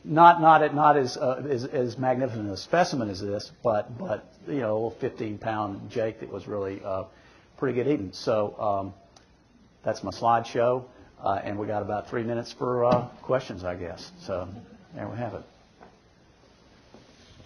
Not, 0.09 0.39
not, 0.39 0.73
not 0.73 0.95
as, 0.95 1.17
uh, 1.17 1.43
as, 1.49 1.65
as 1.65 1.97
magnificent 1.97 2.49
a 2.49 2.55
specimen 2.55 3.09
as 3.09 3.19
this, 3.19 3.51
but, 3.61 3.97
but, 3.97 4.31
you 4.47 4.59
know, 4.59 4.71
a 4.71 4.75
little 4.75 4.91
15 4.91 5.37
pound 5.37 5.89
Jake 5.89 6.21
that 6.21 6.31
was 6.31 6.47
really, 6.47 6.81
uh, 6.81 7.03
pretty 7.57 7.75
good 7.75 7.91
eating. 7.91 8.11
So, 8.13 8.55
um, 8.57 8.93
that's 9.83 10.03
my 10.03 10.11
slideshow, 10.11 10.85
uh, 11.23 11.39
and 11.43 11.57
we 11.57 11.67
got 11.67 11.81
about 11.81 12.09
three 12.09 12.23
minutes 12.23 12.53
for 12.53 12.85
uh, 12.85 13.07
questions, 13.21 13.63
I 13.63 13.75
guess. 13.75 14.11
So 14.21 14.47
there 14.93 15.07
we 15.07 15.17
have 15.17 15.33
it. 15.33 15.43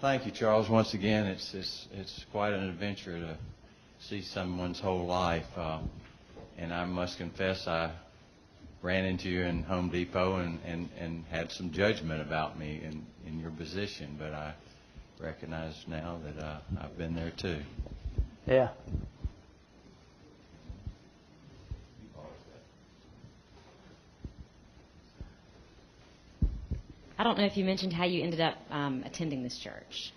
Thank 0.02 0.26
you, 0.26 0.32
Charles. 0.32 0.68
Once 0.70 0.94
again, 0.94 1.28
it's 1.28 1.54
it's, 1.54 1.88
it's 1.94 2.26
quite 2.32 2.54
an 2.54 2.68
adventure 2.70 3.20
to 3.20 3.38
see 4.00 4.22
someone's 4.22 4.80
whole 4.80 5.06
life. 5.06 5.46
Um, 5.56 5.90
and 6.58 6.74
I 6.74 6.86
must 6.86 7.18
confess, 7.18 7.68
I 7.68 7.92
ran 8.82 9.06
into 9.06 9.30
you 9.30 9.42
in 9.44 9.64
Home 9.64 9.90
Depot 9.90 10.38
and, 10.38 10.60
and, 10.66 10.90
and 11.00 11.24
had 11.30 11.52
some 11.52 11.72
judgment 11.72 12.22
about 12.22 12.58
me 12.58 12.82
in, 12.84 13.06
in 13.28 13.40
your 13.40 13.52
position, 13.52 14.16
but 14.18 14.34
I 14.34 14.54
recognize 15.20 15.76
now 15.88 16.20
that 16.26 16.44
uh, 16.44 16.60
I've 16.80 16.98
been 16.98 17.16
there 17.16 17.32
too. 17.38 17.60
Yeah. 18.48 18.70
I 27.22 27.24
don't 27.24 27.38
know 27.38 27.46
if 27.46 27.56
you 27.56 27.64
mentioned 27.64 27.94
how 27.94 28.06
you 28.06 28.24
ended 28.24 28.42
up 28.42 28.56
um, 28.72 29.04
attending 29.06 29.44
this 29.44 29.56
church. 29.60 30.12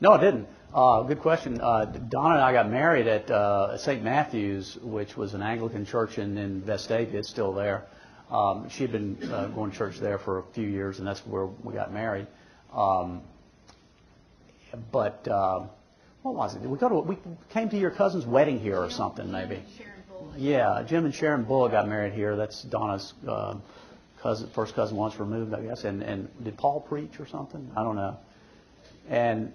No, 0.00 0.10
I 0.10 0.20
didn't. 0.20 0.48
Uh, 0.74 1.02
good 1.02 1.20
question. 1.20 1.60
Uh, 1.60 1.84
Donna 1.84 2.34
and 2.34 2.42
I 2.42 2.52
got 2.52 2.68
married 2.68 3.06
at 3.06 3.30
uh, 3.30 3.78
St. 3.78 4.02
Matthew's, 4.02 4.76
which 4.82 5.16
was 5.16 5.34
an 5.34 5.42
Anglican 5.42 5.86
church 5.86 6.18
in, 6.18 6.36
in 6.36 6.60
Vestavia. 6.62 7.14
It's 7.14 7.28
still 7.28 7.52
there. 7.52 7.86
Um, 8.28 8.68
she 8.70 8.82
had 8.82 8.90
been 8.90 9.18
uh, 9.32 9.46
going 9.54 9.70
to 9.70 9.76
church 9.76 10.00
there 10.00 10.18
for 10.18 10.40
a 10.40 10.42
few 10.52 10.66
years, 10.66 10.98
and 10.98 11.06
that's 11.06 11.24
where 11.24 11.46
we 11.46 11.74
got 11.74 11.92
married. 11.92 12.26
Um, 12.74 13.22
but 14.90 15.28
uh, 15.28 15.66
what 16.22 16.34
was 16.34 16.56
it? 16.56 16.62
We 16.62 16.76
go 16.76 16.88
to 16.88 16.94
we 16.96 17.18
came 17.50 17.68
to 17.68 17.78
your 17.78 17.92
cousin's 17.92 18.26
wedding 18.26 18.58
here 18.58 18.82
or 18.82 18.90
something, 18.90 19.30
maybe. 19.30 19.62
Yeah, 20.36 20.82
Jim 20.84 21.04
and 21.04 21.14
Sharon 21.14 21.44
Bull 21.44 21.68
got 21.68 21.88
married 21.88 22.14
here. 22.14 22.34
That's 22.34 22.62
Donna's 22.62 23.14
uh, 23.28 23.58
cousin, 24.22 24.48
first 24.50 24.74
cousin 24.74 24.96
once 24.96 25.18
removed, 25.18 25.52
I 25.54 25.62
guess. 25.62 25.84
And 25.84 26.02
and 26.02 26.28
did 26.44 26.56
Paul 26.56 26.80
preach 26.80 27.18
or 27.20 27.26
something? 27.26 27.70
I 27.76 27.82
don't 27.82 27.96
know. 27.96 28.16
And 29.08 29.52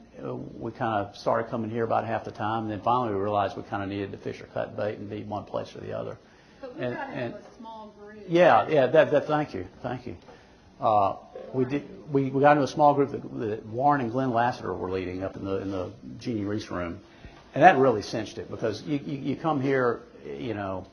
we 0.57 0.71
kind 0.71 1.05
of 1.07 1.15
started 1.17 1.49
coming 1.49 1.69
here 1.71 1.83
about 1.83 2.05
half 2.05 2.25
the 2.25 2.31
time, 2.31 2.63
and 2.63 2.71
then 2.71 2.81
finally 2.81 3.15
we 3.15 3.21
realized 3.21 3.55
we 3.55 3.63
kind 3.63 3.81
of 3.81 3.89
needed 3.89 4.11
to 4.11 4.17
fish 4.17 4.41
or 4.41 4.45
cut 4.47 4.75
bait 4.75 4.97
and 4.97 5.09
be 5.09 5.23
one 5.23 5.45
place 5.45 5.73
or 5.75 5.79
the 5.79 5.93
other. 5.97 6.17
But 6.61 6.75
we 6.77 6.85
And- 6.85 6.95
got 6.95 7.05
to 7.05 7.11
have 7.11 7.23
and- 7.23 7.33
a 7.35 7.55
small 7.57 7.93
group. 7.99 8.23
Yeah, 8.27 8.67
yeah. 8.67 8.87
That, 8.87 9.11
that. 9.11 9.25
Thank 9.27 9.53
you, 9.53 9.65
thank 9.81 10.05
you. 10.05 10.17
Uh, 10.81 11.15
we 11.53 11.65
did. 11.65 11.87
We, 12.13 12.29
we 12.29 12.41
got 12.41 12.51
into 12.51 12.63
a 12.63 12.67
small 12.67 12.93
group 12.93 13.11
that, 13.11 13.39
that 13.39 13.65
Warren 13.67 14.01
and 14.01 14.11
Glenn 14.11 14.31
Lassiter 14.31 14.73
were 14.73 14.91
leading 14.91 15.23
up 15.23 15.35
in 15.37 15.45
the 15.45 15.57
in 15.61 15.71
the 15.71 15.91
Jeannie 16.19 16.43
Reese 16.45 16.69
room, 16.69 16.99
and 17.55 17.63
that 17.63 17.77
really 17.77 18.01
cinched 18.01 18.37
it 18.37 18.51
because 18.51 18.83
you 18.83 18.99
you, 19.05 19.17
you 19.17 19.35
come 19.37 19.61
here, 19.61 20.01
you 20.37 20.53
know, 20.53 20.85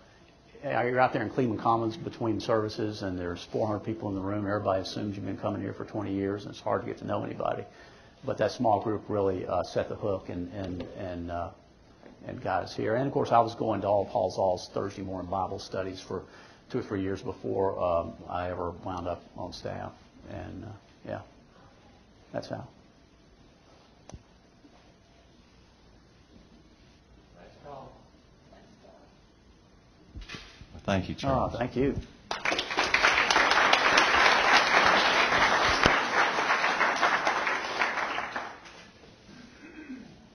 you're 0.64 1.00
out 1.00 1.12
there 1.12 1.22
in 1.22 1.30
Cleveland 1.30 1.60
Commons 1.60 1.96
between 1.96 2.40
services, 2.40 3.02
and 3.02 3.18
there's 3.18 3.44
400 3.52 3.80
people 3.80 4.08
in 4.08 4.14
the 4.14 4.20
room. 4.20 4.46
Everybody 4.46 4.82
assumes 4.82 5.14
you've 5.16 5.26
been 5.26 5.36
coming 5.36 5.60
here 5.60 5.74
for 5.74 5.84
20 5.84 6.12
years, 6.12 6.44
and 6.44 6.52
it's 6.52 6.60
hard 6.60 6.80
to 6.82 6.86
get 6.86 6.98
to 6.98 7.06
know 7.06 7.22
anybody. 7.22 7.64
But 8.24 8.38
that 8.38 8.52
small 8.52 8.80
group 8.80 9.02
really 9.08 9.46
uh, 9.46 9.62
set 9.64 9.90
the 9.90 9.94
hook 9.94 10.30
and 10.30 10.50
and 10.54 10.82
and 10.98 11.30
uh, 11.30 11.50
and 12.26 12.42
got 12.42 12.62
us 12.62 12.74
here. 12.74 12.94
And 12.94 13.06
of 13.06 13.12
course, 13.12 13.30
I 13.30 13.40
was 13.40 13.54
going 13.54 13.82
to 13.82 13.86
all 13.86 14.06
Paul 14.06 14.30
Zahl's 14.30 14.70
Thursday 14.72 15.02
morning 15.02 15.30
Bible 15.30 15.58
studies 15.58 16.00
for 16.00 16.22
two 16.70 16.78
or 16.78 16.82
three 16.82 17.02
years 17.02 17.20
before 17.20 17.78
um, 17.78 18.14
I 18.30 18.50
ever 18.50 18.70
wound 18.70 19.06
up 19.06 19.22
on 19.36 19.52
staff. 19.52 19.92
And 20.30 20.64
uh, 20.64 20.68
yeah, 21.06 21.20
that's 22.32 22.48
how. 22.48 22.66
Thank 30.84 31.08
you, 31.08 31.16
Oh, 31.24 31.48
thank 31.48 31.76
you. 31.76 31.98